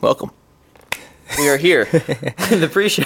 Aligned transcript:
Welcome. 0.00 0.30
We 1.38 1.48
are 1.48 1.56
here, 1.56 1.82
in 1.82 1.90
the 2.60 2.68
pre-show. 2.72 3.04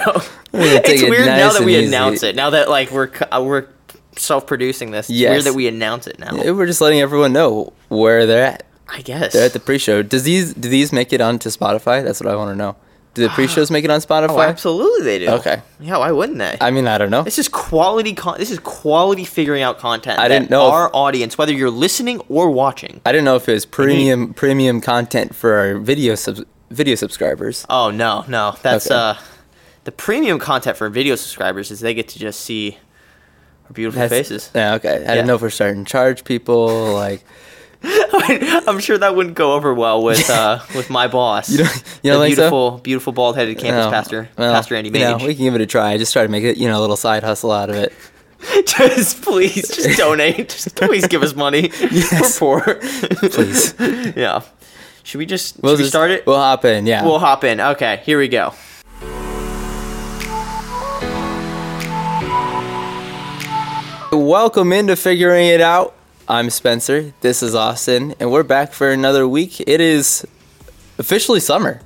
It's 0.53 1.03
it 1.03 1.09
weird 1.09 1.27
now 1.27 1.51
that 1.53 1.63
we 1.63 1.75
easy. 1.77 1.87
announce 1.87 2.23
it. 2.23 2.35
Now 2.35 2.49
that 2.51 2.69
like 2.69 2.89
we're 2.89 3.11
uh, 3.31 3.43
we're 3.45 3.67
self-producing 4.15 4.91
this. 4.91 5.09
It's 5.09 5.17
Yes. 5.19 5.31
weird 5.31 5.43
that 5.43 5.53
we 5.53 5.67
announce 5.67 6.07
it 6.07 6.17
now. 6.17 6.33
Yeah, 6.35 6.51
We're 6.51 6.65
just 6.65 6.81
letting 6.81 7.01
everyone 7.01 7.33
know 7.33 7.73
where 7.89 8.25
they're 8.25 8.43
at. 8.45 8.65
I 8.87 9.01
guess. 9.01 9.33
They're 9.33 9.45
at 9.45 9.53
the 9.53 9.59
pre-show. 9.59 10.01
Does 10.03 10.23
these 10.23 10.53
do 10.53 10.69
these 10.69 10.91
make 10.91 11.11
it 11.13 11.21
onto 11.21 11.49
Spotify? 11.49 12.03
That's 12.03 12.19
what 12.21 12.31
I 12.31 12.35
want 12.35 12.51
to 12.51 12.55
know. 12.55 12.75
Do 13.13 13.21
the 13.23 13.29
pre-shows 13.29 13.69
make 13.71 13.83
it 13.85 13.91
on 13.91 13.97
oh, 13.97 14.05
Spotify? 14.05 14.47
absolutely 14.47 15.03
they 15.05 15.19
do. 15.19 15.29
Okay. 15.29 15.61
Yeah, 15.79 15.97
why 15.97 16.11
wouldn't 16.11 16.37
they? 16.39 16.57
I 16.61 16.71
mean, 16.71 16.87
I 16.87 16.97
don't 16.97 17.11
know. 17.11 17.21
This 17.23 17.37
is 17.39 17.47
quality. 17.47 18.13
Con- 18.13 18.37
this 18.39 18.49
is 18.51 18.59
quality 18.59 19.23
figuring 19.25 19.61
out 19.61 19.77
content. 19.77 20.17
I 20.19 20.27
that 20.27 20.39
didn't 20.39 20.49
know 20.49 20.67
if- 20.67 20.73
our 20.73 20.89
audience, 20.93 21.37
whether 21.37 21.53
you're 21.53 21.69
listening 21.69 22.21
or 22.29 22.49
watching. 22.49 23.01
I 23.05 23.11
didn't 23.11 23.25
know 23.25 23.35
if 23.35 23.47
it 23.49 23.53
was 23.53 23.65
premium 23.67 24.33
premium 24.33 24.81
content 24.81 25.35
for 25.35 25.53
our 25.55 25.77
video 25.77 26.15
sub- 26.15 26.45
video 26.75 26.95
subscribers. 26.95 27.65
Oh 27.69 27.89
no, 27.91 28.23
no, 28.27 28.55
that's 28.61 28.87
Okay. 28.87 28.95
uh, 28.95 29.15
the 29.85 29.91
premium 29.91 30.39
content 30.39 30.77
for 30.77 30.89
video 30.89 31.15
subscribers 31.15 31.71
is 31.71 31.79
they 31.79 31.93
get 31.93 32.07
to 32.09 32.19
just 32.19 32.41
see 32.41 32.77
our 33.65 33.73
beautiful 33.73 33.99
That's- 34.01 34.27
faces. 34.27 34.51
Yeah, 34.53 34.75
okay. 34.75 34.89
I 34.89 34.99
Yeah. 34.99 35.07
didn't 35.15 35.27
know 35.27 35.35
if 35.35 35.41
we're 35.41 35.49
starting 35.49 35.85
to 35.85 35.91
charge 35.91 36.23
people 36.23 36.93
like 36.93 37.23
I'm 37.87 38.79
sure 38.79 38.97
that 38.97 39.15
wouldn't 39.15 39.35
go 39.35 39.53
over 39.53 39.71
well 39.73 40.01
with 40.03 40.27
uh 40.41 40.59
with 40.75 40.89
my 40.89 41.07
boss. 41.07 41.49
You 41.51 41.59
don't- 41.59 41.83
you 42.03 42.11
don't 42.11 42.19
the 42.21 42.25
think 42.27 42.35
so? 42.35 42.41
beautiful, 42.43 42.71
beautiful 42.79 43.13
bald-headed 43.13 43.57
campus 43.57 43.85
Oh, 43.85 43.91
pastor, 43.91 44.29
well, 44.37 44.53
Pastor 44.53 44.75
Andy 44.75 44.89
you 44.89 44.99
know, 44.99 45.17
we 45.17 45.35
can 45.35 45.43
give 45.45 45.55
it 45.55 45.61
a 45.61 45.65
try. 45.67 45.91
I 45.91 45.97
just 45.97 46.13
try 46.13 46.23
to 46.23 46.29
make 46.29 46.43
it, 46.43 46.57
you 46.57 46.67
know, 46.67 46.79
a 46.79 46.81
little 46.81 46.97
side 46.97 47.23
hustle 47.23 47.51
out 47.51 47.69
of 47.69 47.75
it. 47.75 47.93
just 48.67 49.21
please, 49.23 49.67
just 49.69 49.97
donate. 49.97 50.49
Just 50.49 50.75
please 50.75 51.07
give 51.07 51.23
us 51.23 51.35
money. 51.35 51.71
Yes. 51.91 52.39
We're 52.41 52.61
poor. 52.61 52.75
Please. 53.29 53.73
yeah. 54.15 54.41
Should 55.05 55.19
we 55.19 55.27
just 55.27 55.61
We'll 55.61 55.77
should 55.77 55.83
we 55.83 55.87
start 55.87 56.09
it? 56.09 56.25
We'll 56.25 56.37
hop 56.39 56.65
in. 56.65 56.87
Yeah. 56.87 57.05
We'll 57.05 57.19
hop 57.19 57.43
in. 57.43 57.61
Okay, 57.61 58.01
here 58.05 58.17
we 58.17 58.27
go. 58.27 58.55
Welcome 64.11 64.73
into 64.73 64.95
Figuring 64.95 65.45
It 65.45 65.61
Out. 65.61 65.93
I'm 66.27 66.49
Spencer. 66.49 67.13
This 67.21 67.43
is 67.43 67.53
Austin, 67.53 68.15
and 68.19 68.31
we're 68.31 68.41
back 68.41 68.73
for 68.73 68.89
another 68.89 69.27
week. 69.27 69.61
It 69.61 69.79
is 69.79 70.25
officially 70.97 71.39
summer. 71.39 71.81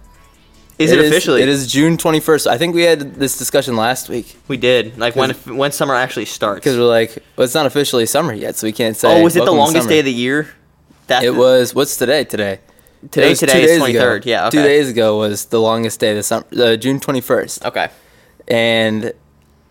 Is 0.78 0.94
it, 0.94 1.06
officially? 1.06 1.42
It 1.42 1.50
is 1.50 1.70
June 1.70 1.98
21st. 1.98 2.48
I 2.48 2.58
think 2.58 2.74
we 2.74 2.84
had 2.84 3.16
this 3.16 3.38
discussion 3.38 3.76
last 3.76 4.08
week 4.08 4.38
We 4.48 4.56
did. 4.56 4.98
Like 4.98 5.18
when 5.18 5.32
when 5.58 5.74
summer 5.74 5.94
actually 5.94 6.24
starts. 6.24 6.60
because 6.60 6.78
we're 6.78 6.86
like, 6.86 7.22
well, 7.36 7.44
it's 7.44 7.54
not 7.54 7.66
officially 7.66 8.06
summer 8.06 8.32
yet, 8.32 8.56
so 8.56 8.66
we 8.66 8.72
can't 8.72 8.96
say. 8.96 9.20
Oh, 9.20 9.22
was 9.22 9.36
it 9.36 9.44
the 9.44 9.52
longest 9.52 9.84
summer. 9.84 9.90
day 9.90 10.00
of 10.00 10.06
the 10.06 10.14
year? 10.14 10.48
That 11.08 11.26
It 11.26 11.36
was. 11.36 11.76
What's 11.76 11.98
today? 11.98 12.24
Today. 12.24 12.60
Today- 13.12 13.34
today 13.34 13.54
two 13.54 13.60
is 13.60 13.80
days 13.82 13.90
ago. 13.90 14.00
23rd. 14.20 14.26
Yeah, 14.26 14.50
Two 14.50 14.62
days 14.64 14.90
ago 14.90 15.18
was 15.18 15.46
the 15.46 15.60
longest 15.62 16.00
day 16.00 16.12
of 16.12 16.18
the 16.18 16.24
summer, 16.24 16.46
uh, 16.58 16.76
June 16.76 17.00
21st. 17.00 17.66
Okay. 17.66 17.88
and 18.48 19.14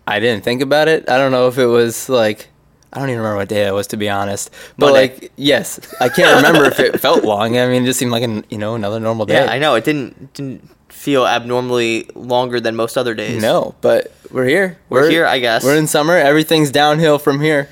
I 0.07 0.19
didn't 0.19 0.43
think 0.43 0.61
about 0.61 0.87
it. 0.87 1.07
I 1.09 1.17
don't 1.17 1.31
know 1.31 1.47
if 1.47 1.57
it 1.57 1.67
was 1.67 2.09
like 2.09 2.47
I 2.91 2.97
don't 2.99 3.09
even 3.09 3.19
remember 3.19 3.37
what 3.37 3.49
day 3.49 3.67
it 3.67 3.71
was 3.73 3.85
to 3.87 3.97
be 3.97 4.09
honest. 4.09 4.49
But 4.77 4.93
Monday. 4.93 4.99
like 5.21 5.31
yes, 5.35 5.79
I 6.01 6.09
can't 6.09 6.35
remember 6.37 6.65
if 6.65 6.79
it 6.79 6.99
felt 7.05 7.23
long. 7.23 7.55
I 7.57 7.67
mean, 7.67 7.83
it 7.83 7.85
just 7.85 7.99
seemed 7.99 8.11
like 8.11 8.23
an 8.23 8.43
you 8.49 8.57
know 8.57 8.73
another 8.73 8.99
normal 8.99 9.25
day. 9.27 9.35
Yeah, 9.35 9.51
I 9.51 9.59
know. 9.59 9.75
It 9.75 9.83
didn't 9.83 10.33
didn't 10.33 10.67
feel 10.91 11.27
abnormally 11.27 12.09
longer 12.15 12.59
than 12.59 12.75
most 12.75 12.97
other 12.97 13.13
days. 13.13 13.39
No, 13.41 13.75
but 13.81 14.11
we're 14.31 14.45
here. 14.47 14.79
We're 14.89 15.09
here, 15.09 15.25
I 15.27 15.37
guess. 15.37 15.63
We're 15.63 15.75
in 15.77 15.85
summer. 15.85 16.15
Everything's 16.17 16.71
downhill 16.71 17.19
from 17.19 17.39
here. 17.41 17.69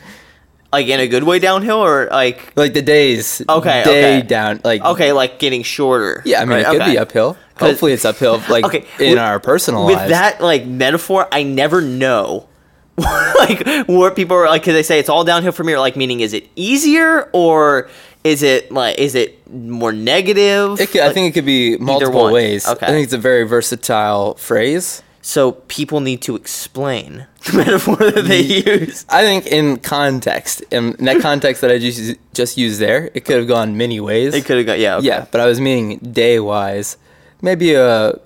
Like 0.78 0.88
in 0.88 1.00
a 1.00 1.08
good 1.08 1.24
way 1.24 1.40
downhill 1.40 1.78
or 1.80 2.08
like 2.12 2.54
Like 2.56 2.74
the 2.74 2.82
days. 2.84 3.42
Okay, 3.50 3.84
Day 3.84 4.18
okay. 4.20 4.28
down. 4.28 4.62
Like 4.64 4.84
okay, 4.84 5.12
like 5.12 5.40
getting 5.40 5.64
shorter. 5.64 6.22
Yeah, 6.26 6.42
I 6.42 6.46
mean 6.46 6.50
right? 6.52 6.62
it 6.62 6.66
could 6.72 6.82
Okay. 6.82 6.92
be 6.92 6.98
uphill. 7.00 7.38
'Cause- 7.56 7.70
Hopefully 7.72 7.94
it's 7.94 8.06
uphill. 8.06 8.42
Like 8.50 8.66
Okay, 8.66 8.86
in 9.00 9.12
with- 9.12 9.18
our 9.20 9.40
personal 9.40 9.86
With 9.88 9.96
lives. 9.98 10.12
that 10.12 10.42
like 10.42 10.66
metaphor, 10.68 11.28
I 11.32 11.42
never 11.44 11.82
know. 11.82 12.48
like 12.98 13.66
what 13.88 14.16
people 14.16 14.36
are 14.38 14.48
like, 14.48 14.64
cause 14.64 14.74
they 14.74 14.84
say 14.84 15.00
it's 15.00 15.10
all 15.10 15.24
downhill 15.24 15.52
from 15.52 15.68
here. 15.68 15.78
Like, 15.80 15.96
meaning, 15.96 16.20
is 16.20 16.34
it 16.34 16.48
easier 16.56 17.30
or 17.32 17.90
is 18.24 18.42
it 18.44 18.72
like, 18.72 18.98
is 18.98 19.14
it 19.16 19.48
more 19.52 19.94
negative? 19.94 20.80
It 20.82 20.90
could, 20.92 21.02
I 21.02 21.06
Like, 21.06 21.14
think 21.14 21.28
it 21.30 21.34
could 21.40 21.46
be 21.46 21.78
multiple 21.78 22.24
one. 22.24 22.34
ways. 22.34 22.68
Okay. 22.68 22.86
I 22.86 22.90
think 22.90 23.04
it's 23.06 23.14
a 23.14 23.18
very 23.20 23.44
versatile 23.44 24.34
phrase. 24.36 25.02
So. 25.28 25.52
People 25.78 26.00
need 26.00 26.22
to 26.24 26.36
explain 26.36 27.28
the 27.46 27.58
metaphor 27.58 27.98
that 27.98 28.26
they 28.26 28.42
use. 28.42 29.06
I 29.10 29.22
think 29.24 29.46
in 29.48 29.78
context, 29.78 30.62
in 30.72 30.92
that 31.06 31.22
context 31.22 31.62
that 31.62 31.72
I 31.72 31.78
just 31.80 32.16
just 32.34 32.58
used 32.58 32.80
there, 32.80 33.10
it 33.14 33.26
could 33.26 33.38
have 33.38 33.48
gone 33.48 33.76
many 33.78 34.00
ways. 34.00 34.34
It 34.34 34.46
could 34.46 34.58
have 34.58 34.66
gone, 34.66 34.80
yeah. 34.80 34.98
Okay. 34.98 35.08
Yeah, 35.08 35.26
but 35.32 35.42
I 35.42 35.46
was 35.46 35.60
meaning 35.60 35.98
day 36.00 36.40
wise, 36.40 36.98
maybe 37.42 37.74
a 37.74 38.20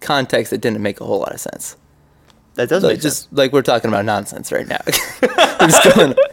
context 0.00 0.50
that 0.50 0.60
didn't 0.60 0.82
make 0.82 1.00
a 1.00 1.04
whole 1.04 1.20
lot 1.20 1.32
of 1.32 1.40
sense. 1.40 1.76
that 2.54 2.68
does 2.68 2.82
Like, 2.82 2.94
make 2.94 3.02
sense. 3.02 3.20
just 3.22 3.32
like 3.32 3.52
we're 3.52 3.62
talking 3.62 3.88
about 3.88 4.04
nonsense 4.04 4.50
right 4.52 4.66
now. 4.66 4.80
going. 5.94 6.14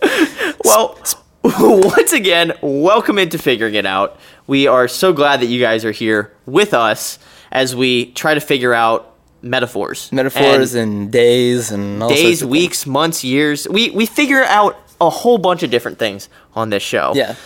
Well, 0.64 0.98
once 1.44 2.12
again, 2.14 2.52
welcome 2.62 3.18
into 3.18 3.38
figuring 3.38 3.76
it 3.76 3.86
out. 3.86 4.20
We 4.48 4.68
are 4.68 4.88
so 4.88 5.14
glad 5.14 5.40
that 5.42 5.46
you 5.46 5.62
guys 5.62 5.86
are 5.86 5.92
here 5.92 6.34
with 6.46 6.74
us 6.74 7.20
as 7.52 7.76
we 7.76 8.12
try 8.14 8.34
to 8.34 8.42
figure 8.42 8.74
out 8.74 9.14
metaphors, 9.42 10.12
Metaphors 10.12 10.74
And 10.74 10.94
and, 11.04 11.12
days 11.12 11.72
and 11.72 12.00
days, 12.10 12.44
weeks, 12.44 12.86
months, 12.86 13.24
years. 13.24 13.68
We 13.70 13.90
we 13.92 14.06
figure 14.06 14.44
out 14.44 14.78
a 15.00 15.10
whole 15.10 15.38
bunch 15.38 15.62
of 15.64 15.70
different 15.70 16.00
things 16.00 16.28
on 16.56 16.70
this 16.70 16.84
show. 16.84 17.14
Yeah. 17.16 17.36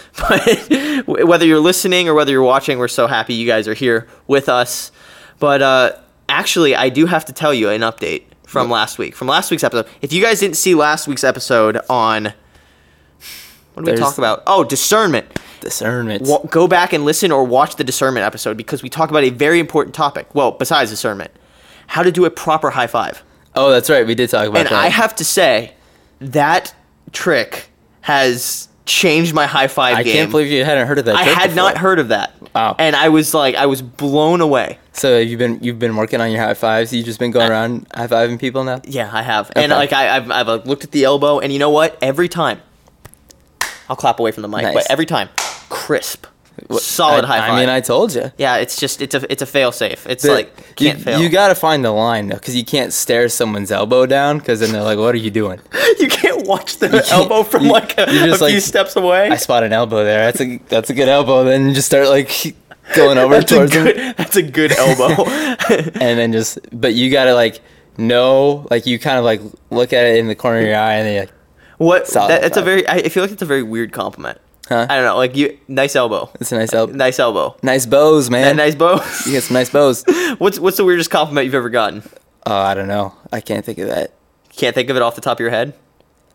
But 1.07 1.27
whether 1.27 1.45
you're 1.45 1.59
listening 1.59 2.07
or 2.07 2.13
whether 2.13 2.31
you're 2.31 2.43
watching, 2.43 2.77
we're 2.77 2.87
so 2.87 3.07
happy 3.07 3.33
you 3.33 3.47
guys 3.47 3.67
are 3.67 3.73
here 3.73 4.07
with 4.27 4.47
us. 4.47 4.91
But 5.39 5.61
uh, 5.61 5.91
actually, 6.29 6.75
I 6.75 6.89
do 6.89 7.05
have 7.07 7.25
to 7.25 7.33
tell 7.33 7.53
you 7.53 7.69
an 7.69 7.81
update 7.81 8.23
from 8.45 8.69
last 8.69 8.97
week. 8.97 9.15
From 9.15 9.27
last 9.27 9.51
week's 9.51 9.63
episode. 9.63 9.87
If 10.01 10.13
you 10.13 10.21
guys 10.21 10.39
didn't 10.39 10.57
see 10.57 10.75
last 10.75 11.07
week's 11.07 11.23
episode 11.23 11.79
on 11.89 12.33
what 13.73 13.85
did 13.85 13.95
we 13.95 13.97
talk 13.97 14.17
about? 14.17 14.43
Oh, 14.47 14.63
discernment. 14.63 15.39
Discernment. 15.61 16.27
Go 16.49 16.67
back 16.67 16.93
and 16.93 17.05
listen 17.05 17.31
or 17.31 17.43
watch 17.43 17.75
the 17.77 17.83
discernment 17.83 18.25
episode 18.25 18.57
because 18.57 18.83
we 18.83 18.89
talk 18.89 19.09
about 19.09 19.23
a 19.23 19.29
very 19.29 19.59
important 19.59 19.95
topic. 19.95 20.33
Well, 20.35 20.51
besides 20.51 20.89
discernment, 20.91 21.31
how 21.91 22.03
to 22.03 22.11
do 22.11 22.23
a 22.25 22.29
proper 22.29 22.69
high 22.69 22.87
five. 22.87 23.21
Oh, 23.53 23.69
that's 23.69 23.89
right. 23.89 24.07
We 24.07 24.15
did 24.15 24.29
talk 24.29 24.47
about 24.47 24.59
And 24.59 24.67
that. 24.69 24.73
I 24.73 24.87
have 24.87 25.13
to 25.17 25.25
say, 25.25 25.73
that 26.21 26.73
trick 27.11 27.67
has 28.01 28.69
changed 28.85 29.33
my 29.33 29.45
high 29.45 29.67
five 29.67 29.95
I 29.97 30.03
game. 30.03 30.13
can't 30.13 30.31
believe 30.31 30.49
you 30.49 30.63
hadn't 30.63 30.87
heard 30.87 30.99
of 30.99 31.05
that. 31.05 31.15
I 31.15 31.23
had 31.23 31.53
not 31.53 31.77
heard 31.77 31.99
of 31.99 32.07
that. 32.07 32.33
Wow. 32.55 32.75
And 32.79 32.95
I 32.95 33.09
was 33.09 33.33
like, 33.33 33.55
I 33.55 33.65
was 33.65 33.81
blown 33.81 34.39
away. 34.39 34.79
So 34.93 35.19
you've 35.19 35.37
been 35.39 35.59
you've 35.61 35.79
been 35.79 35.97
working 35.97 36.21
on 36.21 36.31
your 36.31 36.41
high 36.41 36.53
fives. 36.53 36.93
You've 36.93 37.05
just 37.05 37.19
been 37.19 37.31
going 37.31 37.49
around 37.51 37.87
high 37.93 38.07
fiving 38.07 38.39
people 38.39 38.63
now. 38.63 38.81
Yeah, 38.85 39.09
I 39.11 39.21
have. 39.21 39.51
And 39.55 39.71
like 39.73 39.91
I, 39.91 40.15
I've, 40.17 40.31
I've 40.31 40.65
looked 40.65 40.83
at 40.85 40.91
the 40.91 41.03
elbow, 41.03 41.39
and 41.39 41.51
you 41.51 41.59
know 41.59 41.69
what? 41.69 41.97
Every 42.01 42.29
time, 42.29 42.61
I'll 43.89 43.95
clap 43.97 44.19
away 44.19 44.31
from 44.31 44.43
the 44.43 44.47
mic, 44.47 44.63
Nice. 44.63 44.73
but 44.73 44.87
every 44.89 45.05
time, 45.05 45.29
crisp, 45.69 46.25
solid 46.71 47.25
I, 47.25 47.27
high 47.27 47.39
five. 47.39 47.51
I 47.51 47.59
mean, 47.59 47.69
I 47.69 47.81
told 47.81 48.13
you. 48.13 48.31
yeah, 48.37 48.57
it's 48.57 48.79
just 48.79 49.01
it's 49.01 49.15
a 49.15 49.31
it's 49.31 49.41
a 49.41 49.45
fail 49.45 49.71
safe. 49.71 50.05
It's 50.07 50.23
The- 50.23 50.33
like 50.33 50.75
can't 50.75 50.97
you, 50.99 51.03
fail. 51.03 51.21
You 51.21 51.29
got 51.29 51.47
to 51.49 51.55
find 51.55 51.83
the 51.83 51.91
line 51.91 52.27
though, 52.27 52.35
because 52.35 52.55
you 52.55 52.63
can't 52.65 52.93
stare 52.93 53.29
someone's 53.29 53.71
elbow 53.71 54.05
down, 54.05 54.37
because 54.39 54.59
then 54.59 54.71
they're 54.71 54.83
like, 54.83 54.97
"What 54.97 55.13
are 55.15 55.19
you 55.19 55.31
doing?" 55.31 55.59
you 55.99 56.07
can't 56.07 56.45
watch 56.47 56.77
the 56.77 57.05
elbow 57.11 57.43
from 57.43 57.65
you- 57.65 57.71
like 57.71 57.97
a, 57.97 58.03
a 58.03 58.05
just 58.07 58.43
few 58.45 58.59
steps 58.59 58.95
away. 58.95 59.29
I 59.29 59.35
spot 59.37 59.63
an 59.63 59.73
elbow 59.73 60.03
there. 60.03 60.25
That's 60.31 60.41
a 60.41 60.57
that's 60.69 60.89
a 60.89 60.93
good 60.93 61.07
elbow. 61.09 61.43
Then 61.43 61.67
you 61.69 61.73
just 61.73 61.87
start 61.87 62.07
like 62.09 62.55
going 62.95 63.17
over 63.17 63.35
that's 63.39 63.51
towards 63.51 63.71
them, 63.71 63.85
good. 63.85 64.15
That's 64.17 64.35
a 64.35 64.43
good 64.43 64.71
elbow. 64.77 65.23
and 65.29 66.19
then 66.19 66.31
just. 66.31 66.59
But 66.71 66.93
you 66.93 67.11
got 67.11 67.25
to 67.25 67.33
like 67.33 67.59
know, 67.97 68.67
like 68.71 68.85
you 68.85 68.99
kind 68.99 69.17
of 69.17 69.25
like 69.25 69.41
look 69.69 69.93
at 69.93 70.05
it 70.05 70.17
in 70.17 70.27
the 70.27 70.35
corner 70.35 70.59
of 70.59 70.65
your 70.65 70.75
eye, 70.77 70.93
and 70.95 71.05
then 71.07 71.13
you're 71.13 71.23
like, 71.23 71.33
what? 71.77 72.07
That, 72.07 72.41
that's 72.41 72.57
a 72.57 72.61
very. 72.61 72.87
I 72.87 73.09
feel 73.09 73.23
like 73.23 73.31
it's 73.31 73.41
a 73.41 73.45
very 73.45 73.63
weird 73.63 73.91
compliment. 73.91 74.39
Huh? 74.71 74.87
I 74.89 74.95
don't 74.95 75.03
know. 75.05 75.17
Like 75.17 75.35
you, 75.35 75.57
nice 75.67 75.95
elbow. 75.97 76.29
"It's 76.39 76.51
a 76.53 76.57
nice 76.57 76.73
elbow, 76.73 76.93
Nice 76.93 77.19
elbow. 77.19 77.57
nice 77.61 77.85
bows, 77.85 78.29
man. 78.29 78.55
nice 78.55 78.73
bows. 78.75 79.01
You 79.25 79.33
get 79.33 79.43
some 79.43 79.55
nice 79.55 79.69
bows." 79.69 80.03
what's 80.37 80.59
what's 80.59 80.77
the 80.77 80.85
weirdest 80.85 81.09
compliment 81.09 81.45
you've 81.45 81.55
ever 81.55 81.69
gotten? 81.69 82.03
Oh, 82.45 82.55
I 82.55 82.73
don't 82.73 82.87
know. 82.87 83.13
I 83.33 83.41
can't 83.41 83.65
think 83.65 83.79
of 83.79 83.87
that. 83.89 84.13
Can't 84.55 84.73
think 84.73 84.89
of 84.89 84.95
it 84.95 85.01
off 85.01 85.15
the 85.15 85.21
top 85.21 85.37
of 85.37 85.39
your 85.41 85.49
head. 85.49 85.73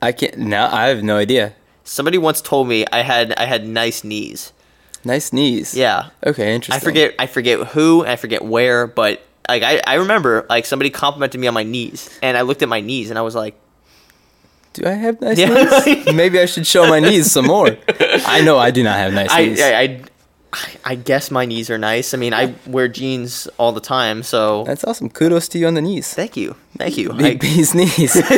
I 0.02 0.12
can't. 0.12 0.37
No, 0.38 0.69
I 0.70 0.88
have 0.88 1.02
no 1.02 1.16
idea. 1.16 1.55
Somebody 1.84 2.19
once 2.19 2.40
told 2.43 2.69
me 2.69 2.84
I 2.93 3.00
had 3.02 3.32
I 3.38 3.46
had 3.46 3.66
nice 3.66 4.05
knees. 4.05 4.52
Nice 5.05 5.32
knees. 5.32 5.75
Yeah. 5.75 6.11
Okay, 6.26 6.55
interesting. 6.55 6.81
I 6.81 6.84
forget 6.84 7.14
I 7.19 7.26
forget 7.26 7.61
who 7.69 8.02
and 8.02 8.11
I 8.11 8.16
forget 8.16 8.44
where, 8.44 8.87
but 8.87 9.22
like 9.49 9.62
I, 9.62 9.81
I 9.87 9.94
remember 9.94 10.44
like 10.50 10.66
somebody 10.66 10.90
complimented 10.90 11.40
me 11.40 11.46
on 11.46 11.55
my 11.55 11.62
knees 11.62 12.11
and 12.22 12.37
I 12.37 12.43
looked 12.43 12.62
at 12.62 12.69
my 12.69 12.81
knees 12.81 13.08
and 13.11 13.19
I 13.19 13.22
was 13.22 13.34
like 13.37 13.55
Do 14.72 14.84
I 14.87 14.90
have 14.93 15.20
nice 15.20 15.38
Yeah. 15.38 15.49
knees? 15.87 16.12
Maybe 16.14 16.40
I 16.40 16.46
should 16.46 16.66
show 16.66 16.87
my 16.88 16.99
knees 17.00 17.31
some 17.31 17.46
more. 17.46 17.69
I 18.26 18.40
know 18.43 18.58
I 18.58 18.70
do 18.70 18.82
not 18.82 18.96
have 18.96 19.12
nice 19.12 19.31
I, 19.31 19.46
knees. 19.46 19.61
I, 19.62 19.81
I 19.82 20.00
I 20.84 20.94
guess 20.94 21.31
my 21.31 21.44
knees 21.44 21.69
are 21.69 21.76
nice. 21.76 22.14
I 22.14 22.17
mean, 22.17 22.32
I 22.32 22.55
wear 22.67 22.88
jeans 22.88 23.46
all 23.58 23.73
the 23.73 23.81
time, 23.81 24.23
so 24.23 24.64
That's 24.64 24.84
awesome. 24.84 25.11
Kudos 25.11 25.49
to 25.49 25.58
you 25.58 25.67
on 25.67 25.75
the 25.75 25.82
knees. 25.82 26.14
thank 26.14 26.34
you, 26.37 26.55
thank 26.78 26.96
you. 26.96 27.12
Big 27.12 27.37
I, 27.37 27.38
bee's 27.38 27.75
knees. 27.75 28.14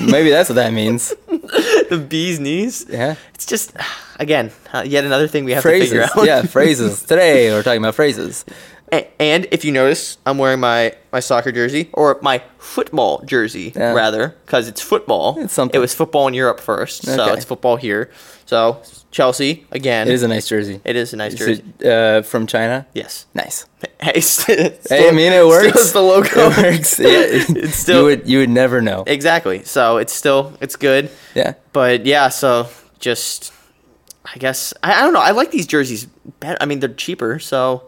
Maybe 0.00 0.30
that's 0.30 0.48
what 0.48 0.54
that 0.54 0.72
means. 0.72 1.10
the 1.28 2.04
bee's 2.08 2.40
knees. 2.40 2.86
Yeah. 2.88 3.16
It's 3.34 3.44
just 3.44 3.72
again 4.18 4.50
uh, 4.72 4.84
yet 4.86 5.04
another 5.04 5.28
thing 5.28 5.44
we 5.44 5.52
have 5.52 5.62
to 5.62 5.68
Phrases. 5.68 5.90
figure 5.90 6.04
out. 6.04 6.24
yeah, 6.26 6.42
phrases. 6.42 7.02
Today 7.06 7.50
we're 7.50 7.62
talking 7.62 7.82
about 7.82 7.94
phrases. 7.94 8.44
And 8.90 9.46
if 9.50 9.64
you 9.64 9.72
notice, 9.72 10.16
I'm 10.24 10.38
wearing 10.38 10.60
my, 10.60 10.94
my 11.12 11.20
soccer 11.20 11.52
jersey 11.52 11.90
or 11.92 12.18
my 12.22 12.42
football 12.58 13.20
jersey 13.24 13.72
Yeah. 13.76 13.92
rather, 13.92 14.34
because 14.46 14.66
it's 14.68 14.80
football. 14.80 15.36
It's 15.38 15.52
something. 15.52 15.76
It 15.76 15.80
was 15.80 15.94
football 15.94 16.26
in 16.28 16.34
Europe 16.34 16.60
first, 16.60 17.04
so 17.04 17.32
it's 17.34 17.44
football 17.44 17.76
here. 17.76 18.10
So 18.46 18.80
Chelsea 19.10 19.66
again. 19.72 20.08
It 20.08 20.14
is 20.14 20.22
a 20.22 20.28
nice 20.28 20.48
jersey. 20.48 20.80
It 20.84 20.96
is 20.96 21.12
a 21.12 21.16
nice 21.16 21.34
Is 21.34 21.38
jersey. 21.38 21.64
it, 21.80 21.86
uh, 21.86 22.22
from 22.22 22.46
China. 22.46 22.86
Yes. 22.94 23.26
Nice. 23.34 23.66
Hey, 24.00 24.20
still, 24.20 24.70
Hey, 24.88 25.08
I 25.08 25.10
mean, 25.10 25.32
it 25.32 25.44
works. 25.44 25.88
Still 25.90 26.02
the 26.06 26.08
logo. 26.14 26.50
It 26.50 26.56
works. 26.56 26.98
Yeah. 27.00 27.08
It's 27.64 27.74
still- 27.78 27.98
you 27.98 28.04
would 28.04 28.28
you 28.28 28.38
would 28.38 28.48
never 28.50 28.80
know. 28.80 29.02
exactly. 29.06 29.64
So 29.64 29.96
it's 29.98 30.12
still 30.14 30.52
it's 30.60 30.76
good. 30.76 31.10
Yeah. 31.34 31.54
But 31.72 32.06
yeah, 32.06 32.28
so 32.28 32.68
just 33.00 33.52
I 34.24 34.38
guess 34.38 34.72
I, 34.82 34.94
I 34.94 35.02
don't 35.02 35.12
know. 35.12 35.20
I 35.20 35.32
like 35.32 35.50
these 35.50 35.66
jerseys 35.66 36.06
better. 36.40 36.56
I 36.60 36.64
mean, 36.66 36.80
they're 36.80 36.88
cheaper, 36.94 37.38
so. 37.38 37.82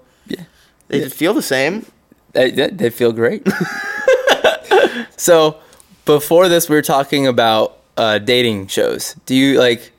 They 0.90 1.08
feel 1.08 1.34
the 1.34 1.42
same. 1.42 1.86
They, 2.32 2.50
they, 2.50 2.90
feel 2.90 3.12
great. 3.12 3.46
so 5.16 5.56
before 6.04 6.48
this, 6.48 6.68
we 6.68 6.76
were 6.76 6.82
talking 6.82 7.26
about 7.26 7.78
uh, 7.96 8.18
dating 8.18 8.68
shows. 8.68 9.14
Do 9.26 9.34
you 9.34 9.58
like? 9.58 9.92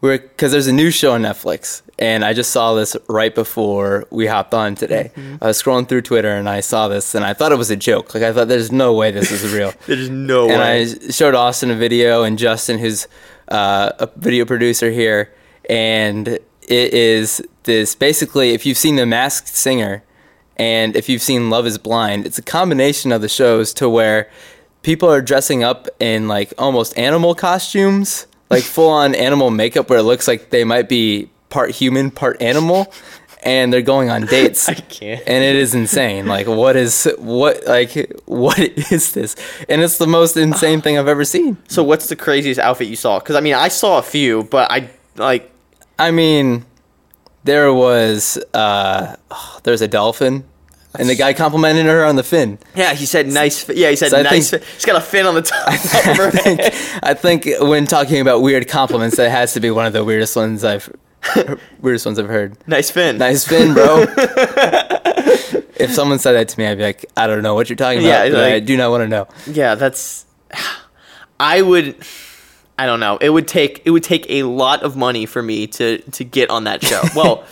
We're 0.00 0.18
because 0.18 0.52
there's 0.52 0.66
a 0.66 0.72
new 0.72 0.90
show 0.90 1.12
on 1.12 1.22
Netflix, 1.22 1.82
and 1.98 2.24
I 2.24 2.32
just 2.32 2.50
saw 2.50 2.74
this 2.74 2.96
right 3.08 3.34
before 3.34 4.06
we 4.10 4.26
hopped 4.26 4.54
on 4.54 4.74
today. 4.74 5.12
I 5.42 5.46
was 5.46 5.62
scrolling 5.62 5.88
through 5.88 6.02
Twitter 6.02 6.34
and 6.34 6.48
I 6.48 6.60
saw 6.60 6.88
this, 6.88 7.14
and 7.14 7.24
I 7.24 7.34
thought 7.34 7.52
it 7.52 7.58
was 7.58 7.70
a 7.70 7.76
joke. 7.76 8.14
Like 8.14 8.22
I 8.22 8.32
thought, 8.32 8.48
there's 8.48 8.72
no 8.72 8.94
way 8.94 9.10
this 9.10 9.30
is 9.30 9.52
real. 9.52 9.74
There's 9.86 10.08
no 10.08 10.48
and 10.48 10.58
way. 10.58 10.82
I 10.82 11.10
showed 11.10 11.34
Austin 11.34 11.70
a 11.70 11.76
video 11.76 12.22
and 12.22 12.38
Justin, 12.38 12.78
who's 12.78 13.06
uh, 13.48 13.92
a 13.98 14.08
video 14.16 14.46
producer 14.46 14.90
here, 14.90 15.34
and 15.68 16.28
it 16.28 16.94
is 16.94 17.42
this 17.64 17.94
basically 17.94 18.50
if 18.50 18.64
you've 18.64 18.78
seen 18.78 18.96
The 18.96 19.04
Masked 19.04 19.48
Singer 19.48 20.02
and 20.60 20.94
if 20.94 21.08
you've 21.08 21.22
seen 21.22 21.48
Love 21.48 21.66
Is 21.66 21.78
Blind, 21.78 22.26
it's 22.26 22.36
a 22.36 22.42
combination 22.42 23.12
of 23.12 23.22
the 23.22 23.30
shows 23.30 23.72
to 23.74 23.88
where 23.88 24.30
people 24.82 25.10
are 25.10 25.22
dressing 25.22 25.64
up 25.64 25.88
in 25.98 26.28
like 26.28 26.52
almost 26.58 26.96
animal 26.98 27.34
costumes, 27.34 28.26
like 28.50 28.62
full 28.76 28.90
on 28.90 29.14
animal 29.14 29.50
makeup 29.50 29.88
where 29.88 30.00
it 30.00 30.02
looks 30.02 30.28
like 30.28 30.50
they 30.50 30.64
might 30.64 30.86
be 30.86 31.30
part 31.48 31.70
human, 31.70 32.10
part 32.10 32.42
animal. 32.42 32.92
And 33.42 33.72
they're 33.72 33.80
going 33.80 34.10
on 34.10 34.26
dates 34.26 34.68
I 34.68 34.74
can't. 34.74 35.22
and 35.26 35.42
it 35.42 35.56
is 35.56 35.74
insane. 35.74 36.26
Like, 36.26 36.46
what 36.46 36.76
is 36.76 37.10
what? 37.16 37.66
Like, 37.66 38.12
what 38.26 38.58
is 38.58 39.12
this? 39.12 39.34
And 39.66 39.80
it's 39.80 39.96
the 39.96 40.06
most 40.06 40.36
insane 40.36 40.82
thing 40.82 40.98
I've 40.98 41.08
ever 41.08 41.24
seen. 41.24 41.56
so 41.68 41.82
what's 41.82 42.08
the 42.08 42.16
craziest 42.16 42.60
outfit 42.60 42.88
you 42.88 42.96
saw? 42.96 43.18
Because 43.18 43.36
I 43.36 43.40
mean, 43.40 43.54
I 43.54 43.68
saw 43.68 43.96
a 43.98 44.02
few, 44.02 44.44
but 44.44 44.70
I 44.70 44.90
like 45.16 45.50
I 45.98 46.10
mean, 46.10 46.66
there 47.44 47.72
was 47.72 48.36
uh, 48.52 49.16
oh, 49.30 49.60
there's 49.62 49.80
a 49.80 49.88
dolphin, 49.88 50.44
and 50.98 51.08
the 51.08 51.14
guy 51.14 51.32
complimented 51.32 51.86
her 51.86 52.04
on 52.04 52.16
the 52.16 52.22
fin. 52.22 52.58
yeah. 52.74 52.94
He 52.94 53.06
said 53.06 53.26
nice. 53.28 53.62
fi- 53.62 53.74
Yeah, 53.74 53.90
he 53.90 53.96
said 53.96 54.10
So 54.10 54.18
I 54.18 54.22
nice. 54.22 54.50
think- 54.50 54.62
fi- 54.64 54.72
He's 54.74 54.84
got 54.84 54.96
a 54.96 55.00
fin 55.00 55.26
on 55.26 55.34
the 55.34 55.42
top. 55.42 55.68
I 55.68 55.76
think 55.76 56.60
I 57.02 57.14
think 57.14 57.48
when 57.60 57.86
talking 57.86 58.20
about 58.20 58.42
weird 58.42 58.68
compliments, 58.68 59.16
that 59.16 59.30
has 59.30 59.52
to 59.54 59.60
be 59.60 59.70
one 59.70 59.86
of 59.86 59.92
the 59.92 60.04
weirdest 60.04 60.34
ones 60.36 60.64
I've 60.64 60.90
weirdest 61.80 62.06
ones 62.06 62.18
I've 62.18 62.28
heard. 62.28 62.56
nice 62.66 62.90
fin. 62.90 63.18
Nice 63.18 63.46
fin, 63.46 63.74
bro. 63.74 64.06
if 65.76 65.92
someone 65.92 66.18
said 66.18 66.32
that 66.32 66.48
to 66.48 66.58
me, 66.58 66.66
I'd 66.66 66.78
be 66.78 66.84
like, 66.84 67.06
I 67.16 67.26
don't 67.26 67.42
know 67.42 67.54
what 67.54 67.68
you're 67.68 67.76
talking 67.76 68.00
about. 68.00 68.26
Yeah, 68.28 68.30
but 68.30 68.44
I 68.44 68.52
like- 68.54 68.64
do 68.66 68.76
not 68.76 68.90
want 68.90 69.02
to 69.02 69.08
know. 69.08 69.28
Yeah, 69.46 69.74
that's. 69.74 70.24
I 71.38 71.62
would. 71.62 71.94
I 72.78 72.86
don't 72.86 73.00
know. 73.00 73.18
It 73.18 73.30
would 73.30 73.46
take 73.46 73.82
it 73.84 73.90
would 73.90 74.02
take 74.02 74.26
a 74.30 74.42
lot 74.44 74.82
of 74.82 74.96
money 74.96 75.26
for 75.26 75.42
me 75.42 75.66
to 75.68 75.98
to 75.98 76.24
get 76.24 76.48
on 76.50 76.64
that 76.64 76.82
show. 76.82 77.02
Well, 77.14 77.44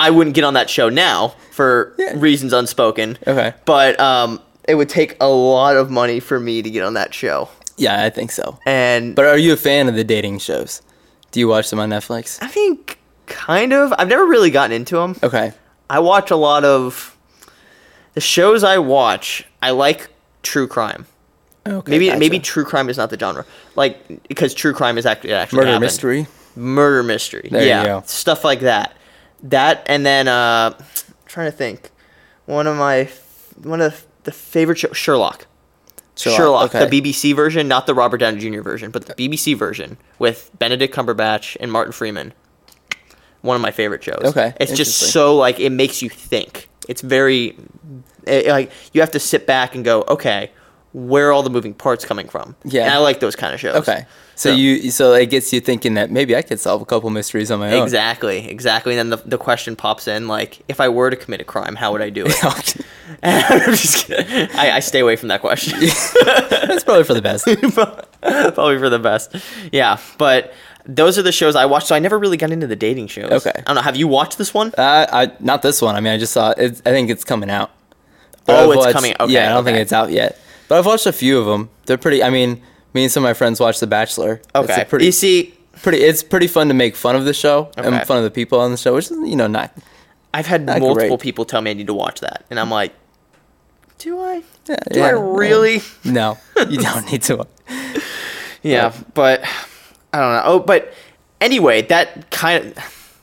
I 0.00 0.10
wouldn't 0.10 0.34
get 0.34 0.44
on 0.44 0.54
that 0.54 0.68
show 0.70 0.88
now 0.88 1.34
for 1.52 1.92
Yeah. 1.98 2.14
reasons 2.16 2.52
unspoken. 2.52 3.18
Okay. 3.26 3.52
But 3.64 3.98
um, 4.00 4.40
it 4.66 4.74
would 4.76 4.88
take 4.88 5.16
a 5.20 5.28
lot 5.28 5.76
of 5.76 5.90
money 5.90 6.20
for 6.20 6.40
me 6.40 6.62
to 6.62 6.70
get 6.70 6.82
on 6.82 6.94
that 6.94 7.12
show. 7.14 7.48
Yeah, 7.76 8.04
I 8.04 8.10
think 8.10 8.30
so. 8.32 8.58
And 8.66 9.14
But 9.14 9.26
are 9.26 9.38
you 9.38 9.52
a 9.52 9.56
fan 9.56 9.88
of 9.88 9.94
the 9.94 10.04
dating 10.04 10.38
shows? 10.38 10.82
Do 11.30 11.40
you 11.40 11.48
watch 11.48 11.70
them 11.70 11.78
on 11.80 11.90
Netflix? 11.90 12.38
I 12.42 12.48
think 12.48 12.98
kind 13.26 13.72
of. 13.72 13.92
I've 13.98 14.08
never 14.08 14.26
really 14.26 14.50
gotten 14.50 14.72
into 14.72 14.96
them. 14.96 15.16
Okay. 15.22 15.52
I 15.88 15.98
watch 16.00 16.30
a 16.30 16.36
lot 16.36 16.64
of 16.64 17.16
the 18.14 18.20
shows 18.20 18.64
I 18.64 18.78
watch. 18.78 19.44
I 19.62 19.70
like 19.70 20.08
true 20.42 20.66
crime. 20.66 21.06
Okay. 21.66 21.90
Maybe 21.90 22.06
gotcha. 22.06 22.18
maybe 22.18 22.38
true 22.40 22.64
crime 22.64 22.88
is 22.88 22.96
not 22.96 23.10
the 23.10 23.18
genre. 23.18 23.44
Like 23.76 24.28
because 24.28 24.54
true 24.54 24.72
crime 24.72 24.98
is 24.98 25.06
actually 25.06 25.32
actually 25.34 25.58
murder 25.58 25.66
happened. 25.72 25.82
mystery. 25.82 26.26
murder 26.56 27.02
mystery. 27.02 27.48
There 27.50 27.62
you 27.62 27.68
yeah, 27.68 27.84
go. 27.84 28.02
stuff 28.06 28.44
like 28.44 28.60
that. 28.60 28.96
That 29.42 29.82
and 29.86 30.04
then 30.04 30.28
uh, 30.28 30.74
I'm 30.76 30.84
trying 31.26 31.50
to 31.50 31.56
think. 31.56 31.90
One 32.46 32.66
of 32.66 32.76
my 32.76 33.08
one 33.62 33.80
of 33.80 34.06
the 34.24 34.32
favorite 34.32 34.78
show, 34.78 34.92
Sherlock. 34.92 35.46
Sherlock, 36.16 36.74
okay. 36.74 36.86
the 36.86 37.00
BBC 37.00 37.34
version, 37.34 37.66
not 37.66 37.86
the 37.86 37.94
Robert 37.94 38.18
Downey 38.18 38.38
Jr. 38.40 38.60
version, 38.60 38.90
but 38.90 39.06
the 39.06 39.14
BBC 39.14 39.56
version 39.56 39.96
with 40.18 40.50
Benedict 40.58 40.94
Cumberbatch 40.94 41.56
and 41.60 41.72
Martin 41.72 41.92
Freeman. 41.92 42.34
One 43.40 43.56
of 43.56 43.62
my 43.62 43.70
favorite 43.70 44.04
shows. 44.04 44.20
Okay, 44.22 44.52
it's 44.60 44.72
just 44.72 44.98
so 44.98 45.34
like 45.36 45.58
it 45.58 45.70
makes 45.70 46.02
you 46.02 46.10
think. 46.10 46.68
It's 46.88 47.00
very 47.00 47.56
it, 48.26 48.48
like 48.48 48.70
you 48.92 49.00
have 49.00 49.12
to 49.12 49.20
sit 49.20 49.46
back 49.46 49.74
and 49.74 49.82
go, 49.82 50.04
okay, 50.08 50.50
where 50.92 51.28
are 51.28 51.32
all 51.32 51.42
the 51.42 51.50
moving 51.50 51.72
parts 51.72 52.04
coming 52.04 52.28
from? 52.28 52.56
Yeah. 52.64 52.84
and 52.84 52.94
I 52.94 52.98
like 52.98 53.20
those 53.20 53.36
kind 53.36 53.54
of 53.54 53.60
shows. 53.60 53.76
Okay. 53.76 54.06
So 54.40 54.52
So- 54.52 54.56
you 54.56 54.90
so 54.90 55.12
it 55.12 55.26
gets 55.26 55.52
you 55.52 55.60
thinking 55.60 55.92
that 55.94 56.10
maybe 56.10 56.34
I 56.34 56.40
could 56.40 56.58
solve 56.58 56.80
a 56.80 56.86
couple 56.86 57.10
mysteries 57.10 57.50
on 57.50 57.58
my 57.60 57.72
own. 57.72 57.82
Exactly, 57.82 58.48
exactly. 58.48 58.96
And 58.96 59.12
then 59.12 59.18
the, 59.18 59.28
the 59.28 59.36
question 59.36 59.76
pops 59.76 60.08
in 60.08 60.28
like, 60.28 60.60
if 60.66 60.80
I 60.80 60.88
were 60.88 61.10
to 61.10 61.16
commit 61.16 61.42
a 61.42 61.44
crime, 61.44 61.76
how 61.76 61.92
would 61.92 62.00
I 62.00 62.08
do 62.08 62.24
it? 62.26 62.42
I'm 63.22 63.72
just 63.72 64.06
kidding. 64.06 64.48
I, 64.56 64.76
I 64.76 64.80
stay 64.80 65.00
away 65.00 65.16
from 65.16 65.28
that 65.28 65.42
question. 65.42 65.78
That's 66.48 66.84
probably 66.84 67.04
for 67.04 67.12
the 67.12 67.20
best. 67.20 67.44
Probably 67.44 68.78
for 68.78 68.88
the 68.88 68.98
best. 68.98 69.36
Yeah, 69.72 69.98
but 70.16 70.54
those 70.86 71.18
are 71.18 71.22
the 71.22 71.32
shows 71.32 71.54
I 71.54 71.66
watched. 71.66 71.88
So 71.88 71.94
I 71.94 71.98
never 71.98 72.18
really 72.18 72.38
got 72.38 72.50
into 72.50 72.66
the 72.66 72.76
dating 72.76 73.08
shows. 73.08 73.30
Okay. 73.30 73.52
I 73.54 73.60
don't 73.60 73.74
know. 73.74 73.82
Have 73.82 73.96
you 73.96 74.08
watched 74.08 74.38
this 74.38 74.54
one? 74.54 74.72
Uh, 74.78 75.06
I 75.12 75.32
not 75.40 75.60
this 75.60 75.82
one. 75.82 75.96
I 75.96 76.00
mean, 76.00 76.14
I 76.14 76.18
just 76.18 76.32
saw 76.32 76.52
it. 76.56 76.80
I 76.86 76.90
think 76.90 77.10
it's 77.10 77.24
coming 77.24 77.50
out. 77.50 77.72
Oh, 78.48 78.70
I've 78.72 78.78
it's 78.86 78.92
coming- 78.94 79.14
okay, 79.20 79.32
yeah, 79.34 79.50
I 79.50 79.54
don't 79.54 79.64
think 79.64 79.76
it's 79.76 79.92
out 79.92 80.10
yet. 80.10 80.38
But 80.66 80.78
I've 80.78 80.86
watched 80.86 81.04
a 81.06 81.12
few 81.12 81.38
of 81.38 81.44
them. 81.44 81.68
They're 81.84 81.98
pretty. 81.98 82.22
I 82.22 82.30
mean, 82.30 82.62
me 82.94 83.04
and 83.04 83.12
some 83.12 83.24
of 83.24 83.28
my 83.28 83.34
friends 83.34 83.60
watched 83.60 83.80
The 83.80 83.86
Bachelor. 83.86 84.40
Okay. 84.54 84.84
pretty, 84.88 85.06
you 85.06 85.12
see, 85.12 85.54
pretty. 85.82 85.98
It's 85.98 86.22
pretty 86.22 86.46
fun 86.46 86.68
to 86.68 86.74
make 86.74 86.96
fun 86.96 87.16
of 87.16 87.24
the 87.24 87.34
show 87.34 87.70
Okay. 87.78 87.86
and 87.86 88.06
fun 88.06 88.18
of 88.18 88.24
the 88.24 88.30
people 88.30 88.60
on 88.60 88.70
the 88.70 88.76
show, 88.76 88.94
which 88.94 89.10
is 89.10 89.16
you 89.28 89.36
know 89.36 89.46
not. 89.46 89.72
I've 90.32 90.46
had 90.46 90.64
Not 90.66 90.78
multiple 90.80 91.16
great. 91.16 91.20
people 91.20 91.44
tell 91.44 91.60
me 91.60 91.70
I 91.70 91.74
need 91.74 91.88
to 91.88 91.94
watch 91.94 92.20
that, 92.20 92.44
and 92.50 92.60
I'm 92.60 92.70
like, 92.70 92.92
do 93.98 94.20
I? 94.20 94.42
Yeah, 94.66 94.76
Do 94.92 94.98
yeah, 95.00 95.06
I 95.06 95.10
really? 95.10 95.82
No, 96.04 96.38
you 96.68 96.78
don't 96.80 97.10
need 97.10 97.22
to. 97.22 97.46
Yeah, 98.62 98.92
but 99.14 99.42
I 100.12 100.18
don't 100.20 100.32
know. 100.32 100.42
Oh, 100.44 100.58
but 100.60 100.92
anyway, 101.40 101.82
that 101.82 102.30
kind 102.30 102.66
of 102.66 103.18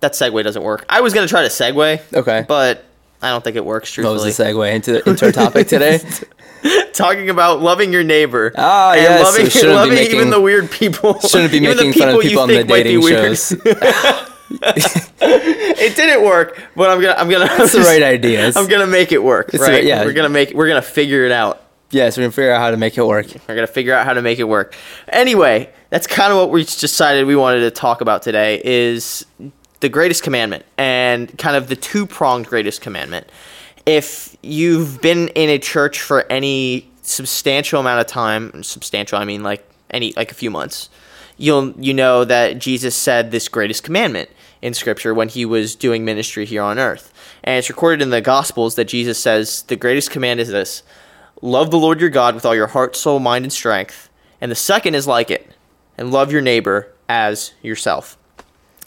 that 0.00 0.12
segue 0.12 0.42
doesn't 0.44 0.62
work. 0.62 0.84
I 0.88 1.00
was 1.00 1.12
gonna 1.14 1.26
try 1.28 1.42
to 1.42 1.48
segue, 1.48 2.00
Okay. 2.14 2.44
but 2.46 2.84
I 3.22 3.30
don't 3.30 3.42
think 3.42 3.56
it 3.56 3.64
works. 3.64 3.96
What 3.96 4.12
was 4.12 4.22
the 4.36 4.44
segue 4.44 4.72
into 4.74 5.08
into 5.08 5.26
our 5.26 5.32
topic 5.32 5.66
today? 5.68 6.00
talking 6.92 7.30
about 7.30 7.60
loving 7.60 7.92
your 7.92 8.04
neighbor. 8.04 8.52
Ah, 8.56 8.92
and 8.92 9.00
yes, 9.02 9.24
loving, 9.24 9.50
shouldn't 9.50 9.70
be 9.70 9.74
loving 9.74 9.94
making- 9.94 10.16
even 10.16 10.30
the 10.30 10.40
weird 10.40 10.70
people. 10.70 11.20
Shouldn't 11.20 11.52
be 11.52 11.60
making 11.74 11.92
fun 11.92 12.14
of 12.14 12.20
people 12.20 12.42
on 12.42 12.48
the 12.48 12.56
think 12.56 12.68
might 12.68 12.84
be 12.84 13.00
dating 13.00 13.02
shows. 13.02 13.52
it 15.20 15.96
didn't 15.96 16.24
work, 16.24 16.60
but 16.76 16.90
I'm 16.90 17.00
gonna 17.00 17.14
I'm 17.14 17.28
gonna 17.28 17.46
That's 17.46 17.72
the 17.72 17.80
right 17.80 18.02
idea. 18.02 18.52
I'm 18.54 18.66
gonna 18.66 18.86
make 18.86 19.12
it 19.12 19.22
work. 19.22 19.52
Right? 19.52 19.60
right- 19.60 19.84
yeah. 19.84 20.04
We're 20.04 20.12
gonna 20.12 20.28
make 20.28 20.52
we're 20.54 20.68
gonna 20.68 20.82
figure 20.82 21.24
it 21.24 21.32
out. 21.32 21.62
Yes, 21.90 22.16
we're 22.16 22.24
gonna 22.24 22.32
figure 22.32 22.52
out 22.52 22.60
how 22.60 22.70
to 22.70 22.76
make 22.76 22.96
it 22.98 23.02
work. 23.06 23.26
We're 23.48 23.54
gonna 23.54 23.66
figure 23.66 23.94
out 23.94 24.04
how 24.06 24.14
to 24.14 24.22
make 24.22 24.38
it 24.38 24.44
work. 24.44 24.74
Anyway, 25.08 25.70
that's 25.90 26.06
kind 26.06 26.32
of 26.32 26.38
what 26.38 26.50
we 26.50 26.64
decided 26.64 27.26
we 27.26 27.36
wanted 27.36 27.60
to 27.60 27.70
talk 27.70 28.00
about 28.00 28.22
today 28.22 28.60
is 28.64 29.24
the 29.80 29.88
greatest 29.88 30.22
commandment 30.22 30.64
and 30.78 31.36
kind 31.38 31.56
of 31.56 31.68
the 31.68 31.76
two 31.76 32.06
pronged 32.06 32.46
greatest 32.46 32.80
commandment. 32.80 33.28
If 33.86 34.36
you've 34.42 35.00
been 35.00 35.28
in 35.28 35.50
a 35.50 35.58
church 35.58 36.00
for 36.00 36.24
any 36.30 36.88
substantial 37.02 37.80
amount 37.80 38.00
of 38.00 38.06
time, 38.06 38.62
substantial 38.62 39.18
I 39.18 39.24
mean 39.24 39.42
like 39.42 39.68
any 39.90 40.12
like 40.14 40.30
a 40.30 40.34
few 40.34 40.50
months, 40.50 40.88
you'll 41.36 41.72
you 41.72 41.92
know 41.92 42.24
that 42.24 42.58
Jesus 42.58 42.94
said 42.94 43.30
this 43.30 43.48
greatest 43.48 43.82
commandment 43.82 44.30
in 44.62 44.72
scripture 44.72 45.12
when 45.12 45.28
he 45.28 45.44
was 45.44 45.76
doing 45.76 46.04
ministry 46.04 46.46
here 46.46 46.62
on 46.62 46.78
earth. 46.78 47.12
And 47.42 47.58
it's 47.58 47.68
recorded 47.68 48.00
in 48.00 48.08
the 48.08 48.22
gospels 48.22 48.76
that 48.76 48.86
Jesus 48.86 49.18
says 49.18 49.62
the 49.62 49.76
greatest 49.76 50.10
command 50.10 50.40
is 50.40 50.48
this 50.48 50.82
love 51.42 51.70
the 51.70 51.78
Lord 51.78 52.00
your 52.00 52.10
God 52.10 52.34
with 52.34 52.46
all 52.46 52.54
your 52.54 52.68
heart, 52.68 52.96
soul, 52.96 53.18
mind, 53.18 53.44
and 53.44 53.52
strength. 53.52 54.08
And 54.40 54.50
the 54.50 54.56
second 54.56 54.94
is 54.94 55.06
like 55.06 55.30
it, 55.30 55.50
and 55.98 56.10
love 56.10 56.32
your 56.32 56.40
neighbor 56.40 56.92
as 57.08 57.52
yourself. 57.62 58.16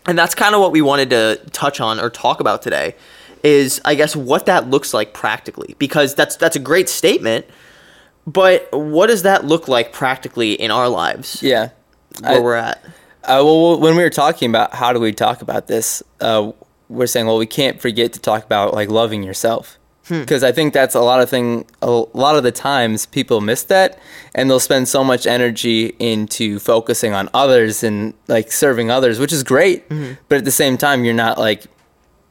And 0.08 0.18
that's 0.18 0.34
kind 0.34 0.56
of 0.56 0.62
what 0.62 0.72
we 0.72 0.82
wanted 0.82 1.10
to 1.12 1.42
touch 1.52 1.80
on 1.80 2.00
or 2.00 2.10
talk 2.10 2.40
about 2.40 2.62
today 2.62 2.96
is 3.48 3.80
I 3.86 3.96
guess 3.96 4.16
what 4.16 4.46
that 4.46 4.70
looks 4.70 4.94
like 4.94 5.10
practically 5.14 5.76
because 5.80 6.10
that's 6.16 6.36
that's 6.36 6.56
a 6.56 6.60
great 6.72 6.90
statement, 6.90 7.46
but 8.26 8.68
what 8.72 9.08
does 9.08 9.24
that 9.24 9.46
look 9.46 9.68
like 9.68 9.94
practically 9.94 10.52
in 10.54 10.72
our 10.72 10.90
lives 10.90 11.42
Yeah. 11.42 11.70
where 12.22 12.38
I- 12.38 12.40
we're 12.40 12.56
at? 12.56 12.84
Uh, 13.24 13.44
well, 13.44 13.78
when 13.80 13.96
we 13.98 14.04
were 14.04 14.10
talking 14.10 14.50
about 14.50 14.74
how 14.74 14.94
do 14.94 15.00
we 15.02 15.12
talk 15.12 15.42
about 15.42 15.68
this, 15.68 16.02
uh, 16.22 16.52
we're 16.88 17.08
saying, 17.08 17.26
well, 17.28 17.38
we 17.38 17.46
can't 17.46 17.82
forget 17.82 18.14
to 18.14 18.20
talk 18.22 18.46
about 18.46 18.74
like 18.74 18.90
loving 18.90 19.22
yourself. 19.22 19.78
Hmm. 20.08 20.22
Because 20.22 20.42
I 20.46 20.54
think 20.54 20.74
that's 20.74 20.96
a 20.96 21.02
lot 21.02 21.20
of 21.20 21.30
thing. 21.30 21.66
A 21.82 21.90
lot 21.92 22.38
of 22.38 22.44
the 22.44 22.54
times 22.54 23.06
people 23.06 23.42
miss 23.42 23.64
that, 23.64 24.00
and 24.34 24.50
they'll 24.50 24.62
spend 24.62 24.88
so 24.88 25.04
much 25.04 25.28
energy 25.28 25.88
into 26.00 26.60
focusing 26.60 27.12
on 27.14 27.28
others 27.34 27.84
and 27.84 28.14
like 28.30 28.50
serving 28.54 28.90
others, 28.90 29.20
which 29.20 29.34
is 29.34 29.44
great. 29.44 29.90
Mm-hmm. 29.90 30.14
But 30.30 30.38
at 30.38 30.46
the 30.46 30.52
same 30.64 30.78
time, 30.78 31.04
you're 31.04 31.14
not 31.26 31.38
like 31.38 31.66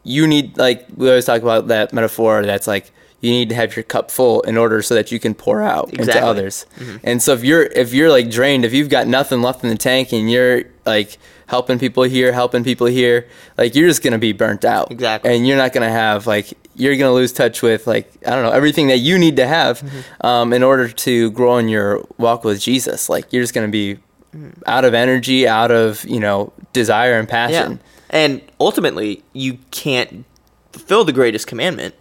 you 0.07 0.27
need 0.27 0.57
like 0.57 0.87
we 0.97 1.09
always 1.09 1.25
talk 1.25 1.43
about 1.43 1.69
that 1.69 1.93
metaphor 1.93 2.45
that's 2.47 2.67
like 2.67 2.93
you 3.21 3.31
need 3.31 3.49
to 3.49 3.55
have 3.55 3.75
your 3.75 3.83
cup 3.83 4.11
full 4.11 4.41
in 4.43 4.57
order 4.57 4.83
so 4.83 4.95
that 4.95 5.11
you 5.11 5.19
can 5.19 5.35
pour 5.35 5.63
out 5.63 5.89
into 5.91 6.03
Exactly. 6.03 6.23
others. 6.23 6.67
Mm-hmm. 6.79 6.97
And 7.03 7.23
so 7.23 7.33
if 7.33 7.43
you're 7.43 7.65
if 7.65 7.93
you're 7.93 8.11
like 8.11 8.31
drained, 8.31 8.65
if 8.65 8.73
you've 8.73 8.89
got 8.89 9.07
nothing 9.07 9.43
left 9.43 9.65
in 9.65 9.71
the 9.71 9.77
tank 9.77 10.13
and 10.13 10.31
you're 10.31 10.65
like 10.85 11.19
helping 11.47 11.79
people 11.79 12.03
here, 12.05 12.33
helping 12.33 12.63
people 12.63 12.87
here, 12.87 13.27
like 13.57 13.75
you're 13.75 13.89
just 13.89 14.03
gonna 14.03 14.19
be 14.19 14.33
burnt 14.33 14.65
out. 14.65 14.91
Exactly. 14.93 15.35
And 15.35 15.47
you're 15.47 15.57
not 15.57 15.73
gonna 15.73 15.91
have 15.91 16.27
like 16.27 16.53
you're 16.75 16.97
gonna 16.97 17.15
lose 17.15 17.33
touch 17.33 17.63
with 17.63 17.87
like 17.87 18.11
I 18.27 18.31
don't 18.31 18.45
know 18.45 18.53
everything 18.53 18.89
that 18.89 18.99
you 18.99 19.19
need 19.19 19.37
to 19.37 19.47
have 19.47 19.81
mm-hmm. 19.81 20.27
um, 20.27 20.53
in 20.53 20.63
order 20.63 20.89
to 20.89 21.31
grow 21.33 21.57
in 21.57 21.69
your 21.69 22.05
walk 22.19 22.45
with 22.45 22.61
Jesus. 22.61 23.09
Like 23.09 23.33
you're 23.33 23.43
just 23.43 23.55
gonna 23.55 23.69
be 23.69 23.97
mm-hmm. 24.35 24.51
out 24.67 24.85
of 24.85 24.95
energy, 24.95 25.49
out 25.49 25.71
of 25.71 26.05
you 26.05 26.21
know 26.21 26.53
desire 26.73 27.19
and 27.19 27.29
passion. 27.29 27.73
Yeah. 27.73 27.96
And 28.11 28.41
ultimately, 28.61 29.23
you 29.33 29.59
can't 29.71 30.25
fulfill 30.73 31.05
the 31.05 31.13
greatest 31.13 31.47
commandment 31.47 31.95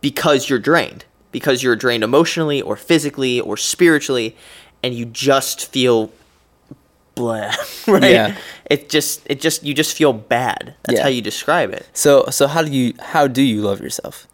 because 0.00 0.48
you're 0.48 0.58
drained. 0.58 1.04
Because 1.32 1.62
you're 1.62 1.76
drained 1.76 2.04
emotionally 2.04 2.62
or 2.62 2.76
physically 2.76 3.40
or 3.40 3.56
spiritually 3.56 4.36
and 4.82 4.94
you 4.94 5.04
just 5.06 5.66
feel 5.72 6.12
blah, 7.14 7.52
right? 7.88 8.02
Yeah. 8.04 8.36
It 8.70 8.88
just 8.88 9.22
it 9.26 9.40
just 9.40 9.64
you 9.64 9.74
just 9.74 9.96
feel 9.96 10.12
bad. 10.12 10.74
That's 10.84 10.98
Yeah. 10.98 11.02
how 11.04 11.08
you 11.08 11.22
describe 11.22 11.72
it. 11.72 11.88
So 11.92 12.26
so 12.30 12.46
how 12.46 12.62
do 12.62 12.70
you 12.70 12.94
how 13.00 13.26
do 13.26 13.42
you 13.42 13.62
love 13.62 13.80
yourself? 13.80 14.28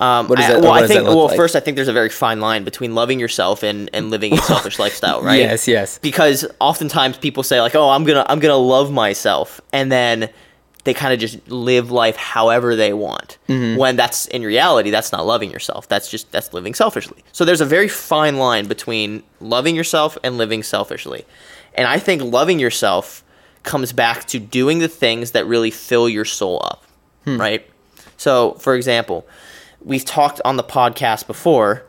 Um, 0.00 0.28
What 0.28 0.38
does 0.38 0.46
I- 0.46 0.52
that- 0.54 0.60
well, 0.62 0.70
what 0.72 0.82
I 0.84 0.86
think. 0.86 1.04
Well, 1.06 1.26
like? 1.26 1.36
first, 1.36 1.54
I 1.54 1.60
think 1.60 1.76
there's 1.76 1.88
a 1.88 1.92
very 1.92 2.08
fine 2.08 2.40
line 2.40 2.64
between 2.64 2.94
loving 2.94 3.20
yourself 3.20 3.62
and, 3.62 3.90
and 3.92 4.10
living 4.10 4.32
a 4.32 4.38
selfish 4.42 4.78
lifestyle, 4.84 5.20
right? 5.22 5.38
Yes, 5.40 5.68
yes. 5.68 5.98
Because 5.98 6.46
oftentimes 6.60 7.18
people 7.18 7.42
say 7.42 7.60
like, 7.60 7.74
"Oh, 7.74 7.90
I'm 7.90 8.04
gonna 8.04 8.24
I'm 8.28 8.40
gonna 8.40 8.56
love 8.56 8.90
myself," 8.90 9.60
and 9.72 9.92
then 9.92 10.30
they 10.84 10.94
kind 10.94 11.12
of 11.12 11.20
just 11.20 11.46
live 11.50 11.90
life 11.90 12.16
however 12.16 12.74
they 12.74 12.94
want. 12.94 13.36
Mm-hmm. 13.50 13.76
When 13.78 13.96
that's 13.96 14.24
in 14.28 14.42
reality, 14.42 14.88
that's 14.90 15.12
not 15.12 15.26
loving 15.26 15.50
yourself. 15.50 15.86
That's 15.88 16.10
just 16.10 16.32
that's 16.32 16.54
living 16.54 16.72
selfishly. 16.74 17.22
So 17.32 17.44
there's 17.44 17.60
a 17.60 17.66
very 17.66 17.88
fine 17.88 18.38
line 18.38 18.66
between 18.68 19.22
loving 19.40 19.76
yourself 19.76 20.16
and 20.24 20.38
living 20.38 20.62
selfishly, 20.62 21.26
and 21.74 21.86
I 21.86 21.98
think 21.98 22.22
loving 22.22 22.58
yourself 22.58 23.22
comes 23.64 23.92
back 23.92 24.24
to 24.28 24.38
doing 24.38 24.78
the 24.78 24.88
things 24.88 25.32
that 25.32 25.44
really 25.46 25.70
fill 25.70 26.08
your 26.08 26.24
soul 26.24 26.62
up, 26.64 26.82
Hmm. 27.24 27.38
right? 27.38 27.66
So, 28.16 28.52
for 28.58 28.74
example, 28.74 29.26
we've 29.82 30.04
talked 30.04 30.40
on 30.44 30.56
the 30.56 30.64
podcast 30.64 31.26
before, 31.26 31.84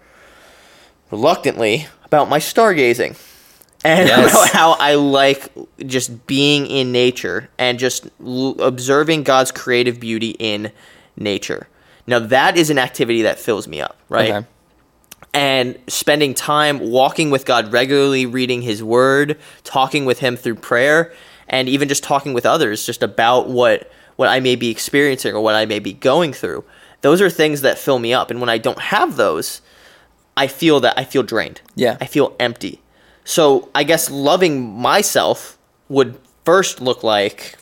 reluctantly, 1.09 1.87
about 2.05 2.29
my 2.29 2.39
stargazing 2.39 3.17
and 3.83 4.07
Yes. 4.09 4.51
how 4.51 4.73
I 4.73 4.95
like 4.95 5.49
just 5.85 6.27
being 6.27 6.67
in 6.67 6.91
nature 6.91 7.49
and 7.57 7.79
just 7.79 8.07
l- 8.23 8.59
observing 8.61 9.23
God's 9.23 9.51
creative 9.51 9.99
beauty 9.99 10.35
in 10.39 10.71
nature. 11.17 11.67
Now, 12.07 12.19
that 12.19 12.57
is 12.57 12.69
an 12.69 12.77
activity 12.79 13.23
that 13.23 13.39
fills 13.39 13.67
me 13.67 13.81
up, 13.81 13.97
right? 14.09 14.31
Okay. 14.31 14.47
and 15.33 15.77
spending 15.87 16.33
time 16.33 16.79
walking 16.79 17.29
with 17.31 17.45
God 17.45 17.71
regularly, 17.71 18.25
reading 18.25 18.61
His 18.61 18.83
Word, 18.83 19.37
talking 19.63 20.05
with 20.05 20.19
Him 20.19 20.35
through 20.35 20.55
prayer, 20.55 21.13
and 21.47 21.69
even 21.69 21.87
just 21.87 22.03
talking 22.03 22.33
with 22.33 22.45
others 22.45 22.85
just 22.85 23.03
about 23.03 23.49
what 23.49 23.91
what 24.17 24.27
I 24.29 24.39
may 24.39 24.55
be 24.55 24.69
experiencing 24.69 25.33
or 25.33 25.41
what 25.41 25.55
I 25.55 25.65
may 25.65 25.79
be 25.79 25.93
going 25.93 26.33
through. 26.33 26.63
Those 27.01 27.21
are 27.21 27.29
things 27.29 27.61
that 27.61 27.77
fill 27.77 27.99
me 27.99 28.13
up, 28.13 28.29
and 28.31 28.39
when 28.39 28.49
I 28.49 28.57
don't 28.57 28.79
have 28.79 29.15
those, 29.15 29.61
I 30.37 30.47
feel 30.47 30.79
that 30.81 30.97
I 30.97 31.03
feel 31.03 31.23
drained. 31.23 31.61
Yeah. 31.75 31.97
I 31.99 32.05
feel 32.05 32.35
empty. 32.39 32.81
So 33.25 33.69
I 33.75 33.83
guess 33.83 34.09
loving 34.09 34.61
myself 34.79 35.57
would 35.89 36.17
first 36.45 36.79
look 36.81 37.03
like, 37.03 37.57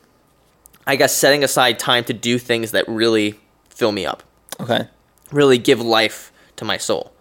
I 0.88 0.96
guess, 0.96 1.16
setting 1.16 1.44
aside 1.44 1.80
time 1.80 2.04
to 2.06 2.14
do 2.14 2.38
things 2.38 2.72
that 2.72 2.88
really 2.88 3.40
fill 3.70 3.92
me 3.92 4.06
up, 4.06 4.24
Okay. 4.60 4.88
really 5.32 5.58
give 5.58 5.82
life 5.82 6.32
to 6.58 6.66
my 6.66 6.78
soul. 6.78 7.12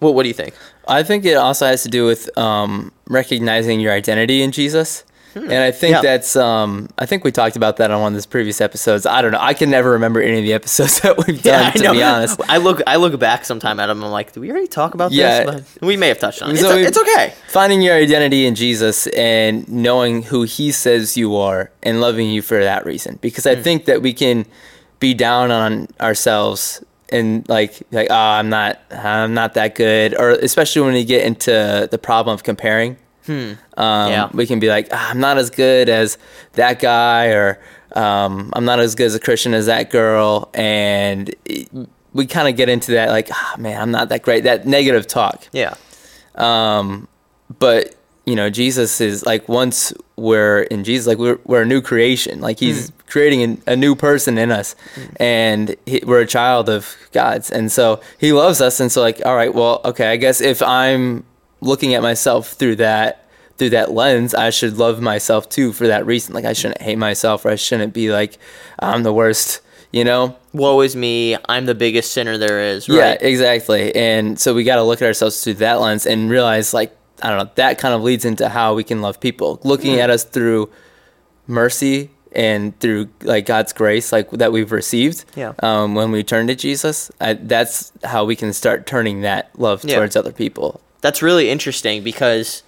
Well, 0.00 0.12
what 0.14 0.22
do 0.24 0.28
you 0.28 0.34
think? 0.34 0.54
I 0.86 1.02
think 1.02 1.24
it 1.24 1.36
also 1.36 1.66
has 1.66 1.82
to 1.84 1.88
do 1.88 2.04
with 2.04 2.36
um, 2.38 2.92
recognizing 3.08 3.80
your 3.80 3.92
identity 3.92 4.42
in 4.42 4.52
Jesus. 4.52 5.04
And 5.36 5.52
I 5.52 5.70
think 5.70 5.96
Hmm. 5.96 6.04
Yeah. 6.04 6.10
that's, 6.12 6.34
um, 6.36 6.88
I 6.98 7.06
think 7.06 7.22
we 7.24 7.30
talked 7.30 7.56
about 7.56 7.76
that 7.76 7.90
on 7.90 8.00
one 8.00 8.12
of 8.12 8.16
these 8.16 8.26
previous 8.26 8.60
episodes. 8.60 9.04
I 9.06 9.20
don't 9.22 9.32
know. 9.32 9.38
I 9.40 9.52
can 9.54 9.70
never 9.70 9.90
remember 9.90 10.20
any 10.20 10.38
of 10.38 10.44
the 10.44 10.52
episodes 10.60 11.00
that 11.00 11.16
we've 11.26 11.42
done, 11.42 11.72
to 11.74 11.92
be 11.92 12.02
honest. 12.02 12.40
I 12.48 12.56
look 12.56 12.80
I 12.86 12.96
look 12.96 13.18
back 13.20 13.44
sometime 13.44 13.78
at 13.78 13.86
them. 13.86 14.02
I'm 14.02 14.10
like, 14.10 14.32
did 14.32 14.40
we 14.40 14.50
already 14.50 14.66
talk 14.66 14.94
about 14.94 15.12
Yeah. 15.12 15.44
this? 15.44 15.76
But 15.78 15.86
we 15.86 15.96
may 15.96 16.08
have 16.08 16.18
touched 16.18 16.42
on 16.42 16.50
it. 16.52 16.56
So 16.58 16.70
It's, 16.70 16.76
we- 16.76 16.86
it's 16.86 16.98
okay. 16.98 17.34
Finding 17.48 17.82
your 17.82 17.94
identity 17.94 18.46
in 18.46 18.54
Jesus 18.54 19.06
and 19.08 19.68
knowing 19.68 20.22
who 20.22 20.42
He 20.44 20.72
says 20.72 21.16
you 21.16 21.36
are 21.36 21.70
and 21.82 22.00
loving 22.00 22.30
you 22.30 22.40
for 22.42 22.62
that 22.62 22.86
reason. 22.86 23.18
Because 23.20 23.44
Hmm. 23.44 23.50
I 23.50 23.54
think 23.56 23.84
that 23.84 24.00
we 24.02 24.12
can 24.14 24.46
be 25.00 25.12
down 25.12 25.50
on 25.50 25.88
ourselves 26.00 26.82
and 27.10 27.46
like 27.48 27.82
like 27.92 28.08
oh 28.10 28.14
I'm 28.14 28.48
not 28.48 28.80
I'm 28.90 29.34
not 29.34 29.54
that 29.54 29.74
good 29.74 30.18
or 30.18 30.30
especially 30.30 30.82
when 30.82 30.96
you 30.96 31.04
get 31.04 31.24
into 31.24 31.86
the 31.90 31.98
problem 31.98 32.32
of 32.34 32.42
comparing. 32.42 32.96
Um, 33.28 33.56
Yeah. 33.76 34.28
we 34.32 34.46
can 34.46 34.58
be 34.60 34.68
like 34.68 34.88
ah, 34.92 35.10
I'm 35.10 35.20
not 35.20 35.36
as 35.38 35.50
good 35.50 35.88
as 35.88 36.18
that 36.52 36.78
guy 36.80 37.26
or 37.28 37.58
um, 37.92 38.50
I'm 38.52 38.64
not 38.64 38.78
as 38.80 38.94
good 38.94 39.06
as 39.06 39.14
a 39.14 39.20
Christian 39.20 39.54
as 39.54 39.66
that 39.66 39.90
girl 39.90 40.50
and 40.54 41.34
it- 41.44 41.68
we 42.12 42.26
kind 42.26 42.48
of 42.48 42.56
get 42.56 42.68
into 42.70 42.92
that 42.92 43.10
like 43.10 43.28
ah, 43.32 43.54
man 43.58 43.80
I'm 43.80 43.90
not 43.90 44.08
that 44.08 44.22
great 44.22 44.44
that 44.44 44.66
negative 44.66 45.06
talk 45.06 45.48
Yeah. 45.52 45.74
um, 46.34 47.08
but 47.58 47.94
you 48.24 48.34
know, 48.34 48.50
Jesus 48.50 49.00
is 49.00 49.24
like 49.24 49.48
once 49.48 49.92
we're 50.16 50.62
in 50.62 50.82
Jesus, 50.82 51.06
like 51.06 51.18
we're 51.18 51.38
we're 51.44 51.62
a 51.62 51.66
new 51.66 51.80
creation. 51.80 52.40
Like 52.40 52.58
He's 52.58 52.90
creating 53.06 53.62
a, 53.68 53.72
a 53.74 53.76
new 53.76 53.94
person 53.94 54.36
in 54.36 54.50
us, 54.50 54.74
and 55.20 55.76
he, 55.86 56.02
we're 56.04 56.22
a 56.22 56.26
child 56.26 56.68
of 56.68 56.96
God's, 57.12 57.52
and 57.52 57.70
so 57.70 58.00
He 58.18 58.32
loves 58.32 58.60
us. 58.60 58.80
And 58.80 58.90
so, 58.90 59.00
like, 59.00 59.22
all 59.24 59.36
right, 59.36 59.54
well, 59.54 59.80
okay, 59.84 60.08
I 60.10 60.16
guess 60.16 60.40
if 60.40 60.60
I'm 60.60 61.22
looking 61.60 61.94
at 61.94 62.02
myself 62.02 62.52
through 62.52 62.76
that 62.76 63.22
through 63.58 63.70
that 63.70 63.90
lens, 63.92 64.34
I 64.34 64.50
should 64.50 64.76
love 64.76 65.00
myself 65.00 65.48
too 65.48 65.72
for 65.72 65.86
that 65.86 66.04
reason. 66.04 66.34
Like, 66.34 66.44
I 66.44 66.52
shouldn't 66.52 66.82
hate 66.82 66.98
myself, 66.98 67.46
or 67.46 67.50
I 67.50 67.54
shouldn't 67.54 67.94
be 67.94 68.10
like 68.12 68.38
I'm 68.78 69.02
the 69.02 69.12
worst. 69.14 69.60
You 69.92 70.04
know, 70.04 70.36
Woe 70.52 70.80
is 70.82 70.94
me. 70.94 71.36
I'm 71.48 71.64
the 71.64 71.74
biggest 71.74 72.12
sinner 72.12 72.36
there 72.36 72.60
is. 72.60 72.86
yeah, 72.86 73.10
Right. 73.10 73.22
exactly. 73.22 73.94
And 73.96 74.38
so 74.38 74.52
we 74.52 74.62
got 74.64 74.76
to 74.76 74.82
look 74.82 75.00
at 75.00 75.06
ourselves 75.06 75.42
through 75.42 75.54
that 75.54 75.80
lens 75.80 76.04
and 76.04 76.28
realize, 76.28 76.74
like, 76.74 76.94
I 77.22 77.30
don't 77.30 77.38
know, 77.38 77.50
that 77.54 77.78
kind 77.78 77.94
of 77.94 78.02
leads 78.02 78.26
into 78.26 78.48
how 78.50 78.74
we 78.74 78.84
can 78.84 79.00
love 79.00 79.20
people. 79.20 79.58
Looking 79.64 80.00
at 80.00 80.10
us 80.10 80.24
through 80.24 80.68
mercy 81.46 82.10
and 82.32 82.78
through 82.80 83.08
like 83.22 83.46
God's 83.46 83.72
grace, 83.72 84.12
like 84.12 84.30
that 84.32 84.52
we've 84.52 84.72
received. 84.72 85.24
Yeah. 85.34 85.54
Um, 85.62 85.94
when 85.94 86.10
we 86.10 86.22
turn 86.22 86.46
to 86.48 86.54
Jesus, 86.54 87.10
I, 87.20 87.34
that's 87.34 87.92
how 88.04 88.24
we 88.24 88.36
can 88.36 88.52
start 88.52 88.86
turning 88.86 89.22
that 89.22 89.50
love 89.58 89.84
Yeah. 89.84 89.96
towards 89.96 90.16
other 90.16 90.32
people. 90.32 90.80
That's 91.00 91.22
really 91.22 91.50
interesting 91.50 92.02
because 92.02 92.62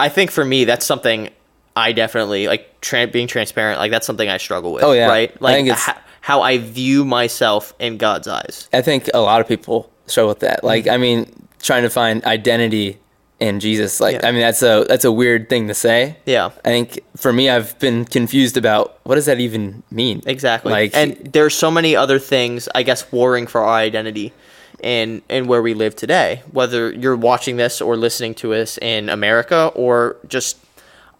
I 0.00 0.08
think 0.08 0.30
for 0.30 0.44
me 0.44 0.64
that's 0.64 0.84
something 0.84 1.30
I 1.76 1.92
definitely 1.92 2.48
like 2.48 2.80
tra- 2.80 3.06
being 3.06 3.28
transparent. 3.28 3.78
Like 3.78 3.90
that's 3.90 4.06
something 4.06 4.28
I 4.28 4.38
struggle 4.38 4.72
with. 4.72 4.82
Oh, 4.82 4.92
yeah. 4.92 5.06
Right. 5.06 5.30
I 5.30 5.36
Like 5.40 5.68
ho- 5.68 5.92
how 6.20 6.42
I 6.42 6.58
view 6.58 7.04
myself 7.04 7.72
in 7.78 7.98
God's 7.98 8.26
eyes. 8.28 8.68
I 8.72 8.82
think 8.82 9.08
a 9.14 9.20
lot 9.20 9.40
of 9.40 9.48
people 9.48 9.90
struggle 10.06 10.30
with 10.30 10.40
that. 10.40 10.64
Like, 10.64 10.84
mm-hmm. 10.84 10.94
I 10.94 10.98
mean, 10.98 11.46
trying 11.60 11.84
to 11.84 11.90
find 11.90 12.24
identity 12.24 12.98
in 13.38 13.60
Jesus. 13.60 14.00
Like, 14.00 14.16
Yeah. 14.16 14.28
I 14.28 14.32
mean, 14.32 14.40
that's 14.40 14.62
a 14.62 14.84
that's 14.88 15.04
a 15.04 15.12
weird 15.12 15.48
thing 15.48 15.68
to 15.68 15.74
say. 15.74 16.16
Yeah. 16.26 16.50
I 16.64 16.68
think 16.68 17.00
for 17.16 17.32
me, 17.32 17.48
I've 17.48 17.78
been 17.78 18.04
confused 18.04 18.56
about 18.56 18.98
what 19.04 19.14
does 19.14 19.26
that 19.26 19.38
even 19.38 19.84
mean. 19.90 20.22
Exactly. 20.26 20.72
Like, 20.72 20.90
and 20.94 21.16
there's 21.32 21.54
so 21.54 21.70
many 21.70 21.94
other 21.94 22.18
things, 22.18 22.68
I 22.74 22.82
guess, 22.82 23.10
warring 23.12 23.46
for 23.46 23.60
our 23.60 23.78
identity 23.78 24.32
in 24.82 25.22
in 25.28 25.46
where 25.46 25.62
we 25.62 25.74
live 25.74 25.96
today. 25.96 26.42
Whether 26.50 26.92
you're 26.92 27.16
watching 27.16 27.56
this 27.56 27.80
or 27.80 27.96
listening 27.96 28.34
to 28.36 28.54
us 28.54 28.78
in 28.78 29.08
America 29.08 29.70
or 29.74 30.16
just 30.26 30.58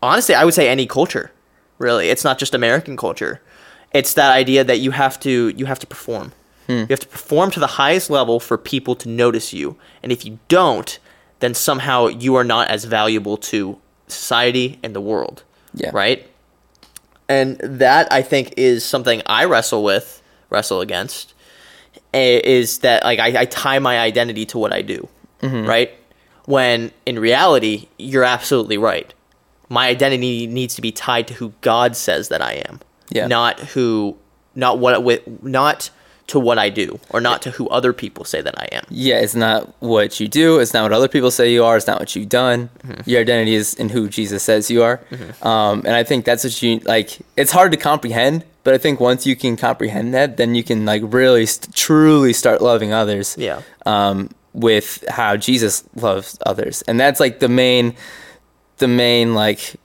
honestly, 0.03 0.35
I 0.35 0.45
would 0.45 0.55
say 0.55 0.69
any 0.69 0.87
culture. 0.87 1.31
Really, 1.79 2.09
it's 2.09 2.25
not 2.25 2.39
just 2.39 2.55
American 2.55 2.97
culture. 2.97 3.41
It's 3.93 4.15
that 4.15 4.33
idea 4.33 4.65
that 4.65 4.79
you 4.79 4.91
have 4.91 5.19
to 5.21 5.49
you 5.57 5.67
have 5.67 5.79
to 5.79 5.87
perform. 5.87 6.33
Hmm. 6.67 6.73
You 6.73 6.87
have 6.91 7.01
to 7.01 7.09
perform 7.09 7.51
to 7.53 7.61
the 7.61 7.67
highest 7.67 8.11
level 8.11 8.41
for 8.41 8.59
people 8.59 8.95
to 8.97 9.09
notice 9.09 9.53
you, 9.53 9.77
and 10.03 10.13
if 10.13 10.25
you 10.25 10.39
don't, 10.49 10.99
then 11.41 11.55
somehow 11.55 12.09
you 12.09 12.35
are 12.35 12.45
not 12.45 12.69
as 12.69 12.85
valuable 12.85 13.37
to 13.37 13.79
society 14.09 14.79
and 14.83 14.95
the 14.95 15.01
world. 15.01 15.45
Yeah. 15.75 15.91
Right 15.93 16.29
and 17.29 17.59
that 17.59 18.11
I 18.11 18.23
think 18.23 18.55
is 18.57 18.85
something 18.85 19.23
I 19.27 19.45
wrestle 19.45 19.85
with, 19.85 20.23
wrestle 20.51 20.81
against, 20.81 21.35
is 22.13 22.79
that 22.81 23.05
like 23.05 23.19
I, 23.19 23.43
I 23.43 23.45
tie 23.45 23.79
my 23.79 23.99
identity 23.99 24.47
to 24.47 24.59
what 24.59 24.73
I 24.73 24.83
do, 24.83 25.09
mm-hmm. 25.41 25.69
right? 25.69 25.93
When 26.47 26.91
in 27.05 27.19
reality, 27.19 27.89
you're 27.99 28.25
absolutely 28.25 28.79
right. 28.79 29.13
My 29.69 29.89
identity 29.89 30.47
needs 30.47 30.75
to 30.77 30.83
be 30.83 30.91
tied 30.93 31.29
to 31.29 31.35
who 31.35 31.53
God 31.61 31.95
says 31.95 32.29
that 32.31 32.41
I 32.41 32.65
am, 32.69 32.81
Yeah. 33.11 33.27
not 33.27 33.61
who, 33.61 34.17
not 34.55 34.79
what 34.79 35.05
with, 35.05 35.21
not 35.43 35.91
to 36.29 36.39
what 36.39 36.59
I 36.59 36.69
do, 36.69 37.01
or 37.11 37.21
not 37.21 37.43
to 37.43 37.51
who 37.51 37.69
other 37.69 37.93
people 37.93 38.25
say 38.25 38.41
that 38.41 38.55
I 38.59 38.69
am. 38.73 38.85
Yeah, 38.91 39.21
it's 39.21 39.35
not 39.35 39.75
what 39.81 40.21
you 40.21 40.29
do. 40.29 40.59
It's 40.61 40.73
not 40.73 40.83
what 40.83 40.93
other 40.93 41.09
people 41.09 41.31
say 41.31 41.53
you 41.53 41.65
are. 41.65 41.77
It's 41.77 41.87
not 41.87 41.99
what 41.99 42.15
you've 42.15 42.29
done. 42.29 42.71
Mm-hmm. 42.87 43.11
Your 43.11 43.21
identity 43.23 43.55
is 43.55 43.75
in 43.75 43.89
who 43.89 44.09
Jesus 44.09 44.43
says 44.43 44.71
you 44.71 44.83
are. 44.83 45.01
Um, 45.43 45.81
and 45.87 45.95
I 45.97 46.05
think 46.05 46.25
that's 46.25 46.45
what 46.45 46.63
you 46.63 46.81
like. 46.81 47.19
It's 47.37 47.51
hard 47.51 47.73
to 47.73 47.79
comprehend, 47.79 48.45
but 48.63 48.75
I 48.75 48.79
think 48.79 49.01
once 49.01 49.27
you 49.27 49.37
can 49.37 49.57
comprehend 49.57 50.15
that, 50.15 50.37
then 50.37 50.55
you 50.55 50.63
can 50.63 50.85
like 50.85 51.03
really 51.05 51.47
st- 51.47 51.75
truly 51.75 52.33
start 52.33 52.61
loving 52.61 52.93
others. 52.93 53.35
Yeah. 53.39 53.63
Um, 53.87 54.31
with 54.55 55.05
how 55.09 55.37
Jesus 55.37 55.85
loves 55.95 56.39
others, 56.45 56.83
and 56.89 56.99
that's 56.99 57.21
like 57.21 57.39
the 57.39 57.49
main, 57.49 57.95
the 58.79 58.89
main 58.89 59.35
like 59.35 59.77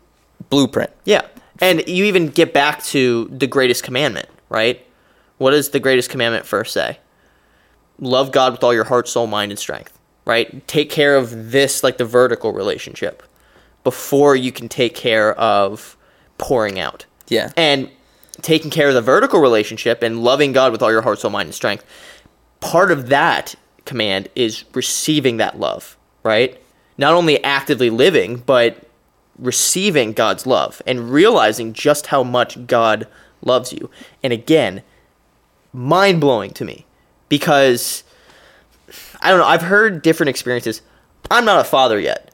blueprint. 0.50 0.90
Yeah. 1.06 1.22
And 1.62 1.88
you 1.88 2.06
even 2.06 2.28
get 2.28 2.54
back 2.54 2.84
to 2.86 3.30
the 3.32 3.48
greatest 3.48 3.84
commandment, 3.84 4.28
right? 4.50 4.86
What 5.44 5.52
does 5.52 5.72
the 5.72 5.80
greatest 5.82 6.10
commandment 6.10 6.46
first 6.46 6.72
say? 6.72 7.00
Love 8.00 8.32
God 8.32 8.54
with 8.54 8.64
all 8.64 8.74
your 8.74 8.86
heart, 8.86 9.10
soul, 9.10 9.28
mind, 9.28 9.52
and 9.52 9.60
strength, 9.60 10.00
right? 10.24 10.66
Take 10.70 10.90
care 10.90 11.18
of 11.18 11.52
this, 11.52 11.84
like 11.84 11.98
the 11.98 12.06
vertical 12.06 12.54
relationship, 12.54 13.24
before 13.84 14.38
you 14.38 14.54
can 14.54 14.70
take 14.70 14.96
care 14.96 15.38
of 15.38 15.98
pouring 16.38 16.80
out. 16.80 17.06
Yeah. 17.28 17.52
And 17.58 17.90
taking 18.42 18.72
care 18.72 18.88
of 18.88 18.94
the 18.94 19.02
vertical 19.02 19.42
relationship 19.42 20.02
and 20.02 20.24
loving 20.24 20.54
God 20.54 20.72
with 20.72 20.82
all 20.82 20.92
your 20.92 21.02
heart, 21.02 21.20
soul, 21.20 21.32
mind, 21.32 21.48
and 21.48 21.54
strength, 21.54 21.84
part 22.62 22.90
of 22.90 23.10
that 23.10 23.54
command 23.84 24.30
is 24.36 24.64
receiving 24.74 25.36
that 25.38 25.60
love, 25.60 25.98
right? 26.24 26.58
Not 26.98 27.14
only 27.14 27.44
actively 27.44 27.90
living, 27.90 28.38
but 28.38 28.88
receiving 29.38 30.14
God's 30.14 30.48
love 30.48 30.82
and 30.88 31.12
realizing 31.12 31.74
just 31.74 32.08
how 32.08 32.24
much 32.24 32.66
God 32.66 33.08
loves 33.42 33.74
you. 33.74 33.90
And 34.24 34.32
again, 34.32 34.84
mind 35.74 36.22
blowing 36.22 36.52
to 36.52 36.66
me 36.66 36.86
because 37.30 38.04
I 39.22 39.30
don't 39.30 39.40
know, 39.40 39.46
I've 39.46 39.64
heard 39.64 40.02
different 40.02 40.30
experiences. 40.30 40.82
I'm 41.32 41.46
not 41.46 41.60
a 41.60 41.64
father 41.64 42.00
yet. 42.00 42.32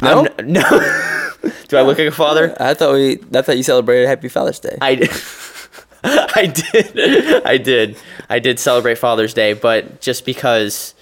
No? 0.00 0.26
I'm 0.38 0.52
no. 0.52 0.62
Do 1.68 1.76
I 1.76 1.82
look 1.82 1.98
like 1.98 2.08
a 2.08 2.12
father? 2.12 2.56
I 2.60 2.74
thought 2.74 2.94
we. 2.94 3.18
I 3.34 3.42
thought 3.42 3.56
you 3.56 3.62
celebrated 3.62 4.06
Happy 4.06 4.28
Father's 4.28 4.60
Day. 4.60 4.78
I 4.80 4.94
did. 4.94 5.10
I 6.04 6.46
did. 6.46 7.46
I 7.46 7.58
did. 7.58 7.96
I 8.30 8.38
did 8.38 8.58
celebrate 8.58 8.96
Father's 8.96 9.34
Day, 9.34 9.52
but 9.52 10.00
just 10.00 10.24
because 10.24 10.94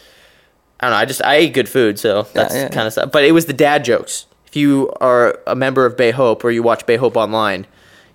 I 0.81 0.87
don't 0.87 0.92
know, 0.92 0.99
I 0.99 1.04
just 1.04 1.25
I 1.25 1.37
ate 1.37 1.54
good 1.54 1.69
food, 1.69 1.99
so 1.99 2.26
that's 2.35 2.54
yeah. 2.54 2.69
kind 2.69 2.87
of 2.87 2.92
stuff. 2.92 3.12
But 3.12 3.25
it 3.25 3.33
was 3.33 3.47
the 3.47 3.52
dad 3.52 3.85
jokes. 3.85 4.26
If 4.47 4.57
you 4.57 4.92
are 5.00 5.38
a 5.47 5.54
member 5.54 5.87
of 5.87 5.97
Bay 5.97 6.11
Hope 6.11 6.45
or 6.45 6.50
you 6.50 6.62
watch 6.62 6.87
Bay 6.87 6.97
Hope 6.97 7.16
online, 7.16 7.66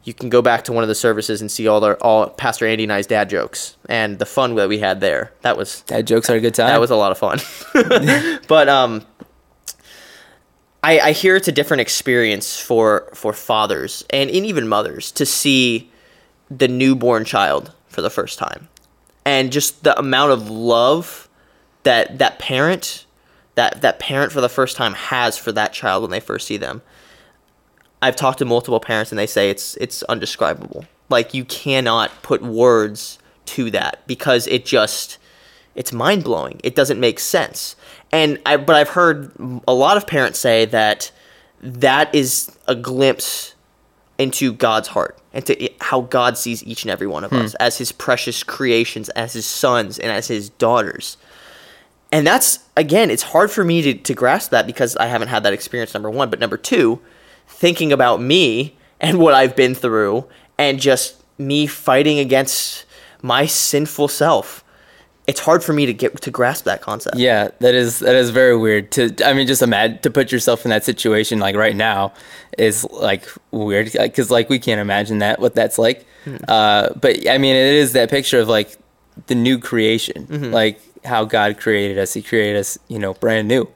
you 0.07 0.13
can 0.13 0.29
go 0.29 0.41
back 0.41 0.63
to 0.63 0.71
one 0.71 0.85
of 0.85 0.87
the 0.87 0.95
services 0.95 1.41
and 1.41 1.51
see 1.51 1.67
all 1.67 1.81
the 1.81 1.95
all 1.95 2.29
Pastor 2.29 2.65
Andy 2.65 2.83
and 2.83 2.93
I's 2.93 3.07
dad 3.07 3.29
jokes 3.29 3.75
and 3.89 4.17
the 4.19 4.25
fun 4.25 4.55
that 4.55 4.69
we 4.69 4.79
had 4.79 5.01
there. 5.01 5.33
That 5.41 5.57
was 5.57 5.81
Dad 5.81 6.07
jokes 6.07 6.29
are 6.29 6.35
a 6.35 6.39
good 6.39 6.55
time. 6.55 6.67
that 6.67 6.79
was 6.79 6.91
a 6.91 6.95
lot 6.95 7.11
of 7.11 7.17
fun. 7.17 7.39
but 8.47 8.69
um, 8.69 9.05
I 10.81 10.99
I 10.99 11.11
hear 11.11 11.35
it's 11.35 11.49
a 11.49 11.51
different 11.51 11.81
experience 11.81 12.57
for 12.57 13.09
for 13.13 13.33
fathers 13.33 14.05
and, 14.09 14.29
and 14.29 14.45
even 14.45 14.69
mothers 14.69 15.11
to 15.11 15.25
see 15.25 15.91
the 16.49 16.69
newborn 16.69 17.25
child 17.25 17.73
for 17.89 18.01
the 18.01 18.09
first 18.09 18.39
time, 18.39 18.69
and 19.25 19.51
just 19.51 19.83
the 19.83 19.99
amount 19.99 20.31
of 20.31 20.49
love 20.49 21.27
that 21.83 22.17
that 22.19 22.39
parent 22.39 23.05
that 23.55 23.81
that 23.81 23.99
parent 23.99 24.31
for 24.31 24.39
the 24.39 24.47
first 24.47 24.77
time 24.77 24.93
has 24.93 25.37
for 25.37 25.51
that 25.51 25.73
child 25.73 26.01
when 26.03 26.11
they 26.11 26.21
first 26.21 26.47
see 26.47 26.55
them. 26.55 26.81
I've 28.01 28.15
talked 28.15 28.39
to 28.39 28.45
multiple 28.45 28.79
parents 28.79 29.11
and 29.11 29.19
they 29.19 29.27
say 29.27 29.49
it's 29.49 29.75
it's 29.77 30.03
undescribable. 30.03 30.85
Like 31.09 31.33
you 31.33 31.45
cannot 31.45 32.11
put 32.21 32.41
words 32.41 33.19
to 33.47 33.71
that 33.71 34.05
because 34.07 34.47
it 34.47 34.65
just 34.65 35.17
it's 35.75 35.93
mind 35.93 36.23
blowing. 36.23 36.59
It 36.63 36.75
doesn't 36.75 36.99
make 36.99 37.19
sense. 37.19 37.75
And 38.11 38.39
I 38.45 38.57
but 38.57 38.75
I've 38.75 38.89
heard 38.89 39.31
a 39.67 39.73
lot 39.73 39.97
of 39.97 40.05
parents 40.05 40.39
say 40.39 40.65
that 40.65 41.11
that 41.61 42.13
is 42.13 42.55
a 42.67 42.75
glimpse 42.75 43.55
into 44.17 44.53
God's 44.53 44.89
heart 44.89 45.17
and 45.33 45.45
to 45.45 45.69
how 45.81 46.01
God 46.01 46.37
sees 46.37 46.63
each 46.63 46.83
and 46.83 46.91
every 46.91 47.07
one 47.07 47.23
of 47.23 47.31
hmm. 47.31 47.37
us 47.37 47.55
as 47.55 47.77
his 47.77 47.91
precious 47.91 48.43
creations, 48.43 49.09
as 49.09 49.33
his 49.33 49.45
sons 49.45 49.99
and 49.99 50.11
as 50.11 50.27
his 50.27 50.49
daughters. 50.49 51.17
And 52.11 52.25
that's 52.25 52.59
again, 52.75 53.09
it's 53.09 53.23
hard 53.23 53.51
for 53.51 53.63
me 53.63 53.81
to, 53.81 53.93
to 53.93 54.13
grasp 54.13 54.51
that 54.51 54.65
because 54.65 54.95
I 54.97 55.07
haven't 55.07 55.27
had 55.27 55.43
that 55.43 55.53
experience, 55.53 55.93
number 55.93 56.09
one. 56.09 56.29
But 56.29 56.39
number 56.39 56.57
two, 56.57 56.99
thinking 57.47 57.91
about 57.91 58.21
me 58.21 58.75
and 58.99 59.19
what 59.19 59.33
I've 59.33 59.55
been 59.55 59.75
through 59.75 60.27
and 60.57 60.79
just 60.79 61.23
me 61.37 61.67
fighting 61.67 62.19
against 62.19 62.85
my 63.21 63.45
sinful 63.45 64.07
self. 64.07 64.63
It's 65.27 65.41
hard 65.41 65.61
for 65.61 65.73
me 65.73 65.85
to 65.85 65.93
get 65.93 66.21
to 66.21 66.31
grasp 66.31 66.63
that 66.65 66.81
concept. 66.81 67.17
Yeah, 67.17 67.49
that 67.59 67.75
is 67.75 67.99
that 67.99 68.15
is 68.15 68.29
very 68.29 68.55
weird. 68.55 68.91
To 68.91 69.13
I 69.25 69.33
mean, 69.33 69.45
just 69.45 69.61
imagine 69.61 69.99
to 69.99 70.09
put 70.09 70.31
yourself 70.31 70.63
in 70.65 70.69
that 70.69 70.85
situation 70.85 71.39
like 71.39 71.55
right 71.57 71.75
now 71.75 72.13
is 72.57 72.85
like 72.91 73.27
weird 73.51 73.91
because 73.91 74.31
like 74.31 74.49
we 74.49 74.57
can't 74.57 74.79
imagine 74.79 75.19
that 75.19 75.39
what 75.41 75.53
that's 75.53 75.77
like. 75.77 76.05
Uh, 76.47 76.93
but 76.93 77.29
I 77.29 77.37
mean, 77.37 77.55
it 77.55 77.73
is 77.73 77.91
that 77.93 78.09
picture 78.09 78.39
of 78.39 78.47
like 78.47 78.77
the 79.27 79.35
new 79.35 79.59
creation, 79.59 80.51
like 80.51 80.79
how 81.03 81.25
God 81.25 81.59
created 81.59 81.97
us. 81.97 82.13
He 82.13 82.21
created 82.21 82.57
us, 82.57 82.77
you 82.87 82.99
know, 82.99 83.13
brand 83.13 83.47
new. 83.49 83.67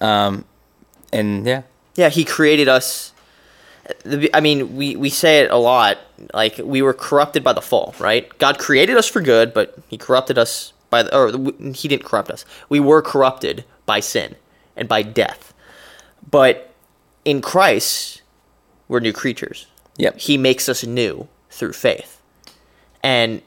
Um, 0.00 0.44
and 1.12 1.46
yeah, 1.46 1.62
Yeah, 1.94 2.08
he 2.08 2.24
created 2.24 2.66
us. 2.68 3.12
I 4.34 4.40
mean, 4.40 4.76
we, 4.76 4.96
we 4.96 5.10
say 5.10 5.40
it 5.40 5.50
a 5.50 5.56
lot. 5.56 5.98
Like 6.32 6.58
we 6.58 6.82
were 6.82 6.94
corrupted 6.94 7.44
by 7.44 7.52
the 7.52 7.60
fall, 7.60 7.94
right? 7.98 8.36
God 8.38 8.58
created 8.58 8.96
us 8.96 9.08
for 9.08 9.20
good, 9.20 9.52
but 9.52 9.78
He 9.88 9.98
corrupted 9.98 10.38
us 10.38 10.72
by 10.90 11.02
the, 11.02 11.16
or 11.16 11.72
He 11.72 11.88
didn't 11.88 12.04
corrupt 12.04 12.30
us. 12.30 12.44
We 12.68 12.80
were 12.80 13.02
corrupted 13.02 13.64
by 13.84 14.00
sin 14.00 14.36
and 14.76 14.88
by 14.88 15.02
death. 15.02 15.54
But 16.28 16.72
in 17.24 17.40
Christ, 17.40 18.22
we're 18.88 19.00
new 19.00 19.12
creatures. 19.12 19.66
yep, 19.96 20.18
He 20.18 20.38
makes 20.38 20.68
us 20.68 20.84
new 20.84 21.28
through 21.50 21.72
faith, 21.72 22.20
and 23.02 23.42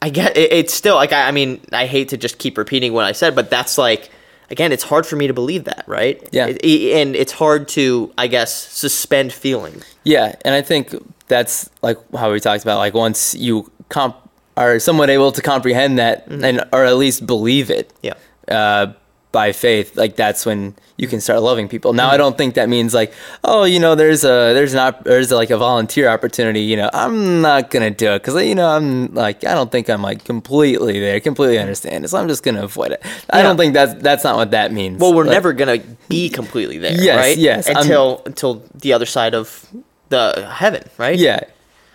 I 0.00 0.10
get 0.10 0.36
it, 0.36 0.52
it's 0.52 0.74
still 0.74 0.96
like 0.96 1.12
I, 1.12 1.28
I 1.28 1.30
mean 1.30 1.60
I 1.72 1.86
hate 1.86 2.10
to 2.10 2.16
just 2.16 2.38
keep 2.38 2.58
repeating 2.58 2.92
what 2.92 3.04
I 3.04 3.12
said, 3.12 3.34
but 3.34 3.48
that's 3.48 3.78
like 3.78 4.10
again 4.50 4.72
it's 4.72 4.84
hard 4.84 5.06
for 5.06 5.16
me 5.16 5.26
to 5.26 5.34
believe 5.34 5.64
that, 5.64 5.84
right? 5.86 6.26
Yeah. 6.32 6.46
It- 6.48 6.96
and 6.96 7.16
it's 7.16 7.32
hard 7.32 7.68
to 7.68 8.12
I 8.18 8.26
guess 8.26 8.52
suspend 8.54 9.32
feeling. 9.32 9.82
Yeah, 10.04 10.34
and 10.44 10.54
I 10.54 10.62
think 10.62 10.94
that's 11.28 11.70
like 11.82 11.98
how 12.14 12.30
we 12.32 12.40
talked 12.40 12.62
about. 12.62 12.78
Like 12.78 12.94
once 12.94 13.34
you 13.34 13.70
comp 13.88 14.16
are 14.56 14.78
somewhat 14.78 15.10
able 15.10 15.32
to 15.32 15.42
comprehend 15.42 15.98
that 15.98 16.26
and 16.28 16.64
or 16.72 16.84
at 16.84 16.96
least 16.96 17.26
believe 17.26 17.70
it, 17.70 17.92
Yeah. 18.02 18.14
uh, 18.48 18.92
by 19.34 19.50
faith, 19.50 19.96
like 19.96 20.14
that's 20.14 20.46
when 20.46 20.76
you 20.96 21.08
can 21.08 21.20
start 21.20 21.42
loving 21.42 21.68
people. 21.68 21.92
Now, 21.92 22.06
I 22.06 22.12
mm-hmm. 22.12 22.18
don't 22.18 22.38
think 22.38 22.54
that 22.54 22.68
means 22.68 22.94
like, 22.94 23.12
oh, 23.42 23.64
you 23.64 23.80
know, 23.80 23.96
there's 23.96 24.22
a 24.22 24.54
there's 24.54 24.72
not 24.72 25.02
there's 25.02 25.32
like 25.32 25.50
a 25.50 25.58
volunteer 25.58 26.08
opportunity. 26.08 26.60
You 26.60 26.76
know, 26.76 26.88
I'm 26.94 27.42
not 27.42 27.68
gonna 27.72 27.90
do 27.90 28.12
it 28.12 28.22
because 28.22 28.40
you 28.46 28.54
know 28.54 28.68
I'm 28.70 29.12
like 29.12 29.44
I 29.44 29.54
don't 29.54 29.72
think 29.72 29.90
I'm 29.90 30.02
like 30.02 30.24
completely 30.24 31.00
there, 31.00 31.18
completely 31.18 31.58
understand 31.58 32.04
it, 32.04 32.08
so 32.08 32.18
I'm 32.18 32.28
just 32.28 32.44
gonna 32.44 32.62
avoid 32.62 32.92
it. 32.92 33.04
I 33.28 33.38
Yeah. 33.38 33.42
don't 33.42 33.56
think 33.56 33.74
that's 33.74 33.94
that's 34.00 34.22
not 34.22 34.36
what 34.36 34.52
that 34.52 34.72
means. 34.72 35.00
Well, 35.00 35.12
we're 35.12 35.24
Like, 35.24 35.32
never 35.34 35.52
gonna 35.52 35.80
be 36.08 36.28
completely 36.28 36.78
there, 36.78 36.94
Yes, 36.94 37.16
right? 37.18 37.36
yes, 37.36 37.66
I'm- 37.66 37.78
Until 37.78 38.22
until 38.24 38.62
the 38.72 38.92
other 38.92 39.06
side 39.06 39.34
of 39.34 39.66
the 40.10 40.48
heaven, 40.48 40.84
right? 40.96 41.18
Yeah, 41.18 41.40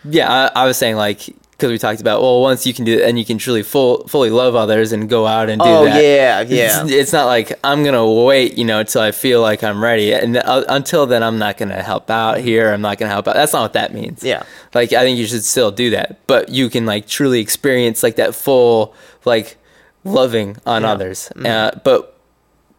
yeah. 0.03 0.27
I, 0.29 0.63
I 0.63 0.65
was 0.65 0.75
saying 0.75 0.97
like 0.97 1.21
because 1.59 1.71
we 1.71 1.77
talked 1.77 1.99
about 2.01 2.21
well, 2.21 2.39
once 2.41 2.65
you 2.65 2.73
can 2.73 2.85
do 2.85 2.97
it, 2.97 3.01
and 3.07 3.19
you 3.19 3.25
can 3.25 3.37
truly 3.37 3.61
full 3.63 4.07
fully 4.07 4.29
love 4.29 4.55
others 4.55 4.91
and 4.93 5.09
go 5.09 5.27
out 5.27 5.49
and 5.49 5.61
do 5.61 5.67
Oh 5.67 5.85
that. 5.85 6.01
yeah, 6.01 6.41
yeah. 6.41 6.83
It's, 6.83 6.91
it's 6.91 7.13
not 7.13 7.25
like 7.25 7.59
I'm 7.63 7.83
gonna 7.83 8.09
wait, 8.09 8.57
you 8.57 8.63
know, 8.65 8.79
until 8.79 9.01
I 9.01 9.11
feel 9.11 9.41
like 9.41 9.63
I'm 9.63 9.83
ready, 9.83 10.13
and 10.13 10.37
uh, 10.37 10.63
until 10.69 11.05
then, 11.05 11.21
I'm 11.21 11.37
not 11.37 11.57
gonna 11.57 11.83
help 11.83 12.09
out 12.09 12.39
here. 12.39 12.71
I'm 12.73 12.81
not 12.81 12.97
gonna 12.97 13.11
help 13.11 13.27
out. 13.27 13.35
That's 13.35 13.51
not 13.53 13.61
what 13.61 13.73
that 13.73 13.93
means. 13.93 14.23
Yeah. 14.23 14.43
Like 14.73 14.93
I 14.93 15.01
think 15.01 15.17
you 15.19 15.27
should 15.27 15.43
still 15.43 15.71
do 15.71 15.89
that, 15.91 16.25
but 16.27 16.49
you 16.49 16.69
can 16.69 16.85
like 16.85 17.07
truly 17.07 17.41
experience 17.41 18.01
like 18.03 18.15
that 18.15 18.33
full 18.33 18.95
like 19.25 19.57
loving 20.03 20.55
on 20.65 20.83
Yeah. 20.83 20.91
others. 20.91 21.29
Uh, 21.43 21.71
but 21.83 22.17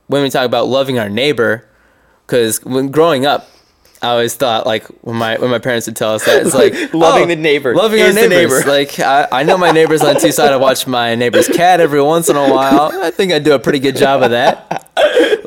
when 0.06 0.22
we 0.22 0.30
talk 0.30 0.46
about 0.46 0.66
loving 0.68 0.98
our 0.98 1.08
neighbor, 1.10 1.68
because 2.26 2.64
when 2.64 2.90
growing 2.90 3.26
up. 3.26 3.46
I 4.02 4.08
always 4.08 4.34
thought 4.34 4.66
like 4.66 4.84
when 5.02 5.16
my 5.16 5.36
when 5.38 5.50
my 5.50 5.58
parents 5.58 5.86
would 5.86 5.96
tell 5.96 6.14
us 6.14 6.24
that 6.24 6.46
it's 6.46 6.54
like 6.54 6.72
Loving 6.94 7.24
oh, 7.24 7.26
the 7.26 7.36
neighbor 7.36 7.74
loving 7.74 8.00
our 8.00 8.08
is 8.08 8.14
the 8.14 8.28
neighbors. 8.28 8.60
neighbor. 8.60 8.70
Like 8.70 8.98
I, 8.98 9.28
I 9.30 9.42
know 9.42 9.58
my 9.58 9.72
neighbors 9.72 10.02
on 10.02 10.18
two 10.18 10.32
side. 10.32 10.52
I 10.52 10.56
watch 10.56 10.86
my 10.86 11.14
neighbor's 11.14 11.48
cat 11.48 11.80
every 11.80 12.00
once 12.02 12.28
in 12.30 12.36
a 12.36 12.50
while. 12.52 12.90
I 13.02 13.10
think 13.10 13.32
I 13.32 13.38
do 13.38 13.52
a 13.52 13.58
pretty 13.58 13.78
good 13.78 13.96
job 13.96 14.22
of 14.22 14.30
that. 14.30 14.88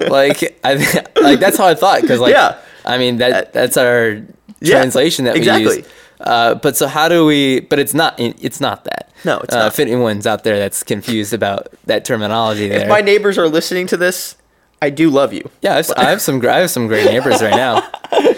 Like 0.09 0.59
I 0.63 0.73
like 1.21 1.39
that's 1.39 1.57
how 1.57 1.65
I 1.67 1.75
thought 1.75 2.01
because 2.01 2.19
like 2.19 2.33
Yeah. 2.33 2.57
I 2.85 2.97
mean 2.97 3.17
that 3.17 3.53
that's 3.53 3.77
our 3.77 4.21
Yeah, 4.59 4.77
translation 4.77 5.25
that 5.25 5.33
we 5.33 5.39
exactly. 5.39 5.77
use. 5.77 5.87
Uh, 6.19 6.55
but 6.55 6.77
so 6.77 6.87
how 6.87 7.09
do 7.09 7.25
we? 7.25 7.59
But 7.61 7.79
it's 7.79 7.93
not. 7.93 8.15
It's 8.19 8.61
not 8.61 8.83
that. 8.85 9.11
No, 9.25 9.39
it's 9.39 9.53
uh, 9.53 9.59
not. 9.59 9.67
If 9.73 9.79
anyone's 9.79 10.27
out 10.27 10.43
there 10.43 10.57
that's 10.59 10.83
confused 10.83 11.33
about 11.33 11.67
that 11.85 12.05
terminology, 12.05 12.67
there. 12.69 12.81
If 12.83 12.87
my 12.87 13.01
neighbors 13.01 13.37
are 13.37 13.47
listening 13.49 13.87
to 13.87 13.97
this, 13.97 14.35
I 14.81 14.89
do 14.89 15.09
love 15.09 15.33
you. 15.33 15.49
Yeah, 15.61 15.73
I 15.73 15.75
have, 15.77 15.91
I 15.97 16.03
have 16.09 16.21
some. 16.21 16.45
I 16.45 16.57
have 16.57 16.69
some 16.69 16.87
great 16.87 17.05
neighbors 17.05 17.41
right 17.41 17.55
now, 17.55 17.89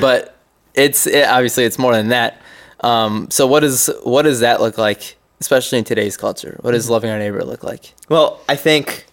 but 0.00 0.36
it's 0.74 1.06
it, 1.06 1.26
obviously 1.28 1.64
it's 1.64 1.78
more 1.78 1.92
than 1.92 2.08
that. 2.08 2.40
Um, 2.80 3.30
so 3.30 3.46
what 3.46 3.64
is 3.64 3.90
what 4.02 4.22
does 4.22 4.40
that 4.40 4.60
look 4.60 4.78
like, 4.78 5.16
especially 5.40 5.78
in 5.78 5.84
today's 5.84 6.16
culture? 6.16 6.58
What 6.60 6.72
does 6.72 6.90
loving 6.90 7.10
our 7.10 7.18
neighbor 7.18 7.44
look 7.44 7.62
like? 7.62 7.94
Well, 8.08 8.40
I 8.48 8.56
think 8.56 9.06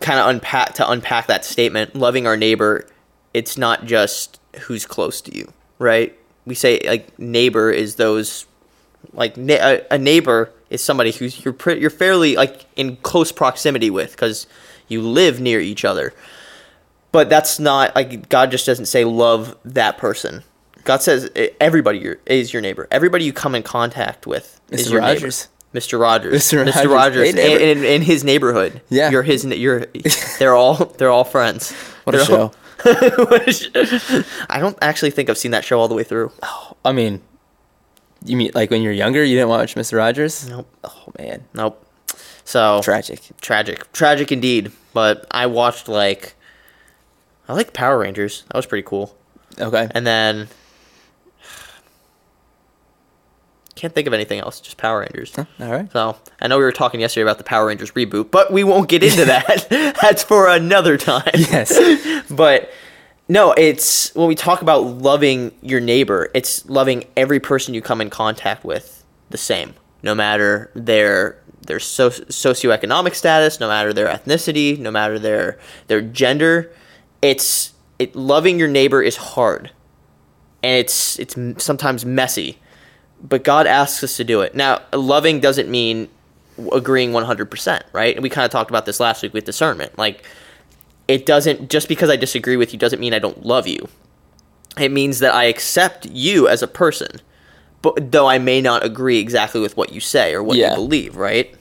kind 0.00 0.18
of 0.18 0.28
unpack 0.28 0.74
to 0.74 0.90
unpack 0.90 1.26
that 1.26 1.44
statement, 1.44 1.94
loving 1.94 2.26
our 2.26 2.36
neighbor, 2.36 2.86
it's 3.34 3.58
not 3.58 3.84
just 3.84 4.40
who's 4.60 4.86
close 4.86 5.20
to 5.22 5.36
you, 5.36 5.52
right? 5.78 6.16
We 6.46 6.54
say 6.54 6.80
like 6.86 7.16
neighbor 7.18 7.70
is 7.70 7.96
those 7.96 8.46
like 9.12 9.36
ne- 9.36 9.84
a, 9.90 9.98
neighbor 9.98 10.52
is 10.70 10.82
somebody 10.82 11.12
who's 11.12 11.44
you're 11.44 11.54
pre- 11.54 11.80
you're 11.80 11.90
fairly 11.90 12.36
like 12.36 12.64
in 12.76 12.96
close 12.96 13.32
proximity 13.32 13.90
with 13.90 14.16
cuz 14.16 14.46
you 14.88 15.02
live 15.02 15.40
near 15.40 15.60
each 15.60 15.84
other. 15.84 16.14
But 17.12 17.28
that's 17.30 17.58
not 17.58 17.94
like 17.94 18.28
God 18.28 18.50
just 18.50 18.66
doesn't 18.66 18.86
say 18.86 19.04
love 19.04 19.56
that 19.64 19.96
person. 19.98 20.42
God 20.84 21.02
says 21.02 21.30
everybody 21.60 22.14
is 22.26 22.52
your 22.52 22.62
neighbor. 22.62 22.86
Everybody 22.90 23.24
you 23.24 23.32
come 23.32 23.54
in 23.54 23.62
contact 23.62 24.26
with 24.26 24.60
is 24.70 24.90
your 24.90 25.00
Rogers. 25.00 25.48
neighbor. 25.72 25.78
Mr. 25.86 26.00
Rogers. 26.00 26.32
Mr. 26.50 26.58
Rogers. 26.58 26.74
Mr. 26.74 26.90
Rogers. 26.90 26.90
Rogers. 26.90 27.34
Hey, 27.34 27.58
neighbor. 27.74 27.84
in, 27.86 28.02
his 28.02 28.24
neighborhood. 28.24 28.80
Yeah. 28.88 29.10
You're 29.10 29.22
his. 29.22 29.44
You're. 29.44 29.86
They're 30.38 30.54
all. 30.54 30.74
They're 30.76 31.10
all 31.10 31.24
friends. 31.24 31.72
What 32.04 32.12
They're 32.12 32.24
show! 32.24 32.40
all- 32.40 32.54
What 32.84 33.48
a 33.48 33.52
sh- 33.52 34.24
I 34.48 34.60
don't 34.60 34.78
actually 34.80 35.10
think 35.10 35.28
I've 35.28 35.36
seen 35.36 35.50
that 35.50 35.64
show 35.64 35.78
all 35.80 35.88
the 35.88 35.94
way 35.94 36.04
through. 36.04 36.30
Oh, 36.42 36.76
I 36.84 36.92
mean, 36.92 37.20
you 38.24 38.36
mean 38.36 38.52
like 38.54 38.70
when 38.70 38.82
you're 38.82 38.92
younger, 38.92 39.22
you 39.24 39.34
didn't 39.34 39.48
watch 39.50 39.74
Mr. 39.74 39.98
Rogers? 39.98 40.48
Nope. 40.48 40.68
Oh 40.84 41.12
man, 41.18 41.44
Nope. 41.54 41.84
So 42.44 42.80
tragic. 42.82 43.20
tragic, 43.42 43.92
tragic 43.92 44.30
indeed. 44.32 44.72
But 44.94 45.26
I 45.30 45.46
watched 45.46 45.88
like. 45.88 46.34
I 47.48 47.54
like 47.54 47.72
Power 47.72 47.98
Rangers. 47.98 48.44
That 48.48 48.56
was 48.56 48.66
pretty 48.66 48.86
cool. 48.86 49.16
Okay. 49.58 49.88
And 49.92 50.06
then. 50.06 50.48
Can't 53.74 53.94
think 53.94 54.08
of 54.08 54.12
anything 54.12 54.40
else. 54.40 54.60
Just 54.60 54.76
Power 54.76 55.00
Rangers. 55.00 55.32
All 55.38 55.46
right. 55.60 55.90
So 55.92 56.16
I 56.40 56.48
know 56.48 56.58
we 56.58 56.64
were 56.64 56.72
talking 56.72 56.98
yesterday 57.00 57.22
about 57.22 57.38
the 57.38 57.44
Power 57.44 57.66
Rangers 57.66 57.92
reboot, 57.92 58.30
but 58.32 58.52
we 58.52 58.64
won't 58.64 58.88
get 58.88 59.04
into 59.04 59.24
that. 59.26 59.68
That's 60.02 60.22
for 60.24 60.48
another 60.48 60.96
time. 60.96 61.30
Yes. 61.34 61.78
But 62.30 62.70
no, 63.28 63.52
it's 63.52 64.14
when 64.14 64.28
we 64.28 64.34
talk 64.34 64.60
about 64.60 64.80
loving 64.84 65.52
your 65.62 65.80
neighbor, 65.80 66.30
it's 66.34 66.68
loving 66.68 67.04
every 67.16 67.40
person 67.40 67.72
you 67.72 67.80
come 67.80 68.02
in 68.02 68.10
contact 68.10 68.64
with 68.64 69.02
the 69.30 69.38
same, 69.38 69.74
no 70.02 70.14
matter 70.14 70.70
their 70.74 71.40
their 71.66 71.80
so- 71.80 72.10
socioeconomic 72.10 73.14
status, 73.14 73.60
no 73.60 73.68
matter 73.68 73.92
their 73.94 74.08
ethnicity, 74.08 74.78
no 74.78 74.90
matter 74.90 75.18
their 75.18 75.58
their 75.86 76.02
gender. 76.02 76.70
It's 77.22 77.72
it 77.98 78.14
loving 78.14 78.58
your 78.58 78.68
neighbor 78.68 79.02
is 79.02 79.16
hard, 79.16 79.70
and 80.62 80.76
it's 80.78 81.18
it's 81.18 81.34
sometimes 81.62 82.04
messy, 82.04 82.58
but 83.22 83.42
God 83.44 83.66
asks 83.66 84.02
us 84.04 84.16
to 84.18 84.24
do 84.24 84.40
it. 84.42 84.54
Now, 84.54 84.82
loving 84.92 85.40
doesn't 85.40 85.68
mean 85.68 86.08
agreeing 86.72 87.12
100%, 87.12 87.82
right? 87.92 88.14
And 88.16 88.22
we 88.22 88.28
kind 88.28 88.44
of 88.44 88.50
talked 88.50 88.68
about 88.70 88.84
this 88.84 88.98
last 88.98 89.22
week 89.22 89.32
with 89.32 89.44
discernment. 89.44 89.96
Like 89.96 90.24
it 91.06 91.24
doesn't 91.24 91.70
just 91.70 91.88
because 91.88 92.10
I 92.10 92.16
disagree 92.16 92.56
with 92.56 92.72
you 92.72 92.78
doesn't 92.78 92.98
mean 93.00 93.14
I 93.14 93.18
don't 93.20 93.44
love 93.46 93.66
you. 93.68 93.88
It 94.76 94.90
means 94.92 95.20
that 95.20 95.34
I 95.34 95.44
accept 95.44 96.06
you 96.06 96.46
as 96.48 96.62
a 96.62 96.66
person, 96.66 97.20
but 97.82 98.10
though 98.12 98.28
I 98.28 98.38
may 98.38 98.60
not 98.60 98.84
agree 98.84 99.18
exactly 99.18 99.60
with 99.60 99.76
what 99.76 99.92
you 99.92 100.00
say 100.00 100.34
or 100.34 100.42
what 100.42 100.56
Yeah. 100.56 100.70
you 100.70 100.74
believe, 100.76 101.16
right? 101.16 101.52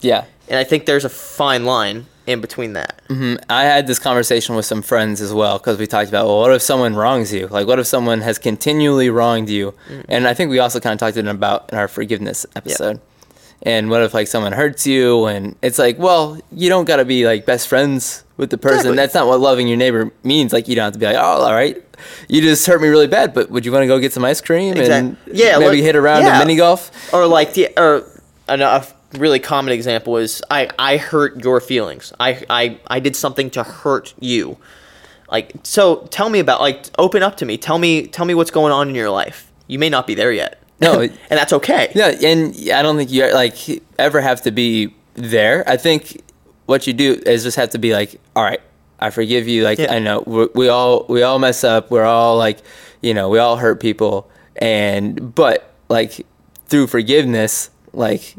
Yeah. 0.00 0.24
And 0.48 0.58
I 0.58 0.64
think 0.64 0.86
there's 0.86 1.04
a 1.04 1.08
fine 1.08 1.64
line 1.64 2.06
in 2.26 2.40
between 2.40 2.72
that. 2.74 3.00
Mhm. 3.08 3.38
I 3.50 3.64
had 3.64 3.86
this 3.86 3.98
conversation 3.98 4.54
with 4.54 4.64
some 4.64 4.82
friends 4.82 5.20
as 5.20 5.32
well 5.32 5.58
because 5.58 5.78
we 5.78 5.86
talked 5.86 6.08
about, 6.08 6.26
well, 6.26 6.38
what 6.38 6.52
if 6.52 6.62
someone 6.62 6.94
wrongs 6.94 7.32
you? 7.32 7.48
Like, 7.48 7.66
what 7.66 7.78
if 7.78 7.86
someone 7.86 8.20
has 8.20 8.38
continually 8.38 9.10
wronged 9.10 9.48
you? 9.48 9.74
And 10.08 10.28
I 10.28 10.34
think 10.34 10.50
we 10.50 10.58
also 10.58 10.78
kind 10.80 10.92
of 10.94 10.98
talked 11.00 11.16
about 11.16 11.70
in 11.72 11.78
our 11.78 11.88
forgiveness 11.88 12.46
episode. 12.54 13.00
And 13.64 13.90
what 13.90 14.02
if 14.02 14.12
like 14.12 14.26
someone 14.26 14.52
hurts 14.52 14.86
you? 14.86 15.26
And 15.26 15.54
it's 15.62 15.78
like, 15.78 15.98
well, 15.98 16.38
you 16.50 16.68
don't 16.68 16.84
got 16.84 16.96
to 16.96 17.04
be 17.04 17.26
like 17.26 17.46
best 17.46 17.68
friends 17.68 18.24
with 18.36 18.50
the 18.50 18.58
person. 18.58 18.78
Exactly. 18.78 18.96
That's 18.96 19.14
not 19.14 19.26
what 19.28 19.38
loving 19.40 19.68
your 19.68 19.76
neighbor 19.76 20.10
means. 20.24 20.52
Like, 20.52 20.66
you 20.66 20.74
don't 20.74 20.84
have 20.84 20.92
to 20.94 20.98
be 20.98 21.06
like, 21.06 21.16
oh, 21.16 21.42
all 21.42 21.52
right, 21.52 21.80
you 22.28 22.40
just 22.40 22.66
hurt 22.66 22.80
me 22.82 22.88
really 22.88 23.06
bad, 23.06 23.32
but 23.34 23.50
would 23.50 23.64
you 23.64 23.70
want 23.70 23.82
to 23.84 23.86
go 23.86 24.00
get 24.00 24.12
some 24.12 24.24
ice 24.24 24.40
cream 24.40 24.76
and 24.76 25.16
yeah, 25.26 25.58
maybe 25.58 25.76
like- 25.76 25.82
hit 25.82 25.94
around 25.96 26.22
yeah. 26.22 26.36
a 26.36 26.38
mini 26.40 26.56
golf? 26.56 26.90
Or 27.14 27.26
like 27.26 27.54
the 27.54 27.68
or 27.76 28.04
a 28.48 28.56
really 29.14 29.38
common 29.40 29.72
example 29.72 30.16
is 30.16 30.42
I 30.50 30.70
I 30.78 30.96
hurt 30.96 31.42
your 31.42 31.60
feelings. 31.60 32.12
I 32.20 32.42
I 32.48 32.80
I 32.86 33.00
did 33.00 33.16
something 33.16 33.50
to 33.50 33.62
hurt 33.62 34.14
you. 34.20 34.58
Like 35.30 35.52
so 35.62 36.06
tell 36.10 36.28
me 36.28 36.38
about 36.38 36.60
like 36.60 36.86
open 36.98 37.22
up 37.22 37.36
to 37.38 37.46
me. 37.46 37.56
Tell 37.56 37.78
me 37.78 38.06
tell 38.06 38.24
me 38.26 38.34
what's 38.34 38.50
going 38.50 38.72
on 38.72 38.88
in 38.88 38.94
your 38.94 39.10
life. 39.10 39.50
You 39.66 39.78
may 39.78 39.88
not 39.88 40.06
be 40.06 40.14
there 40.14 40.32
yet. 40.32 40.62
No, 40.80 41.00
and 41.00 41.12
that's 41.30 41.52
okay. 41.52 41.92
Yeah, 41.94 42.08
and 42.08 42.54
I 42.72 42.82
don't 42.82 42.96
think 42.96 43.10
you 43.10 43.32
like 43.32 43.56
ever 43.98 44.20
have 44.20 44.42
to 44.42 44.50
be 44.50 44.94
there. 45.14 45.64
I 45.68 45.76
think 45.76 46.20
what 46.66 46.86
you 46.86 46.92
do 46.92 47.20
is 47.26 47.42
just 47.42 47.56
have 47.56 47.70
to 47.70 47.78
be 47.78 47.92
like, 47.92 48.20
all 48.36 48.42
right, 48.42 48.60
I 48.98 49.10
forgive 49.10 49.48
you. 49.48 49.64
Like 49.64 49.78
Yeah. 49.78 49.94
I 49.94 49.98
know 49.98 50.22
we, 50.26 50.48
we 50.54 50.68
all 50.68 51.06
we 51.08 51.22
all 51.22 51.38
mess 51.38 51.64
up. 51.64 51.90
We're 51.90 52.04
all 52.04 52.36
like, 52.36 52.58
you 53.00 53.14
know, 53.14 53.28
we 53.28 53.38
all 53.38 53.56
hurt 53.56 53.80
people, 53.80 54.30
and 54.56 55.34
but 55.34 55.72
like 55.88 56.26
through 56.66 56.86
forgiveness, 56.86 57.70
like 57.92 58.34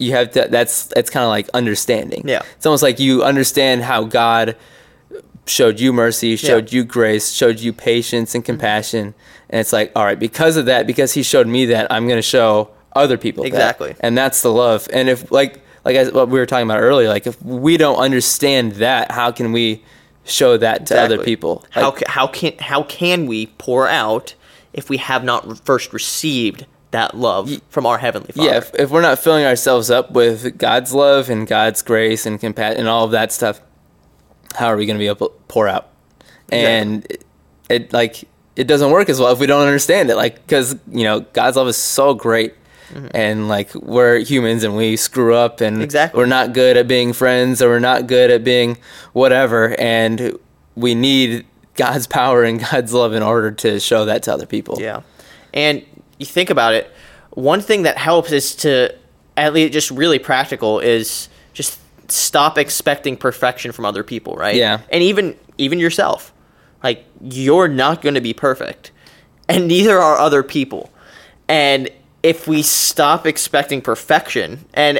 you 0.00 0.12
have 0.12 0.30
to. 0.32 0.48
That's 0.50 0.86
that's 0.86 1.10
kind 1.10 1.24
of 1.24 1.30
like 1.30 1.48
understanding. 1.50 2.26
Yeah. 2.26 2.42
it's 2.56 2.66
almost 2.66 2.82
like 2.82 2.98
you 2.98 3.22
understand 3.22 3.82
how 3.82 4.04
God 4.04 4.56
showed 5.46 5.80
you 5.80 5.92
mercy, 5.92 6.36
showed 6.36 6.72
you 6.72 6.84
grace, 6.84 7.30
showed 7.30 7.60
you 7.60 7.72
patience 7.72 8.34
and 8.34 8.42
mm-hmm. 8.42 8.52
compassion. 8.52 9.14
And 9.50 9.60
it's 9.60 9.72
like, 9.72 9.92
all 9.96 10.04
right, 10.04 10.18
because 10.18 10.56
of 10.56 10.66
that, 10.66 10.86
because 10.86 11.12
he 11.12 11.22
showed 11.22 11.46
me 11.46 11.66
that, 11.66 11.90
I'm 11.90 12.06
going 12.06 12.18
to 12.18 12.22
show 12.22 12.70
other 12.94 13.18
people 13.18 13.42
that. 13.42 13.48
Exactly. 13.48 13.96
And 14.00 14.16
that's 14.16 14.42
the 14.42 14.52
love. 14.52 14.88
And 14.92 15.08
if 15.08 15.30
like 15.30 15.60
like 15.84 15.96
I, 15.96 16.08
what 16.08 16.28
we 16.28 16.38
were 16.38 16.46
talking 16.46 16.66
about 16.66 16.80
earlier, 16.80 17.08
like 17.08 17.26
if 17.26 17.40
we 17.42 17.76
don't 17.76 17.96
understand 17.96 18.72
that, 18.72 19.12
how 19.12 19.32
can 19.32 19.52
we 19.52 19.82
show 20.24 20.56
that 20.56 20.86
to 20.86 20.94
other 20.94 21.14
Exactly. 21.14 21.24
people? 21.24 21.64
How 21.70 21.90
Like, 21.90 21.98
ca- 21.98 22.10
how 22.10 22.26
can 22.26 22.52
how 22.58 22.82
can 22.84 23.26
we 23.26 23.46
pour 23.46 23.88
out 23.88 24.34
if 24.72 24.88
we 24.88 24.98
have 24.98 25.24
not 25.24 25.64
first 25.64 25.92
received 25.92 26.66
that 26.90 27.16
love 27.16 27.60
from 27.68 27.86
our 27.86 27.98
heavenly 27.98 28.32
Father? 28.32 28.48
yeah, 28.48 28.56
if, 28.58 28.74
if 28.74 28.90
we're 28.90 29.00
not 29.00 29.18
filling 29.18 29.44
ourselves 29.44 29.90
up 29.90 30.10
with 30.10 30.58
God's 30.58 30.92
love 30.92 31.30
and 31.30 31.46
God's 31.46 31.82
grace 31.82 32.26
and 32.26 32.40
compassion 32.40 32.80
and 32.80 32.88
all 32.88 33.04
of 33.04 33.10
that 33.12 33.32
stuff, 33.32 33.60
how 34.54 34.66
are 34.66 34.76
we 34.76 34.86
going 34.86 34.96
to 34.96 35.02
be 35.02 35.06
able 35.06 35.28
to 35.28 35.34
pour 35.48 35.68
out? 35.68 35.88
And 36.50 37.04
it, 37.06 37.24
it 37.68 37.92
like 37.92 38.24
it 38.56 38.64
doesn't 38.64 38.90
work 38.90 39.08
as 39.08 39.20
well 39.20 39.32
if 39.32 39.38
we 39.38 39.46
don't 39.46 39.66
understand 39.66 40.10
it. 40.10 40.16
Like 40.16 40.34
because 40.46 40.76
you 40.90 41.04
know 41.04 41.20
God's 41.20 41.56
love 41.56 41.68
is 41.68 41.76
so 41.76 42.14
great, 42.14 42.54
mm-hmm. 42.90 43.06
and 43.14 43.48
like 43.48 43.74
we're 43.74 44.18
humans 44.18 44.64
and 44.64 44.76
we 44.76 44.96
screw 44.96 45.34
up 45.34 45.60
and 45.60 45.82
Exactly. 45.82 46.18
we're 46.18 46.26
not 46.26 46.52
good 46.52 46.76
at 46.76 46.88
being 46.88 47.12
friends 47.12 47.62
or 47.62 47.68
we're 47.68 47.78
not 47.78 48.06
good 48.06 48.30
at 48.30 48.42
being 48.42 48.78
whatever, 49.12 49.78
and 49.78 50.36
we 50.74 50.94
need 50.94 51.46
God's 51.74 52.06
power 52.06 52.42
and 52.42 52.60
God's 52.70 52.92
love 52.92 53.12
in 53.12 53.22
order 53.22 53.50
to 53.52 53.78
show 53.80 54.04
that 54.06 54.24
to 54.24 54.32
other 54.32 54.46
people. 54.46 54.78
Yeah. 54.80 55.02
And 55.54 55.84
you 56.20 56.26
think 56.26 56.50
about 56.50 56.74
it, 56.74 56.92
one 57.30 57.60
thing 57.60 57.82
that 57.82 57.98
helps 57.98 58.30
is 58.30 58.54
to, 58.56 58.94
at 59.36 59.52
least 59.52 59.72
just 59.72 59.90
really 59.90 60.18
practical, 60.18 60.78
is 60.78 61.28
just 61.52 61.80
stop 62.10 62.58
expecting 62.58 63.16
perfection 63.16 63.72
from 63.72 63.84
other 63.84 64.04
people, 64.04 64.36
right? 64.36 64.54
Yeah. 64.54 64.80
And 64.90 65.02
even 65.02 65.36
even 65.58 65.78
yourself. 65.78 66.32
Like 66.82 67.04
you're 67.20 67.68
not 67.68 68.02
going 68.02 68.14
to 68.14 68.20
be 68.20 68.32
perfect. 68.32 68.92
And 69.48 69.66
neither 69.66 69.98
are 69.98 70.16
other 70.16 70.42
people. 70.42 70.90
And 71.48 71.90
if 72.22 72.46
we 72.46 72.62
stop 72.62 73.26
expecting 73.26 73.80
perfection 73.80 74.64
and 74.74 74.98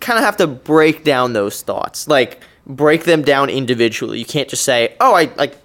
kind 0.00 0.18
of 0.18 0.24
have 0.24 0.36
to 0.36 0.46
break 0.46 1.02
down 1.02 1.32
those 1.32 1.62
thoughts, 1.62 2.06
like 2.06 2.42
break 2.66 3.04
them 3.04 3.22
down 3.22 3.50
individually. 3.50 4.18
You 4.18 4.24
can't 4.24 4.48
just 4.48 4.64
say, 4.64 4.94
"Oh, 5.00 5.14
I 5.14 5.32
like 5.36 5.56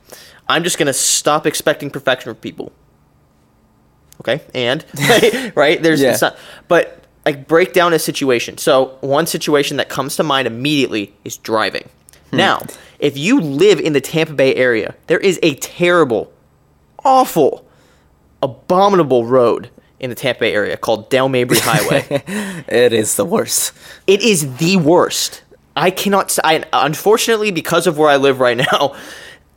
I'm 0.47 0.63
just 0.63 0.77
going 0.77 0.87
to 0.87 0.93
stop 0.93 1.45
expecting 1.45 1.89
perfection 1.89 2.33
from 2.33 2.41
people." 2.41 2.71
Okay 4.21 4.41
and 4.55 4.85
right 5.55 5.83
there's 5.83 6.01
Yeah. 6.01 6.17
not 6.21 6.37
but 6.67 7.03
like 7.25 7.47
break 7.47 7.73
down 7.73 7.93
a 7.93 7.99
situation 7.99 8.57
so 8.57 8.97
one 9.01 9.25
situation 9.27 9.77
that 9.77 9.89
comes 9.89 10.15
to 10.15 10.23
mind 10.23 10.47
immediately 10.47 11.13
is 11.25 11.37
driving 11.37 11.87
Hmm. 12.31 12.37
now 12.37 12.61
if 12.99 13.17
you 13.17 13.41
live 13.41 13.79
in 13.81 13.91
the 13.93 13.99
tampa 14.01 14.33
bay 14.33 14.55
area 14.55 14.95
there 15.07 15.19
is 15.19 15.37
a 15.43 15.55
terrible 15.55 16.31
awful 17.03 17.65
abominable 18.41 19.25
road 19.25 19.69
in 19.99 20.09
the 20.09 20.15
tampa 20.15 20.39
bay 20.41 20.53
area 20.53 20.77
called 20.77 21.09
dale 21.09 21.29
mabry 21.29 21.57
highway 21.61 22.05
It 22.67 22.93
is 22.93 23.15
the 23.15 23.25
worst. 23.25 23.73
it 24.07 24.21
is 24.21 24.55
the 24.57 24.77
worst. 24.77 25.43
I 25.75 25.89
cannot. 25.89 26.37
I 26.43 26.63
unfortunately 26.73 27.49
because 27.51 27.87
of 27.87 27.97
where 27.97 28.09
I 28.09 28.17
live 28.17 28.39
right 28.41 28.57
now, 28.71 28.93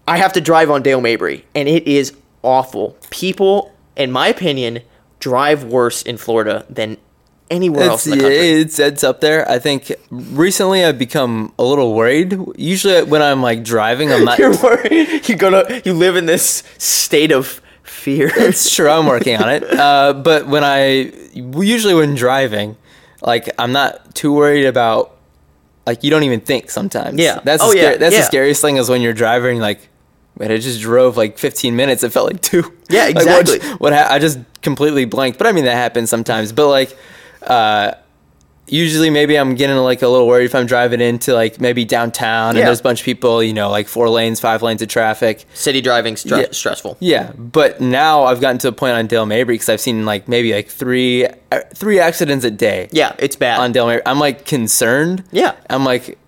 I 0.07 0.17
have 0.19 0.33
to 0.35 0.41
drive 0.41 0.71
on 0.71 0.81
Dale 0.83 1.01
Mabry, 1.01 1.45
and 1.57 1.69
it 1.69 1.89
is 1.89 2.13
awful. 2.43 2.97
People, 3.11 3.74
in 3.97 4.11
my 4.13 4.29
opinion, 4.29 4.81
drive 5.21 5.65
worse 5.65 6.03
in 6.03 6.17
Florida 6.17 6.67
than 6.69 6.97
anywhere 7.51 7.85
else 7.91 8.07
It's, 8.07 8.13
in 8.13 8.19
the 8.19 8.25
country. 8.25 8.39
it's 8.61 8.79
it's 8.79 9.05
up 9.05 9.21
there. 9.21 9.49
I 9.51 9.59
think 9.59 9.93
recently 10.11 10.85
I've 10.85 10.99
become 10.99 11.53
a 11.59 11.65
little 11.65 11.95
worried. 11.95 12.37
Usually 12.57 13.03
when 13.05 13.23
I'm 13.23 13.43
like 13.43 13.63
driving, 13.65 14.13
I'm 14.13 14.25
not. 14.29 14.39
You're 14.39 14.57
worried. 14.57 15.29
You 15.29 15.37
go 15.37 15.51
to. 15.51 15.83
You 15.85 15.93
live 15.95 16.17
in 16.17 16.27
this 16.27 16.63
state 16.79 17.33
of 17.33 17.61
fear. 17.83 18.31
It's 18.35 18.75
true. 18.75 18.89
I'm 18.89 19.07
working 19.07 19.37
on 19.37 19.49
it. 19.51 19.63
Uh, 19.85 20.13
but 20.15 20.47
when 20.47 20.65
I 20.65 21.13
usually 21.35 21.95
when 21.95 22.15
driving, 22.15 22.77
like 23.23 23.49
I'm 23.59 23.73
not 23.73 24.15
too 24.15 24.33
worried 24.33 24.67
about 24.67 25.17
like 25.87 26.03
you 26.03 26.11
don't 26.11 26.23
even 26.23 26.41
think 26.41 26.71
sometimes. 26.71 27.19
Yeah. 27.21 27.41
That's 27.45 27.63
Oh, 27.63 27.73
yeah, 27.73 27.97
that's 27.97 28.15
yeah. 28.15 28.21
the 28.21 28.27
scariest 28.27 28.63
thing 28.63 28.77
is 28.79 28.89
when 28.89 29.01
you're 29.03 29.13
driving 29.13 29.59
like. 29.61 29.89
Man, 30.39 30.51
I 30.51 30.57
just 30.59 30.81
drove 30.81 31.17
like 31.17 31.39
15 31.39 31.77
minutes. 31.77 32.03
It 32.03 32.11
felt 32.13 32.27
like 32.33 32.43
two. 32.43 32.73
Yeah, 32.91 33.07
Like, 33.15 33.27
what- 33.27 33.41
exactly. 33.49 33.69
what, 33.79 33.93
ha- 33.93 34.09
I 34.11 34.19
just 34.19 34.39
completely 34.63 35.05
blanked. 35.05 35.39
But 35.39 35.47
I 35.47 35.53
mean 35.53 35.65
that 35.65 35.77
happens 35.77 36.11
sometimes. 36.11 36.53
But 36.53 36.69
like, 36.69 36.97
uh, 37.43 37.93
usually 38.67 39.11
maybe 39.11 39.37
I'm 39.37 39.55
getting 39.57 39.77
like 39.77 40.01
a 40.03 40.09
little 40.09 40.27
worried 40.27 40.47
if 40.47 40.55
I'm 40.55 40.65
driving 40.67 41.01
into 41.03 41.35
like 41.35 41.61
maybe 41.61 41.85
downtown 41.85 42.55
Yeah. 42.55 42.61
and 42.63 42.67
there's 42.69 42.81
a 42.81 42.83
bunch 42.83 43.01
of 43.01 43.05
people. 43.05 43.43
You 43.43 43.53
know, 43.53 43.71
like 43.71 43.87
four 43.87 44.09
lanes, 44.09 44.41
five 44.41 44.63
lanes 44.63 44.83
of 44.83 44.89
traffic. 44.89 45.45
City 45.55 45.81
driving 45.81 46.15
stre- 46.15 46.41
Yeah. 46.41 46.47
stressful. 46.51 46.97
Yeah, 47.01 47.31
but 47.37 47.81
now 47.81 48.25
I've 48.25 48.41
gotten 48.41 48.59
to 48.59 48.69
a 48.69 48.73
point 48.73 48.95
on 48.97 49.07
Dale 49.07 49.27
Mabry 49.27 49.55
because 49.55 49.69
I've 49.69 49.81
seen 49.81 50.05
like 50.07 50.29
maybe 50.29 50.53
like 50.55 50.69
three 50.69 51.27
uh, 51.53 51.61
three 51.75 51.99
accidents 52.01 52.45
a 52.45 52.51
day 52.51 52.89
Yeah, 52.91 53.15
it's 53.19 53.37
bad. 53.37 53.61
on 53.61 53.73
Dale 53.73 53.87
Mabry. 53.87 54.03
I'm 54.07 54.19
like 54.19 54.47
concerned. 54.47 55.25
Yeah. 55.31 55.55
I'm 55.69 55.85
like, 55.85 56.19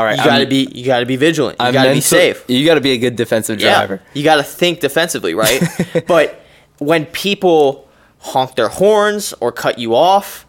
all 0.00 0.06
right, 0.06 0.16
you 0.18 0.24
got 0.24 0.36
to 0.36 0.40
I'm- 0.40 0.48
be 0.48 0.68
you 0.74 0.86
got 0.86 1.00
to 1.00 1.06
be 1.06 1.16
vigilant. 1.16 1.58
You 1.60 1.66
I'm 1.66 1.72
got 1.74 1.84
to 1.84 1.92
be 1.92 2.00
safe. 2.00 2.42
You 2.48 2.64
got 2.64 2.74
to 2.76 2.80
be 2.80 2.92
a 2.92 2.98
good 2.98 3.16
defensive 3.16 3.58
driver. 3.58 4.00
Yeah, 4.02 4.10
you 4.18 4.24
got 4.24 4.36
to 4.36 4.42
think 4.42 4.80
defensively, 4.80 5.34
right? 5.34 5.60
but 6.06 6.40
when 6.78 7.04
people 7.06 7.86
honk 8.18 8.56
their 8.56 8.68
horns 8.68 9.34
or 9.40 9.52
cut 9.52 9.78
you 9.78 9.94
off, 9.94 10.46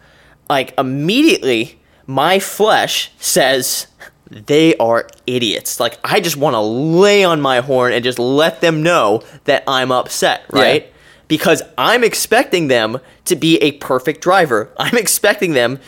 like 0.48 0.72
immediately 0.78 1.78
my 2.06 2.38
flesh 2.38 3.10
says 3.18 3.86
they 4.30 4.74
are 4.78 5.06
idiots. 5.26 5.78
Like 5.78 5.98
I 6.02 6.20
just 6.20 6.36
want 6.38 6.54
to 6.54 6.60
lay 6.60 7.22
on 7.24 7.42
my 7.42 7.60
horn 7.60 7.92
and 7.92 8.02
just 8.02 8.18
let 8.18 8.62
them 8.62 8.82
know 8.82 9.22
that 9.44 9.64
I'm 9.68 9.92
upset, 9.92 10.44
Yeah. 10.54 10.62
right? 10.62 10.92
Because 11.28 11.62
I'm 11.76 12.02
expecting 12.04 12.68
them 12.68 12.98
to 13.26 13.36
be 13.36 13.56
a 13.58 13.72
perfect 13.72 14.22
driver. 14.22 14.70
I'm 14.78 14.96
expecting 14.96 15.52
them 15.52 15.78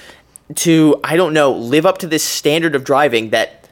to 0.54 1.00
I 1.02 1.16
don't 1.16 1.32
know, 1.32 1.52
live 1.52 1.86
up 1.86 1.98
to 1.98 2.06
this 2.06 2.24
standard 2.24 2.74
of 2.74 2.84
driving 2.84 3.30
that 3.30 3.68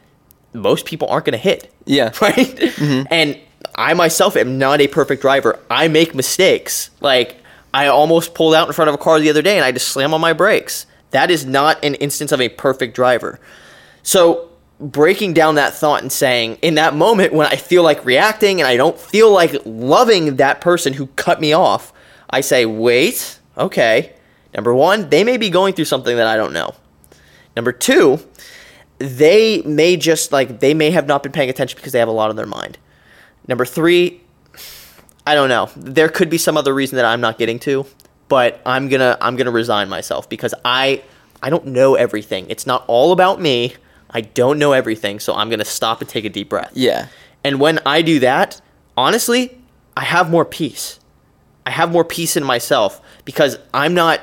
most 0.53 0.87
people 0.87 1.09
aren't 1.09 1.27
going 1.27 1.33
to 1.33 1.39
hit 1.39 1.73
Yeah. 1.87 2.07
right? 2.21 2.37
Mm-hmm. 2.37 3.07
And 3.11 3.39
I 3.75 3.95
myself 3.95 4.37
am 4.37 4.59
not 4.59 4.81
a 4.81 4.89
perfect 4.89 5.23
driver. 5.23 5.59
I 5.71 5.89
make 5.89 6.15
mistakes. 6.15 6.91
Like 7.01 7.37
I 7.73 7.87
almost 7.87 8.35
pulled 8.35 8.55
out 8.55 8.67
in 8.67 8.73
front 8.75 8.89
of 8.89 8.95
a 8.95 8.99
car 8.99 9.19
the 9.21 9.31
other 9.31 9.43
day 9.43 9.57
and 9.57 9.65
I 9.65 9.73
just 9.73 9.89
slammed 9.89 10.15
on 10.15 10.21
my 10.21 10.33
brakes. 10.33 10.87
That 11.11 11.31
is 11.31 11.45
not 11.45 11.83
an 11.85 11.95
instance 11.97 12.33
of 12.33 12.41
a 12.41 12.49
perfect 12.49 12.95
driver. 12.95 13.39
So 14.03 14.49
breaking 14.81 15.33
down 15.33 15.55
that 15.55 15.75
thought 15.75 16.03
and 16.03 16.11
saying 16.11 16.59
in 16.63 16.75
that 16.75 16.95
moment 16.95 17.33
when 17.33 17.47
I 17.47 17.57
feel 17.57 17.83
like 17.83 18.05
reacting 18.05 18.61
and 18.61 18.67
I 18.67 18.77
don't 18.77 18.99
feel 18.99 19.31
like 19.31 19.55
loving 19.65 20.37
that 20.37 20.61
person 20.61 20.93
who 20.95 21.07
cut 21.09 21.41
me 21.41 21.53
off, 21.53 21.93
I 22.31 22.41
say, 22.41 22.67
"Wait, 22.67 23.39
okay. 23.57 24.13
Number 24.55 24.75
1, 24.75 25.09
they 25.09 25.25
may 25.25 25.37
be 25.37 25.51
going 25.51 25.75
through 25.75 25.87
something 25.87 26.17
that 26.17 26.27
I 26.27 26.37
don't 26.37 26.53
know. 26.53 26.75
Number 27.57 27.73
2, 27.73 28.19
they 29.03 29.63
may 29.63 29.97
just 29.97 30.31
like 30.31 30.61
they 30.61 30.75
may 30.75 30.91
have 30.91 31.07
not 31.07 31.23
been 31.23 31.33
paying 31.33 31.51
attention 31.51 31.77
because 31.77 31.93
they 31.93 31.99
have 31.99 32.09
a 32.09 32.13
lot 32.13 32.31
on 32.31 32.37
their 32.37 32.47
mind. 32.47 32.79
Number 33.49 33.65
three, 33.65 34.21
I 35.27 35.35
don't 35.35 35.49
know. 35.49 35.69
There 35.77 36.09
could 36.09 36.31
be 36.31 36.39
some 36.39 36.57
other 36.57 36.73
reason 36.73 36.97
that 36.97 37.05
I'm 37.05 37.21
not 37.21 37.37
getting 37.37 37.59
to, 37.61 37.85
but 38.29 38.61
I'm 38.65 38.89
gonna 38.89 39.19
I'm 39.21 39.37
gonna 39.37 39.51
resign 39.51 39.89
myself 39.89 40.29
because 40.29 40.55
I 40.65 41.03
I 41.43 41.51
don't 41.51 41.67
know 41.67 41.97
everything. 41.97 42.47
It's 42.49 42.67
not 42.67 42.85
all 42.87 43.13
about 43.13 43.41
me. 43.41 43.75
I 44.11 44.21
don't 44.21 44.59
know 44.59 44.73
everything, 44.73 45.19
so 45.19 45.35
I'm 45.35 45.51
gonna 45.51 45.65
stop 45.65 46.01
and 46.01 46.09
take 46.09 46.25
a 46.25 46.31
deep 46.31 46.49
breath. 46.49 46.71
Yeah. 46.75 47.09
And 47.43 47.59
when 47.59 47.81
I 47.85 48.03
do 48.03 48.21
that, 48.21 48.61
honestly, 48.97 49.59
I 49.97 50.05
have 50.05 50.31
more 50.31 50.45
peace. 50.45 51.01
I 51.67 51.71
have 51.71 51.91
more 51.91 52.05
peace 52.05 52.37
in 52.37 52.45
myself 52.45 53.01
because 53.25 53.59
I'm 53.75 53.95
not 53.95 54.21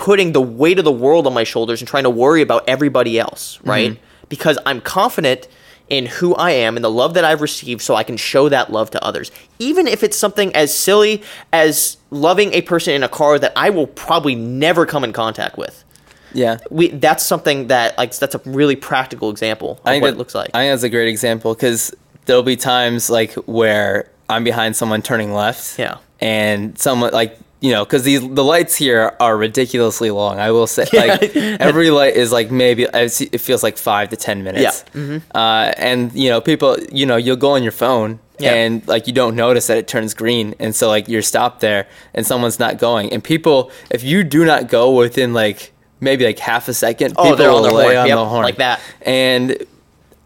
putting 0.00 0.32
the 0.32 0.40
weight 0.40 0.78
of 0.78 0.84
the 0.86 0.90
world 0.90 1.26
on 1.26 1.34
my 1.34 1.44
shoulders 1.44 1.82
and 1.82 1.86
trying 1.86 2.04
to 2.04 2.10
worry 2.10 2.40
about 2.40 2.64
everybody 2.66 3.20
else, 3.20 3.58
mm-hmm. 3.58 3.68
right? 3.68 4.00
Because 4.30 4.58
I'm 4.64 4.80
confident 4.80 5.46
in 5.90 6.06
who 6.06 6.34
I 6.36 6.52
am 6.52 6.76
and 6.76 6.82
the 6.82 6.90
love 6.90 7.12
that 7.14 7.24
I've 7.24 7.42
received 7.42 7.82
so 7.82 7.96
I 7.96 8.02
can 8.02 8.16
show 8.16 8.48
that 8.48 8.72
love 8.72 8.90
to 8.92 9.04
others. 9.04 9.30
Even 9.58 9.86
if 9.86 10.02
it's 10.02 10.16
something 10.16 10.56
as 10.56 10.72
silly 10.72 11.22
as 11.52 11.98
loving 12.10 12.54
a 12.54 12.62
person 12.62 12.94
in 12.94 13.02
a 13.02 13.10
car 13.10 13.38
that 13.38 13.52
I 13.56 13.68
will 13.68 13.88
probably 13.88 14.34
never 14.34 14.86
come 14.86 15.04
in 15.04 15.12
contact 15.12 15.58
with. 15.58 15.84
Yeah. 16.32 16.58
We 16.70 16.88
that's 16.88 17.26
something 17.26 17.66
that 17.66 17.98
like 17.98 18.16
that's 18.16 18.34
a 18.34 18.40
really 18.46 18.76
practical 18.76 19.28
example 19.30 19.72
of 19.72 19.80
I 19.84 19.90
think 19.90 20.02
what 20.02 20.08
that- 20.08 20.14
it 20.14 20.18
looks 20.18 20.34
like. 20.34 20.50
I 20.54 20.60
think 20.60 20.72
that's 20.72 20.84
a 20.84 20.88
great 20.88 21.08
example 21.08 21.54
because 21.54 21.94
there'll 22.24 22.42
be 22.42 22.56
times 22.56 23.10
like 23.10 23.34
where 23.34 24.08
I'm 24.30 24.44
behind 24.44 24.76
someone 24.76 25.02
turning 25.02 25.34
left. 25.34 25.78
Yeah. 25.78 25.98
And 26.20 26.78
someone 26.78 27.12
like 27.12 27.38
you 27.60 27.72
know 27.72 27.84
because 27.84 28.02
these 28.04 28.20
the 28.20 28.44
lights 28.44 28.74
here 28.76 29.14
are 29.20 29.36
ridiculously 29.36 30.10
long. 30.10 30.38
I 30.38 30.50
will 30.50 30.66
say 30.66 30.86
like 30.92 31.22
every 31.36 31.90
light 31.90 32.14
is 32.16 32.32
like 32.32 32.50
maybe 32.50 32.86
it 32.92 33.40
feels 33.40 33.62
like 33.62 33.76
five 33.76 34.08
to 34.10 34.16
ten 34.16 34.42
minutes. 34.42 34.84
Yeah. 34.94 35.00
Mm-hmm. 35.00 35.36
Uh, 35.36 35.72
and 35.76 36.12
you 36.14 36.28
know 36.30 36.40
people 36.40 36.76
you 36.92 37.06
know 37.06 37.16
you'll 37.16 37.36
go 37.36 37.52
on 37.52 37.62
your 37.62 37.72
phone. 37.72 38.18
Yeah. 38.38 38.54
And 38.54 38.86
like 38.88 39.06
you 39.06 39.12
don't 39.12 39.36
notice 39.36 39.66
that 39.66 39.76
it 39.76 39.86
turns 39.86 40.14
green, 40.14 40.54
and 40.58 40.74
so 40.74 40.88
like 40.88 41.08
you're 41.08 41.20
stopped 41.20 41.60
there, 41.60 41.86
and 42.14 42.26
someone's 42.26 42.58
not 42.58 42.78
going. 42.78 43.12
And 43.12 43.22
people, 43.22 43.70
if 43.90 44.02
you 44.02 44.24
do 44.24 44.46
not 44.46 44.68
go 44.68 44.92
within 44.96 45.34
like 45.34 45.72
maybe 46.00 46.24
like 46.24 46.38
half 46.38 46.66
a 46.68 46.72
second, 46.72 47.12
Oh, 47.18 47.24
people 47.24 47.36
they're 47.36 47.50
on 47.50 47.56
will 47.56 47.62
their 47.64 47.72
lay 47.74 47.84
horn. 47.84 47.96
on 47.98 48.06
Yep, 48.08 48.16
the 48.16 48.24
horn 48.24 48.42
like 48.44 48.56
that. 48.56 48.80
and 49.02 49.58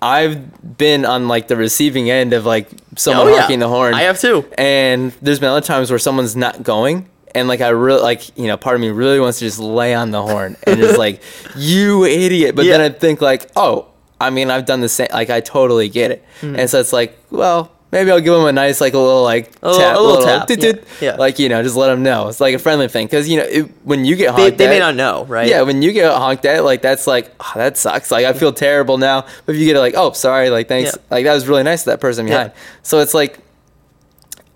I've 0.00 0.76
been 0.78 1.04
on 1.04 1.28
like 1.28 1.48
the 1.48 1.56
receiving 1.56 2.08
end 2.10 2.32
of 2.34 2.44
like 2.46 2.68
someone 2.96 3.26
Oh, 3.26 3.30
yeah. 3.30 3.40
honking 3.40 3.58
the 3.58 3.68
horn. 3.68 3.94
I 3.94 4.02
have 4.02 4.20
too. 4.20 4.44
And 4.58 5.12
there's 5.22 5.40
been 5.40 5.48
other 5.50 5.60
times 5.66 5.90
where 5.90 5.98
someone's 5.98 6.36
not 6.36 6.62
going, 6.62 7.08
and 7.34 7.48
like 7.48 7.60
I 7.60 7.68
really 7.68 8.00
like 8.02 8.36
you 8.38 8.46
know 8.46 8.56
part 8.56 8.74
of 8.76 8.80
me 8.80 8.90
really 8.90 9.20
wants 9.20 9.38
to 9.40 9.44
just 9.44 9.58
lay 9.58 9.94
on 9.94 10.10
the 10.10 10.22
horn 10.22 10.56
and 10.66 10.78
just 10.78 10.98
like 10.98 11.22
you 11.56 12.04
idiot. 12.04 12.54
But 12.56 12.66
then 12.66 12.80
I 12.80 12.88
think 12.90 13.20
like 13.20 13.50
oh 13.56 13.86
I 14.20 14.30
mean 14.30 14.50
I've 14.50 14.66
done 14.66 14.80
the 14.80 14.88
same 14.88 15.08
like 15.12 15.30
I 15.30 15.40
totally 15.40 15.88
get 15.88 16.10
it, 16.10 16.24
Hmm. 16.40 16.56
and 16.56 16.70
so 16.70 16.80
it's 16.80 16.92
like 16.92 17.18
well. 17.30 17.70
Maybe 17.92 18.10
I'll 18.10 18.18
give 18.20 18.34
him 18.34 18.44
a 18.44 18.50
nice, 18.50 18.80
like 18.80 18.92
a 18.94 18.98
little, 18.98 19.22
like 19.22 19.52
A 19.62 19.68
little- 19.70 19.80
tap, 19.80 19.96
a 19.96 20.00
little 20.00 20.22
tap, 20.24 20.50
yeah, 20.50 20.72
yeah. 21.00 21.14
like 21.16 21.38
you 21.38 21.48
know, 21.48 21.62
just 21.62 21.76
let 21.76 21.92
him 21.92 22.02
know. 22.02 22.26
It's 22.26 22.40
like 22.40 22.52
a 22.52 22.58
friendly 22.58 22.88
thing, 22.88 23.06
because 23.06 23.28
you 23.28 23.36
know, 23.38 23.44
it, 23.44 23.70
when 23.84 24.04
you 24.04 24.16
get 24.16 24.34
They, 24.34 24.42
honked 24.46 24.58
they 24.58 24.66
may 24.66 24.78
at- 24.78 24.80
not 24.80 24.96
know, 24.96 25.24
right? 25.26 25.46
yeah, 25.48 25.62
when 25.62 25.80
you 25.80 25.92
get 25.92 26.12
honked 26.12 26.44
at, 26.44 26.64
like 26.64 26.82
that's 26.82 27.06
like 27.06 27.30
oh, 27.38 27.52
that 27.54 27.76
sucks. 27.78 28.10
Like 28.10 28.24
I 28.26 28.32
feel 28.32 28.52
terrible 28.52 28.98
now. 28.98 29.20
But 29.46 29.54
if 29.54 29.60
you 29.60 29.66
get 29.66 29.76
it, 29.76 29.78
like 29.78 29.94
oh 29.96 30.10
sorry, 30.10 30.50
like 30.50 30.66
thanks, 30.66 30.90
Yeah. 30.96 31.02
like 31.08 31.24
that 31.24 31.34
was 31.34 31.46
really 31.46 31.62
nice 31.62 31.82
of 31.82 31.84
that 31.92 32.00
person 32.00 32.26
Yeah. 32.26 32.32
behind. 32.34 32.52
So 32.82 32.98
it's 32.98 33.14
like 33.14 33.38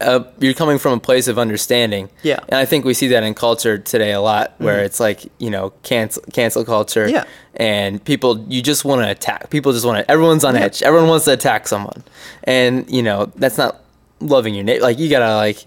uh, 0.00 0.22
you're 0.38 0.54
coming 0.54 0.78
from 0.78 0.92
a 0.94 1.00
place 1.00 1.26
of 1.28 1.38
understanding. 1.38 2.08
Yeah. 2.22 2.38
and 2.48 2.54
I 2.58 2.64
think 2.64 2.84
we 2.84 2.94
see 2.94 3.08
that 3.08 3.22
in 3.24 3.34
culture 3.34 3.78
today 3.78 4.12
a 4.12 4.20
lot, 4.20 4.54
where 4.58 4.84
it's 4.84 5.00
like 5.00 5.24
you 5.38 5.50
know 5.50 5.70
cancel 5.82 6.22
cancel 6.32 6.64
culture. 6.64 7.08
Yeah. 7.08 7.24
and 7.56 8.02
people 8.04 8.38
you 8.48 8.62
just 8.62 8.84
want 8.84 9.02
to 9.02 9.10
attack. 9.10 9.50
People 9.50 9.72
just 9.72 9.84
want 9.84 9.98
to. 10.04 10.10
Everyone's 10.10 10.44
on 10.44 10.54
edge. 10.56 10.82
Everyone 10.82 11.08
wants 11.08 11.24
to 11.24 11.32
attack 11.32 11.66
someone, 11.68 12.02
and 12.44 12.88
you 12.90 13.02
know 13.02 13.26
that's 13.36 13.58
not 13.58 13.80
loving 14.20 14.54
your 14.54 14.64
neighbor. 14.64 14.82
Like 14.82 14.98
you 14.98 15.08
gotta 15.10 15.34
like 15.36 15.64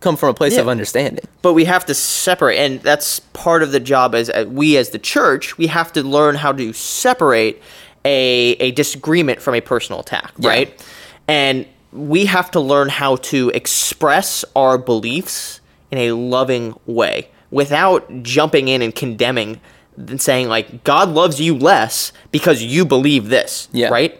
come 0.00 0.16
from 0.16 0.28
a 0.30 0.34
place 0.34 0.54
Yeah. 0.54 0.60
of 0.62 0.68
understanding. 0.68 1.24
but 1.42 1.52
we 1.52 1.64
have 1.64 1.86
to 1.86 1.94
separate 1.94 2.58
and 2.58 2.80
that's 2.82 3.20
part 3.34 3.62
of 3.62 3.70
the 3.70 3.78
job 3.78 4.14
as 4.16 4.28
uh, 4.30 4.44
we 4.48 4.76
as 4.76 4.90
the 4.90 4.98
church 4.98 5.56
we 5.58 5.68
have 5.68 5.92
to 5.92 6.02
learn 6.02 6.34
how 6.34 6.50
to 6.50 6.72
separate 6.72 7.62
a, 8.04 8.56
a 8.58 8.72
disagreement 8.72 9.40
from 9.40 9.54
a 9.54 9.60
personal 9.60 10.00
attack 10.00 10.32
Yeah. 10.38 10.48
right 10.50 10.86
and 11.28 11.66
we 11.92 12.26
have 12.26 12.50
to 12.52 12.60
learn 12.60 12.88
how 12.88 13.16
to 13.16 13.50
express 13.50 14.44
our 14.56 14.78
beliefs 14.78 15.60
in 15.90 15.98
a 15.98 16.12
loving 16.12 16.74
way 16.86 17.28
without 17.50 18.22
jumping 18.22 18.68
in 18.68 18.80
and 18.82 18.94
condemning 18.94 19.60
and 19.96 20.20
saying 20.20 20.48
like 20.48 20.84
god 20.84 21.10
loves 21.10 21.40
you 21.40 21.56
less 21.56 22.12
because 22.30 22.62
you 22.62 22.84
believe 22.84 23.28
this 23.28 23.68
Yeah. 23.72 23.88
right 23.88 24.18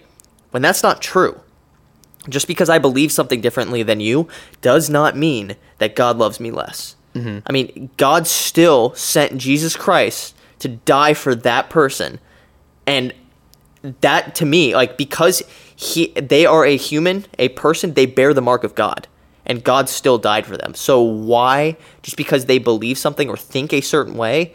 when 0.50 0.62
that's 0.62 0.82
not 0.82 1.00
true 1.00 1.40
just 2.28 2.46
because 2.46 2.68
I 2.68 2.78
believe 2.78 3.10
something 3.10 3.40
differently 3.40 3.82
than 3.82 3.98
you 4.00 4.28
does 4.60 4.88
not 4.88 5.16
mean 5.16 5.56
that 5.78 5.96
God 5.96 6.18
loves 6.18 6.38
me 6.38 6.52
less. 6.52 6.94
Mm-hmm. 7.16 7.38
I 7.46 7.52
mean, 7.52 7.90
God 7.96 8.28
still 8.28 8.94
sent 8.94 9.38
Jesus 9.38 9.74
Christ 9.76 10.36
to 10.60 10.68
die 10.68 11.14
for 11.14 11.34
that 11.34 11.68
person. 11.68 12.20
And 12.86 13.12
that 14.02 14.36
to 14.36 14.46
me, 14.46 14.72
like 14.74 14.96
because 14.96 15.42
he 15.82 16.12
they 16.12 16.46
are 16.46 16.64
a 16.64 16.76
human, 16.76 17.26
a 17.38 17.48
person, 17.50 17.94
they 17.94 18.06
bear 18.06 18.32
the 18.32 18.42
mark 18.42 18.64
of 18.64 18.74
God. 18.74 19.08
And 19.44 19.64
God 19.64 19.88
still 19.88 20.18
died 20.18 20.46
for 20.46 20.56
them. 20.56 20.72
So 20.74 21.02
why 21.02 21.76
just 22.02 22.16
because 22.16 22.46
they 22.46 22.58
believe 22.58 22.96
something 22.96 23.28
or 23.28 23.36
think 23.36 23.72
a 23.72 23.80
certain 23.80 24.16
way 24.16 24.54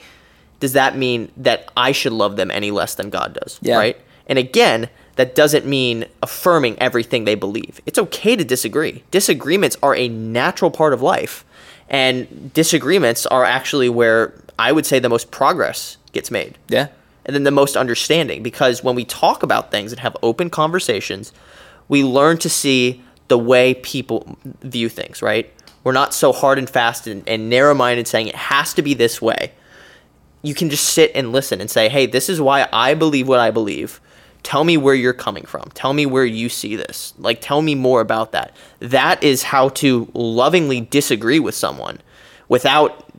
does 0.60 0.74
that 0.74 0.98
mean 0.98 1.30
that 1.38 1.70
I 1.76 1.92
should 1.92 2.13
love 2.13 2.36
them 2.38 2.50
any 2.50 2.72
less 2.72 2.96
than 2.96 3.10
God 3.10 3.38
does? 3.42 3.60
Yeah. 3.62 3.78
Right? 3.78 3.98
And 4.28 4.40
again, 4.40 4.90
that 5.18 5.36
doesn't 5.36 5.66
mean 5.66 6.06
affirming 6.24 6.80
everything 6.80 7.26
they 7.26 7.36
believe. 7.36 7.82
It's 7.86 8.00
okay 8.00 8.36
to 8.36 8.44
disagree. 8.44 9.04
Disagreements 9.12 9.76
are 9.84 9.96
a 9.96 10.08
natural 10.08 10.72
part 10.72 10.94
of 10.94 11.02
life. 11.02 11.44
And 11.90 12.54
disagreements 12.54 13.26
are 13.26 13.44
actually 13.44 13.90
where 13.90 14.34
I 14.58 14.72
would 14.72 14.86
say 14.86 15.00
the 15.00 15.10
most 15.10 15.32
progress 15.32 15.98
gets 16.12 16.32
made. 16.32 16.58
Yeah, 16.70 16.88
And 17.28 17.36
then 17.36 17.44
the 17.44 17.52
most 17.52 17.78
understanding 17.78 18.42
because 18.42 18.84
when 18.84 18.96
we 18.96 19.06
talk 19.06 19.44
about 19.44 19.70
things 19.70 19.92
and 19.92 20.00
have 20.00 20.18
open 20.24 20.50
conversations, 20.50 21.34
we 21.88 22.04
learn 22.04 22.38
to 22.40 22.50
see 22.50 23.04
the 23.28 23.38
way 23.38 23.74
people 23.76 24.38
view 24.62 24.90
things, 24.90 25.22
right? 25.22 25.54
we're 25.88 25.94
not 25.94 26.13
so 26.13 26.34
hard 26.34 26.60
and 26.60 26.70
fast 26.70 27.08
and, 27.08 27.26
and 27.30 27.50
narrow 27.50 27.74
minded 27.74 28.10
saying 28.10 28.28
it 28.28 28.36
has 28.36 28.74
to 28.74 28.82
be 28.82 28.94
this 28.94 29.22
way. 29.22 29.54
You 30.42 30.54
can 30.54 30.70
just 30.70 30.84
sit 30.84 31.13
and 31.16 31.32
listen 31.32 31.62
and 31.62 31.72
say, 31.72 31.88
hey, 31.88 32.06
this 32.06 32.28
is 32.28 32.42
why 32.42 32.68
I 32.74 32.94
believe 32.94 33.26
what 33.26 33.40
I 33.40 33.52
believe. 33.52 34.02
Tell 34.44 34.66
me 34.66 34.76
where 34.76 34.94
you're 34.94 35.13
coming 35.13 35.46
from. 35.46 35.70
Tell 35.76 35.94
me 35.94 36.06
where 36.06 36.26
you 36.26 36.50
see 36.50 36.76
this. 36.76 37.13
Like, 37.18 37.40
tell 37.40 37.62
me 37.62 37.74
more 37.74 38.02
about 38.02 38.34
that. 38.34 38.54
That 38.80 39.24
is 39.24 39.44
how 39.44 39.70
to 39.70 40.12
lovingly 40.13 40.82
disagree 40.82 41.40
with 41.40 41.56
someone 41.56 42.00
without 42.50 43.10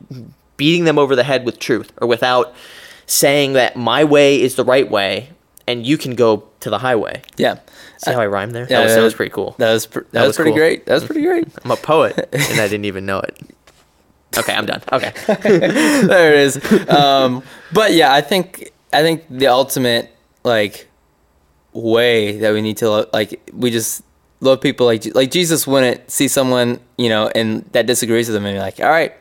beating 0.55 0.83
them 0.83 0.99
over 0.99 1.15
the 1.15 1.23
head 1.23 1.45
with 1.45 1.57
truth 1.57 1.91
or 1.97 2.07
without 2.07 2.53
saying 3.09 3.53
that 3.53 3.75
my 3.75 4.03
way 4.03 4.41
is 4.41 4.55
the 4.55 4.63
right 4.63 4.89
way 4.89 5.29
and 5.67 5.85
you 5.85 5.97
can 5.97 6.15
go 6.15 6.47
to 6.61 6.69
the 6.69 6.79
highway. 6.79 7.21
Yeah. 7.37 7.59
See 7.97 8.11
how 8.11 8.21
I 8.21 8.27
rhymed 8.27 8.53
there? 8.53 8.63
Yeah, 8.69 8.79
that, 8.79 8.83
was, 8.85 8.95
that 8.95 9.01
was 9.01 9.13
pretty 9.13 9.31
cool. 9.31 9.55
That 9.57 9.73
was 9.73 9.85
pr- 9.85 9.99
that, 10.11 10.21
was, 10.21 10.29
was 10.29 10.35
pretty 10.37 10.51
cool. 10.51 10.57
great. 10.57 10.85
That 10.85 10.93
was 10.95 11.05
pretty 11.05 11.21
great. 11.21 11.47
I'm 11.63 11.71
a 11.71 11.75
poet 11.75 12.17
and 12.31 12.59
I 12.59 12.67
didn't 12.67 12.85
even 12.85 13.05
know 13.05 13.19
it. 13.19 13.39
Okay, 14.37 14.53
I'm 14.53 14.67
done. 14.67 14.83
Okay. 14.91 15.11
there 15.25 16.33
it 16.35 16.39
is. 16.39 16.87
Um, 16.87 17.41
but 17.73 17.93
yeah, 17.93 18.13
I 18.13 18.21
think 18.21 18.71
I 18.93 19.01
think 19.01 19.25
the 19.27 19.47
ultimate 19.47 20.15
like 20.43 20.87
way 21.73 22.37
that 22.37 22.53
we 22.53 22.61
need 22.61 22.77
to 22.77 22.89
lo- 22.89 23.09
like 23.11 23.41
we 23.51 23.71
just 23.71 24.03
love 24.39 24.61
people 24.61 24.85
like 24.85 25.03
like 25.15 25.31
Jesus 25.31 25.65
wouldn't 25.65 26.11
see 26.11 26.27
someone 26.27 26.79
you 26.95 27.09
know 27.09 27.31
and 27.33 27.63
that 27.71 27.87
disagrees 27.87 28.27
with 28.27 28.35
them 28.35 28.45
and 28.45 28.55
be 28.55 28.59
like, 28.59 28.79
all 28.79 28.89
right, 28.89 29.13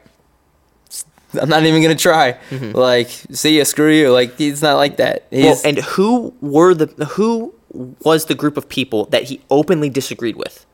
I'm 1.35 1.49
not 1.49 1.65
even 1.65 1.83
gonna 1.83 1.95
try. 1.95 2.33
Mm-hmm. 2.51 2.77
Like, 2.77 3.09
see 3.09 3.59
ya, 3.59 3.65
screw 3.65 3.93
you. 3.93 4.11
Like 4.13 4.37
he's 4.37 4.63
not 4.63 4.77
like 4.77 4.97
that. 4.97 5.27
He's, 5.31 5.45
well, 5.45 5.61
and 5.65 5.79
who 5.79 6.35
were 6.41 6.75
the 6.75 6.87
who 7.05 7.55
was 8.03 8.27
the 8.27 8.35
group 8.35 8.57
of 8.57 8.69
people 8.69 9.07
that 9.07 9.25
he 9.25 9.41
openly 9.51 9.91
disagreed 9.91 10.37
with? 10.37 10.65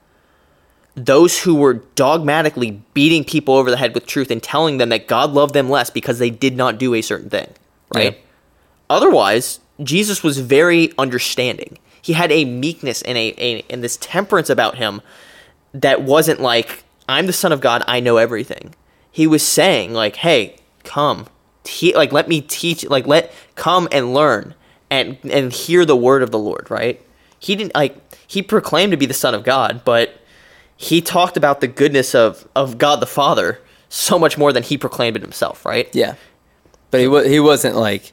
Those 0.95 1.41
who 1.41 1.57
were 1.57 1.75
dogmatically 1.97 2.83
beating 2.95 3.25
people 3.25 3.55
over 3.55 3.69
the 3.71 3.77
head 3.77 3.95
with 3.95 4.07
truth 4.07 4.31
and 4.31 4.41
telling 4.41 4.79
them 4.79 4.91
that 4.91 5.09
God 5.09 5.33
loved 5.33 5.53
them 5.53 5.69
less 5.69 5.91
because 5.91 6.21
they 6.21 6.31
did 6.31 6.57
not 6.57 6.79
do 6.79 6.95
a 6.95 7.03
certain 7.03 7.31
thing, 7.31 7.49
right? 7.93 8.15
Yeah. 8.15 8.21
Otherwise, 8.89 9.59
Jesus 9.83 10.23
was 10.23 10.39
very 10.39 10.93
understanding. 10.97 11.79
He 12.01 12.13
had 12.13 12.31
a 12.31 12.45
meekness 12.45 13.03
and 13.03 13.19
a, 13.19 13.35
a 13.39 13.65
and 13.69 13.83
this 13.83 13.97
temperance 13.97 14.49
about 14.49 14.77
him 14.77 15.03
that 15.73 16.03
wasn't 16.03 16.39
like 16.39 16.85
I'm 17.09 17.27
the 17.27 17.33
son 17.33 17.51
of 17.53 17.61
God, 17.61 17.83
I 17.89 18.01
know 18.01 18.17
everything. 18.17 18.75
He 19.15 19.27
was 19.29 19.43
saying 19.47 19.93
like, 19.93 20.17
"Hey, 20.17 20.57
come, 20.83 21.27
te- 21.63 21.95
like 21.95 22.13
let 22.13 22.27
me 22.29 22.41
teach, 22.41 22.85
like 22.89 23.07
let 23.07 23.33
come 23.55 23.87
and 23.93 24.13
learn 24.13 24.55
and 24.91 25.17
and 25.31 25.53
hear 25.53 25.85
the 25.85 25.97
word 25.97 26.23
of 26.23 26.31
the 26.33 26.39
Lord." 26.39 26.67
Right? 26.71 27.01
He 27.39 27.55
didn't 27.55 27.75
like 27.77 27.97
he 28.27 28.43
proclaimed 28.43 28.91
to 28.91 28.97
be 28.97 29.07
the 29.07 29.15
son 29.15 29.33
of 29.35 29.45
God, 29.45 29.83
but 29.85 30.19
he 30.77 31.01
talked 31.01 31.37
about 31.37 31.61
the 31.61 31.69
goodness 31.69 32.13
of 32.15 32.49
of 32.57 32.77
God 32.79 32.99
the 32.99 33.07
Father 33.07 33.61
so 33.89 34.19
much 34.19 34.37
more 34.37 34.53
than 34.53 34.65
he 34.65 34.77
proclaimed 34.77 35.15
it 35.17 35.23
himself. 35.23 35.65
Right? 35.65 35.89
yeah, 35.95 36.15
but 36.91 37.01
he 37.01 37.07
was 37.07 37.27
he 37.27 37.39
wasn't 37.39 37.77
like 37.77 38.13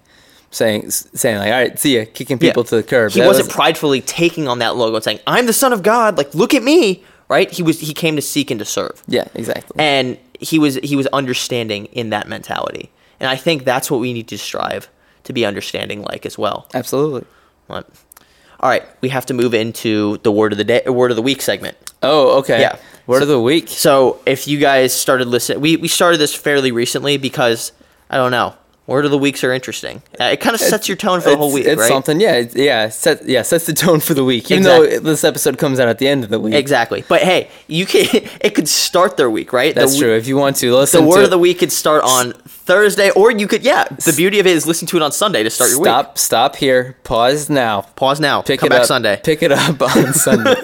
saying 0.51 0.91
saying 0.91 1.37
like, 1.39 1.47
all 1.51 1.59
right, 1.61 1.79
see 1.79 1.97
ya, 1.97 2.05
kicking 2.13 2.37
people 2.37 2.61
Yeah. 2.63 2.69
to 2.69 2.75
the 2.75 2.83
curb. 2.83 3.11
He 3.13 3.21
That 3.21 3.25
wasn't 3.27 3.47
was- 3.47 3.55
pridefully 3.55 4.01
taking 4.01 4.47
on 4.47 4.59
that 4.59 4.75
logo 4.75 4.95
and 4.97 5.03
saying, 5.03 5.19
"I'm 5.25 5.47
the 5.47 5.53
son 5.53 5.73
of 5.73 5.81
God." 5.81 6.17
Like, 6.17 6.35
look 6.35 6.53
at 6.53 6.61
me, 6.61 7.03
right? 7.27 7.49
He 7.49 7.63
was 7.63 7.79
he 7.79 7.93
came 7.95 8.15
to 8.17 8.21
seek 8.21 8.51
and 8.51 8.59
to 8.59 8.65
serve. 8.65 9.01
yeah, 9.07 9.25
exactly. 9.33 9.75
and 9.79 10.17
he 10.41 10.59
was 10.59 10.75
he 10.83 10.95
was 10.95 11.07
understanding 11.07 11.85
in 11.87 12.09
that 12.09 12.27
mentality 12.27 12.91
and 13.19 13.29
i 13.29 13.35
think 13.35 13.63
that's 13.63 13.89
what 13.91 13.99
we 13.99 14.11
need 14.13 14.27
to 14.27 14.37
strive 14.37 14.89
to 15.23 15.31
be 15.33 15.45
understanding 15.45 16.01
like 16.01 16.25
as 16.25 16.37
well 16.37 16.67
Absolutely. 16.73 17.23
All 17.69 18.69
right 18.69 18.83
we 19.01 19.09
have 19.09 19.25
to 19.27 19.33
move 19.33 19.53
into 19.53 20.17
the 20.23 20.31
word 20.31 20.51
of 20.51 20.57
the 20.57 20.63
day 20.63 20.81
word 20.87 21.11
of 21.11 21.15
the 21.15 21.21
week 21.23 21.41
segment 21.41 21.77
Oh, 22.03 22.39
okay. 22.39 22.59
Yeah. 22.61 22.77
Word 23.05 23.21
of 23.21 23.27
the 23.27 23.39
week. 23.39 23.67
so 23.67 24.19
if 24.25 24.47
you 24.47 24.57
guys 24.57 24.91
started 24.93 25.27
listening 25.27 25.61
we, 25.61 25.77
we 25.77 25.87
started 25.87 26.17
this 26.17 26.33
fairly 26.33 26.71
recently 26.71 27.17
because 27.17 27.71
i 28.09 28.17
don't 28.17 28.31
know 28.31 28.53
word 28.91 29.05
of 29.05 29.11
the 29.11 29.17
weeks 29.17 29.43
are 29.43 29.51
interesting? 29.51 30.01
Uh, 30.19 30.25
it 30.25 30.39
kind 30.41 30.53
of 30.53 30.59
sets 30.61 30.87
your 30.87 30.97
tone 30.97 31.21
for 31.21 31.29
the 31.31 31.37
whole 31.37 31.51
week 31.51 31.65
It's 31.65 31.79
right? 31.79 31.87
something, 31.87 32.19
yeah, 32.21 32.43
yeah, 32.53 32.89
set, 32.89 33.25
yeah, 33.27 33.41
sets 33.41 33.65
the 33.65 33.73
tone 33.73 33.99
for 33.99 34.13
the 34.13 34.23
week. 34.23 34.51
Even 34.51 34.59
Exactly. 34.59 34.97
though 34.97 34.99
this 35.11 35.23
episode 35.23 35.57
comes 35.57 35.79
out 35.79 35.87
at 35.87 35.97
the 35.97 36.07
end 36.07 36.23
of 36.23 36.29
the 36.29 36.39
week. 36.39 36.53
exactly. 36.53 37.03
But 37.07 37.21
hey 37.21 37.49
you 37.67 37.85
can 37.85 38.05
it 38.41 38.53
could 38.53 38.67
start 38.67 39.17
their 39.17 39.29
week 39.29 39.51
right? 39.53 39.73
That's 39.73 39.97
true. 39.97 40.13
If 40.13 40.27
you 40.27 40.37
want 40.37 40.57
to 40.57 40.75
listen 40.75 40.99
to 40.99 41.05
the 41.05 41.09
word 41.09 41.23
of 41.23 41.29
the 41.31 41.39
week 41.39 41.59
could 41.59 41.71
start 41.71 42.03
on 42.03 42.33
thursday 42.45 43.09
or 43.11 43.31
you 43.31 43.47
could 43.47 43.63
yeah 43.63 43.85
the 44.05 44.13
beauty 44.15 44.39
of 44.39 44.45
it 44.45 44.55
is 44.55 44.67
listen 44.67 44.87
to 44.87 44.95
it 44.95 45.01
on 45.03 45.11
sunday 45.11 45.41
to 45.43 45.49
start 45.49 45.69
your 45.71 45.79
week. 45.79 45.87
Stop, 45.87 46.17
stop 46.17 46.55
here, 46.57 46.95
pause 47.03 47.49
now, 47.49 47.81
pause 47.95 48.19
now. 48.19 48.41
Pick 48.43 48.59
come 48.59 48.67
it 48.67 48.69
back 48.69 48.81
up. 48.81 48.87
Sunday. 48.87 49.19
Pick 49.23 49.41
it 49.43 49.51
up 49.51 49.81
on 49.81 50.13
Sunday, 50.27 50.55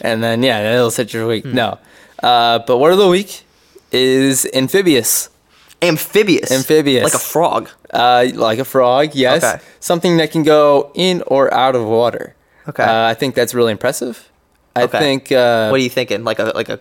and 0.00 0.22
then 0.22 0.42
yeah, 0.42 0.74
it'll 0.74 0.90
set 0.90 1.12
your 1.12 1.24
Hmm. 1.24 1.28
week. 1.28 1.44
No, 1.44 1.78
uh, 2.22 2.60
but 2.60 2.78
word 2.78 2.92
of 2.92 2.98
the 2.98 3.08
week 3.08 3.42
is 3.92 4.46
amphibious, 4.54 5.28
amphibious 5.82 6.50
Amphibious. 6.50 7.04
like 7.04 7.14
a 7.14 7.18
frog 7.18 7.68
uh, 7.92 8.26
like 8.34 8.58
a 8.58 8.64
frog. 8.64 9.14
Yes, 9.14 9.42
Okay. 9.44 9.62
something 9.80 10.16
that 10.18 10.30
can 10.30 10.42
go 10.42 10.90
in 10.94 11.22
or 11.26 11.52
out 11.52 11.74
of 11.74 11.84
water. 11.84 12.34
Okay. 12.68 12.82
uh, 12.84 13.06
I 13.10 13.14
think 13.14 13.34
that's 13.34 13.54
really 13.54 13.72
impressive. 13.72 14.28
I 14.76 14.82
Okay. 14.84 14.98
think. 14.98 15.32
Uh, 15.32 15.68
what 15.70 15.80
are 15.80 15.82
you 15.82 15.90
thinking 15.90 16.22
like 16.24 16.38
a 16.38 16.52
like 16.54 16.68
a 16.68 16.78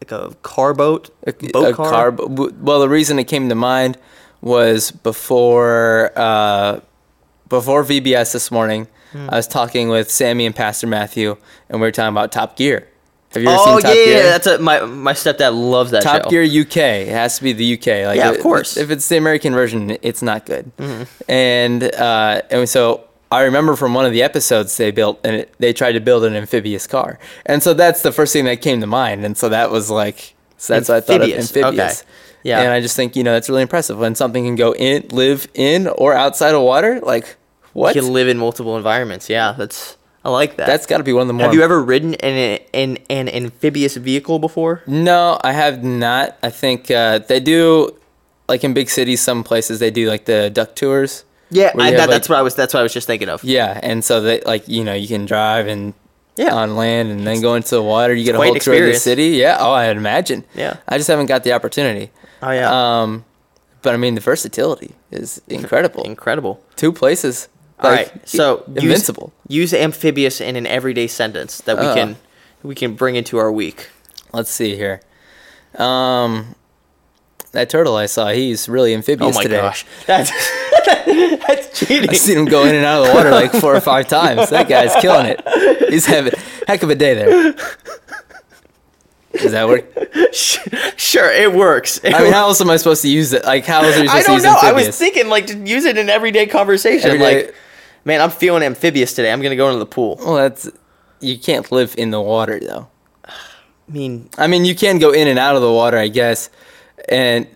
like 0.00 0.12
a 0.12 0.34
car 0.42 0.72
boat 0.74 1.10
a, 1.26 1.32
boat 1.32 1.70
a 1.70 1.74
car, 1.74 1.90
car. 1.90 2.12
b- 2.12 2.50
Well, 2.60 2.80
the 2.80 2.88
reason 2.88 3.18
it 3.18 3.24
came 3.24 3.48
to 3.48 3.54
mind 3.54 3.98
was 4.40 4.90
before 4.90 6.12
uh, 6.16 6.80
before 7.48 7.84
VBS 7.84 8.32
this 8.32 8.50
morning. 8.50 8.86
Hmm. 9.12 9.28
I 9.30 9.36
was 9.36 9.46
talking 9.48 9.88
with 9.88 10.10
Sammy 10.10 10.46
and 10.46 10.54
Pastor 10.54 10.86
Matthew, 10.86 11.36
and 11.68 11.80
we 11.80 11.86
were 11.86 11.92
talking 11.92 12.14
about 12.14 12.32
Top 12.32 12.56
Gear. 12.56 12.88
Have 13.36 13.42
you 13.42 13.48
ever 13.48 13.58
oh 13.60 13.64
seen 13.78 13.82
Top 13.82 13.94
yeah, 13.94 14.04
Gear? 14.04 14.22
that's 14.24 14.46
a 14.46 14.58
my 14.58 14.80
my 14.80 15.12
stepdad 15.12 15.52
loves 15.54 15.90
that 15.92 16.02
Top 16.02 16.24
show. 16.24 16.30
Gear 16.30 16.42
UK. 16.42 16.76
It 16.76 17.08
has 17.08 17.36
to 17.38 17.44
be 17.44 17.52
the 17.52 17.74
UK. 17.74 18.06
Like, 18.06 18.16
Yeah, 18.16 18.30
of 18.30 18.36
it- 18.36 18.42
course. 18.42 18.72
Mm-hmm. 18.74 18.82
If 18.84 18.90
it's 18.90 19.08
the 19.08 19.16
American 19.16 19.52
version, 19.54 19.96
it's 20.02 20.22
not 20.22 20.46
good. 20.46 20.70
And 21.28 21.82
uh, 21.82 22.42
and 22.50 22.68
so 22.68 23.04
I 23.30 23.42
remember 23.42 23.76
from 23.76 23.94
one 23.94 24.06
of 24.06 24.12
the 24.12 24.22
episodes 24.22 24.76
they 24.76 24.90
built 24.90 25.20
and 25.24 25.36
it, 25.36 25.54
they 25.58 25.72
tried 25.72 25.92
to 25.92 26.00
build 26.00 26.24
an 26.24 26.34
amphibious 26.34 26.86
car, 26.86 27.18
and 27.44 27.62
so 27.62 27.74
that's 27.74 28.02
the 28.02 28.12
first 28.12 28.32
thing 28.32 28.44
that 28.46 28.62
came 28.62 28.80
to 28.80 28.86
mind. 28.86 29.24
And 29.24 29.36
so 29.36 29.48
that 29.48 29.70
was 29.70 29.90
like 29.90 30.34
so 30.56 30.74
that's 30.74 30.88
what 30.88 30.96
I 30.96 31.00
thought 31.00 31.16
of 31.22 31.28
Amphibious, 31.28 31.50
okay. 31.50 31.62
amphibious. 31.62 32.04
Yeah. 32.42 32.60
And 32.62 32.70
I 32.70 32.80
just 32.80 32.94
think 32.96 33.16
you 33.16 33.24
know 33.24 33.32
that's 33.32 33.48
really 33.48 33.62
impressive 33.62 33.98
when 33.98 34.14
something 34.14 34.44
can 34.44 34.54
go 34.54 34.72
in, 34.74 35.08
live 35.10 35.48
in 35.54 35.88
or 35.88 36.14
outside 36.14 36.54
of 36.54 36.62
water. 36.62 37.00
Like 37.00 37.36
what? 37.72 37.94
You 37.96 38.02
can 38.02 38.12
live 38.12 38.28
in 38.28 38.38
multiple 38.38 38.76
environments. 38.76 39.28
Yeah, 39.28 39.52
that's 39.52 39.96
I 40.26 40.30
like 40.30 40.56
that. 40.56 40.66
That's 40.66 40.86
got 40.86 40.98
to 40.98 41.04
be 41.04 41.12
one 41.12 41.22
of 41.22 41.28
the 41.28 41.34
more. 41.34 41.44
Have 41.46 41.54
you 41.54 41.62
ever 41.62 41.80
ridden 41.80 42.14
in, 42.14 42.34
a, 42.34 42.66
in 42.72 42.98
an 43.08 43.28
amphibious 43.28 43.94
vehicle 43.94 44.40
before? 44.40 44.82
No, 44.86 45.38
I 45.44 45.52
have 45.52 45.84
not. 45.84 46.36
I 46.42 46.50
think 46.50 46.90
uh, 46.90 47.18
they 47.20 47.38
do, 47.38 47.96
like 48.48 48.64
in 48.64 48.74
big 48.74 48.90
cities, 48.90 49.20
some 49.20 49.44
places 49.44 49.78
they 49.78 49.92
do 49.92 50.08
like 50.08 50.24
the 50.24 50.50
duck 50.50 50.74
tours. 50.74 51.24
Yeah, 51.50 51.70
I, 51.78 51.92
that, 51.92 52.00
have, 52.00 52.10
that's 52.10 52.28
like- 52.28 52.34
what 52.34 52.38
I 52.40 52.42
was. 52.42 52.56
That's 52.56 52.74
what 52.74 52.80
I 52.80 52.82
was 52.82 52.92
just 52.92 53.06
thinking 53.06 53.28
of. 53.28 53.44
Yeah, 53.44 53.78
and 53.80 54.04
so 54.04 54.20
they 54.20 54.40
like 54.40 54.66
you 54.66 54.82
know 54.82 54.94
you 54.94 55.06
can 55.06 55.26
drive 55.26 55.68
and 55.68 55.94
Yeah. 56.36 56.52
on 56.52 56.74
land 56.74 57.12
and 57.12 57.24
then 57.24 57.40
go 57.40 57.54
into 57.54 57.76
the 57.76 57.82
water. 57.84 58.12
You 58.12 58.24
get 58.24 58.34
a 58.34 58.38
whole 58.38 58.52
an 58.52 58.58
tour 58.58 58.74
of 58.74 58.92
the 58.94 58.98
city. 58.98 59.28
Yeah. 59.28 59.58
Oh, 59.60 59.70
I'd 59.70 59.96
imagine. 59.96 60.42
Yeah. 60.56 60.78
I 60.88 60.96
just 60.98 61.06
haven't 61.06 61.26
got 61.26 61.44
the 61.44 61.52
opportunity. 61.52 62.10
Oh 62.42 62.50
yeah, 62.50 62.70
Um, 63.02 63.24
but 63.82 63.94
I 63.94 63.96
mean 63.96 64.16
the 64.16 64.20
versatility 64.20 64.96
is 65.12 65.40
incredible. 65.46 66.02
incredible. 66.02 66.60
Two 66.74 66.92
places. 66.92 67.46
All 67.80 67.90
like, 67.90 68.12
right, 68.12 68.28
so 68.28 68.64
use- 68.74 68.82
invincible. 68.84 69.32
Use, 69.48 69.74
amphibious 69.74 70.40
in 70.40 70.56
an 70.56 70.66
everyday 70.66 71.06
sentence 71.06 71.60
that 71.62 71.78
we 71.78 71.86
Uh. 71.86 71.94
can 71.94 72.16
we 72.62 72.74
can 72.74 72.94
bring 72.94 73.16
into 73.16 73.36
our 73.38 73.52
week. 73.52 73.88
Let's 74.32 74.50
see 74.50 74.74
here. 74.76 75.00
Um, 75.76 76.54
that 77.52 77.68
turtle 77.70 77.96
I 77.96 78.06
saw, 78.06 78.28
he's 78.28 78.68
really 78.68 78.94
amphibious. 78.94 79.34
Oh 79.34 79.38
my 79.38 79.42
today. 79.42 79.58
gosh, 79.60 79.84
that's 80.06 80.30
that's 81.46 81.78
cheating. 81.78 82.08
I've 82.10 82.16
seen 82.16 82.38
him 82.38 82.44
go 82.46 82.64
in 82.64 82.74
and 82.74 82.84
out 82.84 83.02
of 83.02 83.08
the 83.08 83.14
water 83.14 83.30
like 83.30 83.52
four 83.52 83.74
or 83.76 83.80
five 83.80 84.08
times. 84.08 84.50
That 84.50 84.68
guy's 84.68 84.94
killing 85.02 85.26
it. 85.26 85.88
He's 85.90 86.06
having 86.06 86.32
a 86.34 86.38
heck 86.66 86.82
of 86.82 86.90
a 86.90 86.94
day 86.94 87.14
there. 87.14 87.54
Does 89.34 89.52
that 89.52 89.68
work? 89.68 89.84
sure, 90.32 91.30
it 91.30 91.52
works. 91.52 91.98
It 92.02 92.14
I 92.14 92.22
mean, 92.22 92.32
how 92.32 92.48
else 92.48 92.60
am 92.62 92.70
I 92.70 92.78
supposed 92.78 93.02
to 93.02 93.08
use 93.08 93.34
it? 93.34 93.44
Like, 93.44 93.66
how 93.66 93.82
else 93.82 93.96
are 93.98 94.04
you 94.04 94.08
I 94.08 94.22
supposed 94.22 94.44
to 94.44 94.48
don't 94.48 94.54
use 94.54 94.62
know. 94.62 94.68
I 94.68 94.72
was 94.72 94.98
thinking 94.98 95.28
like 95.28 95.46
to 95.48 95.58
use 95.58 95.84
it 95.84 95.98
in 95.98 96.08
everyday 96.08 96.46
conversation. 96.46 97.10
Everyday- 97.10 97.44
Like, 97.46 97.54
man, 98.06 98.22
I'm 98.22 98.30
feeling 98.30 98.62
amphibious 98.62 99.12
today. 99.12 99.30
I'm 99.30 99.42
gonna 99.42 99.56
go 99.56 99.66
into 99.66 99.80
the 99.80 99.86
pool. 99.86 100.16
well, 100.18 100.36
that's 100.36 100.70
you 101.20 101.38
can't 101.38 101.70
live 101.70 101.94
in 101.98 102.10
the 102.10 102.20
water 102.20 102.58
though. 102.58 102.88
I 103.26 103.32
mean, 103.88 104.30
I 104.38 104.46
mean, 104.46 104.64
you 104.64 104.74
can 104.74 104.98
go 104.98 105.12
in 105.12 105.28
and 105.28 105.38
out 105.38 105.56
of 105.56 105.62
the 105.62 105.72
water, 105.72 105.98
I 105.98 106.08
guess, 106.08 106.48
and 107.10 107.46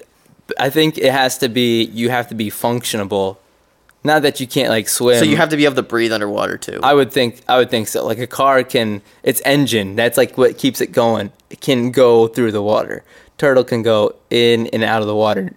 I 0.59 0.69
think 0.69 0.99
it 0.99 1.13
has 1.13 1.39
to 1.39 1.49
be 1.49 1.85
you 1.85 2.11
have 2.11 2.29
to 2.29 2.35
be 2.35 2.51
functionable. 2.51 3.39
Not 4.03 4.23
that 4.23 4.41
you 4.41 4.47
can't 4.47 4.71
like 4.71 4.89
swim. 4.89 5.19
so 5.19 5.25
you 5.27 5.37
have 5.37 5.51
to 5.51 5.59
be 5.59 5.67
able 5.67 5.75
to 5.77 5.83
breathe 5.83 6.13
underwater 6.13 6.57
too. 6.57 6.81
I 6.83 6.95
would 6.95 7.13
think 7.13 7.43
I 7.49 7.59
would 7.59 7.71
think 7.71 7.89
so. 7.89 8.05
Like 8.05 8.19
a 8.19 8.27
car 8.27 8.65
can 8.65 9.03
its 9.23 9.41
engine, 9.45 9.95
that's 9.95 10.17
like 10.17 10.37
what 10.37 10.59
keeps 10.59 10.81
it 10.81 10.93
going. 10.93 11.33
It 11.51 11.61
can 11.61 11.91
go 11.91 12.27
through 12.27 12.53
the 12.53 12.63
water. 12.63 13.05
Turtle 13.37 13.65
can 13.65 13.83
go 13.83 14.15
in 14.31 14.67
and 14.69 14.83
out 14.85 15.01
of 15.01 15.07
the 15.07 15.15
water. 15.15 15.53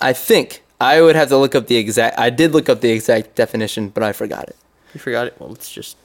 I 0.00 0.12
think 0.12 0.63
I 0.80 1.00
would 1.00 1.16
have 1.16 1.28
to 1.28 1.36
look 1.38 1.54
up 1.54 1.66
the 1.66 1.76
exact 1.76 2.18
I 2.18 2.30
did 2.30 2.52
look 2.52 2.68
up 2.68 2.80
the 2.80 2.90
exact 2.90 3.34
definition, 3.34 3.88
but 3.88 4.02
I 4.02 4.12
forgot 4.12 4.48
it. 4.48 4.56
you 4.92 5.00
forgot 5.00 5.26
it. 5.26 5.36
Well, 5.38 5.50
let's 5.50 5.70
just 5.72 5.96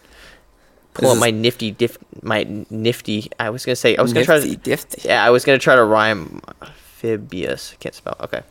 pull 0.94 1.10
This 1.10 1.18
up 1.18 1.22
my 1.22 1.32
nifty 1.32 1.72
diff, 1.72 1.98
my 2.22 2.46
nifty. 2.70 3.30
I 3.40 3.50
was 3.50 3.66
gonna 3.66 3.76
say 3.76 3.96
I 3.98 4.02
was 4.02 4.14
gonna 4.14 4.26
try 4.26 4.36
Nifty 4.36 4.52
to. 4.52 4.58
difty. 4.58 5.02
Yeah, 5.08 5.24
I 5.26 5.30
was 5.32 5.44
gonna 5.46 5.58
try 5.60 5.76
to 5.76 5.84
rhyme 5.84 6.42
amphibious. 6.62 7.74
I 7.74 7.76
can't 7.78 7.96
spell. 7.96 8.16
Okay. 8.22 8.42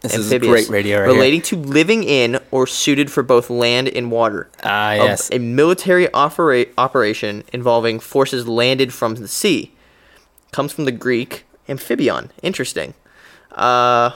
This 0.00 0.16
is 0.16 0.30
great 0.40 0.68
radio 0.68 0.98
right 0.98 1.04
here. 1.06 1.14
relating 1.14 1.42
to 1.42 1.56
living 1.56 2.02
in 2.02 2.40
or 2.50 2.66
suited 2.66 3.08
for 3.12 3.22
both 3.22 3.48
land 3.48 3.86
and 3.88 4.10
water. 4.10 4.48
Ah, 4.64 4.94
yes. 4.94 5.28
A 5.30 5.38
military 5.38 6.12
opera- 6.12 6.66
operation 6.76 7.44
involving 7.52 8.00
forces 8.00 8.48
landed 8.48 8.92
from 8.92 9.14
the 9.14 9.28
sea. 9.28 9.70
Comes 10.50 10.72
from 10.72 10.86
the 10.86 10.92
Greek 10.92 11.44
amphibion. 11.68 12.32
Interesting. 12.42 12.94
Uh, 13.52 14.10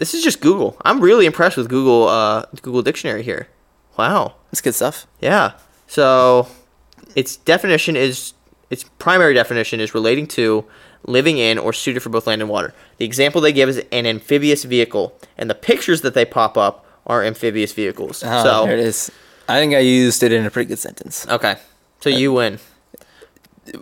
this 0.00 0.14
is 0.14 0.24
just 0.24 0.40
Google. 0.40 0.76
I'm 0.82 1.00
really 1.00 1.26
impressed 1.26 1.58
with 1.58 1.68
Google. 1.68 2.08
Uh, 2.08 2.46
Google 2.62 2.82
Dictionary 2.82 3.22
here. 3.22 3.48
Wow. 3.98 4.34
that's 4.50 4.62
good 4.62 4.74
stuff. 4.74 5.06
Yeah. 5.20 5.52
So 5.86 6.48
its 7.14 7.36
definition 7.36 7.96
is 7.96 8.32
its 8.70 8.84
primary 8.98 9.34
definition 9.34 9.78
is 9.78 9.94
relating 9.94 10.26
to 10.28 10.64
living 11.06 11.36
in 11.36 11.58
or 11.58 11.74
suited 11.74 12.00
for 12.00 12.08
both 12.08 12.26
land 12.26 12.40
and 12.40 12.50
water. 12.50 12.72
The 12.96 13.04
example 13.04 13.42
they 13.42 13.52
give 13.52 13.68
is 13.68 13.84
an 13.92 14.06
amphibious 14.06 14.64
vehicle, 14.64 15.18
and 15.36 15.50
the 15.50 15.54
pictures 15.54 16.00
that 16.00 16.14
they 16.14 16.24
pop 16.24 16.56
up 16.56 16.86
are 17.06 17.22
amphibious 17.22 17.74
vehicles. 17.74 18.22
Oh, 18.24 18.42
so 18.42 18.66
there 18.66 18.78
it 18.78 18.80
is. 18.80 19.10
I 19.48 19.58
think 19.58 19.74
I 19.74 19.80
used 19.80 20.22
it 20.22 20.32
in 20.32 20.46
a 20.46 20.50
pretty 20.50 20.68
good 20.68 20.78
sentence. 20.78 21.28
okay. 21.28 21.56
So 22.00 22.08
you 22.08 22.32
win. 22.32 22.58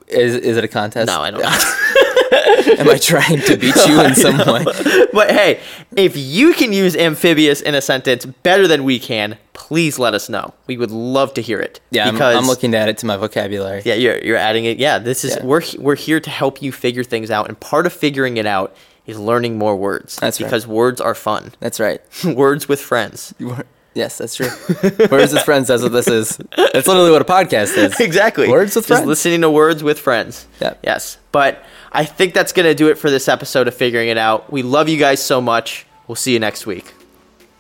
Is 0.09 0.35
is 0.35 0.57
it 0.57 0.65
a 0.65 0.69
contest? 0.69 1.07
No, 1.07 1.21
I 1.21 1.31
don't. 1.31 1.43
Am 2.79 2.89
I 2.89 2.99
trying 2.99 3.41
to 3.43 3.57
beat 3.57 3.75
you 3.87 4.01
in 4.03 4.15
some 4.15 4.39
way? 4.39 4.65
but 5.13 5.31
hey, 5.31 5.61
if 5.97 6.17
you 6.17 6.53
can 6.55 6.73
use 6.73 6.95
amphibious 6.97 7.61
in 7.61 7.75
a 7.75 7.81
sentence 7.81 8.25
better 8.27 8.67
than 8.69 8.85
we 8.85 8.99
can, 8.99 9.39
please 9.53 9.99
let 9.99 10.15
us 10.15 10.29
know. 10.29 10.55
We 10.67 10.77
would 10.77 10.91
love 10.91 11.35
to 11.35 11.43
hear 11.43 11.61
it. 11.61 11.81
Yeah, 11.91 12.09
I'm, 12.09 12.15
because 12.15 12.37
I'm 12.37 12.47
looking 12.47 12.73
to 12.73 12.79
add 12.79 12.89
it 12.89 12.99
to 12.99 13.07
my 13.07 13.17
vocabulary. 13.17 13.83
Yeah, 13.85 13.95
you're 13.95 14.19
you're 14.19 14.37
adding 14.37 14.65
it. 14.65 14.79
Yeah, 14.79 14.99
this 14.99 15.25
is 15.25 15.37
Yeah. 15.37 15.45
we're 15.45 15.63
we're 15.79 15.97
here 15.97 16.21
to 16.21 16.31
help 16.31 16.63
you 16.63 16.73
figure 16.73 17.05
things 17.05 17.31
out, 17.31 17.49
and 17.49 17.59
part 17.59 17.87
of 17.87 17.93
figuring 17.93 18.37
it 18.37 18.47
out 18.47 18.75
is 19.07 19.19
learning 19.19 19.57
more 19.59 19.75
words. 19.77 20.17
That's 20.17 20.41
right. 20.41 20.47
because 20.47 20.67
words 20.67 21.01
are 21.01 21.15
fun. 21.15 21.53
That's 21.61 21.81
right. 21.81 22.01
words 22.25 22.69
with 22.69 22.81
friends. 22.81 23.35
Yes, 23.95 24.19
that's 24.19 24.37
true. 24.37 24.51
Words 25.11 25.33
with 25.33 25.43
friends. 25.43 25.69
That's 25.69 25.83
what 25.83 25.93
this 25.93 26.07
is. 26.07 26.39
That's 26.57 26.87
literally 26.87 27.11
what 27.11 27.23
a 27.23 27.25
podcast 27.25 27.77
is. 27.77 27.99
exactly. 27.99 28.49
Words 28.49 28.77
with 28.77 28.87
Just 28.87 28.99
friends. 29.01 29.07
listening 29.09 29.41
to 29.41 29.51
words 29.51 29.83
with 29.83 29.99
friends. 29.99 30.47
Yeah. 30.61 30.75
Yes, 30.85 31.19
but 31.33 31.65
I 31.93 32.05
think 32.05 32.35
that's 32.35 32.53
gonna 32.53 32.75
do 32.75 32.89
it 32.89 32.99
for 32.99 33.11
this 33.11 33.29
episode 33.29 33.69
of 33.69 33.75
figuring 33.75 34.09
it 34.09 34.19
out. 34.19 34.51
We 34.53 34.63
love 34.63 34.89
you 34.89 34.99
guys 34.99 35.23
so 35.25 35.41
much. 35.41 35.87
We'll 36.07 36.17
see 36.17 36.33
you 36.33 36.39
next 36.39 36.67
week. 36.67 36.95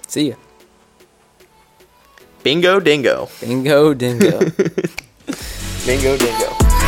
See 0.06 0.30
ya. 0.30 0.36
Bingo 2.42 2.80
dingo. 2.80 3.28
Bingo 3.40 3.94
dingo. 3.94 4.38
Bingo 5.86 6.16
dingo. 6.16 6.87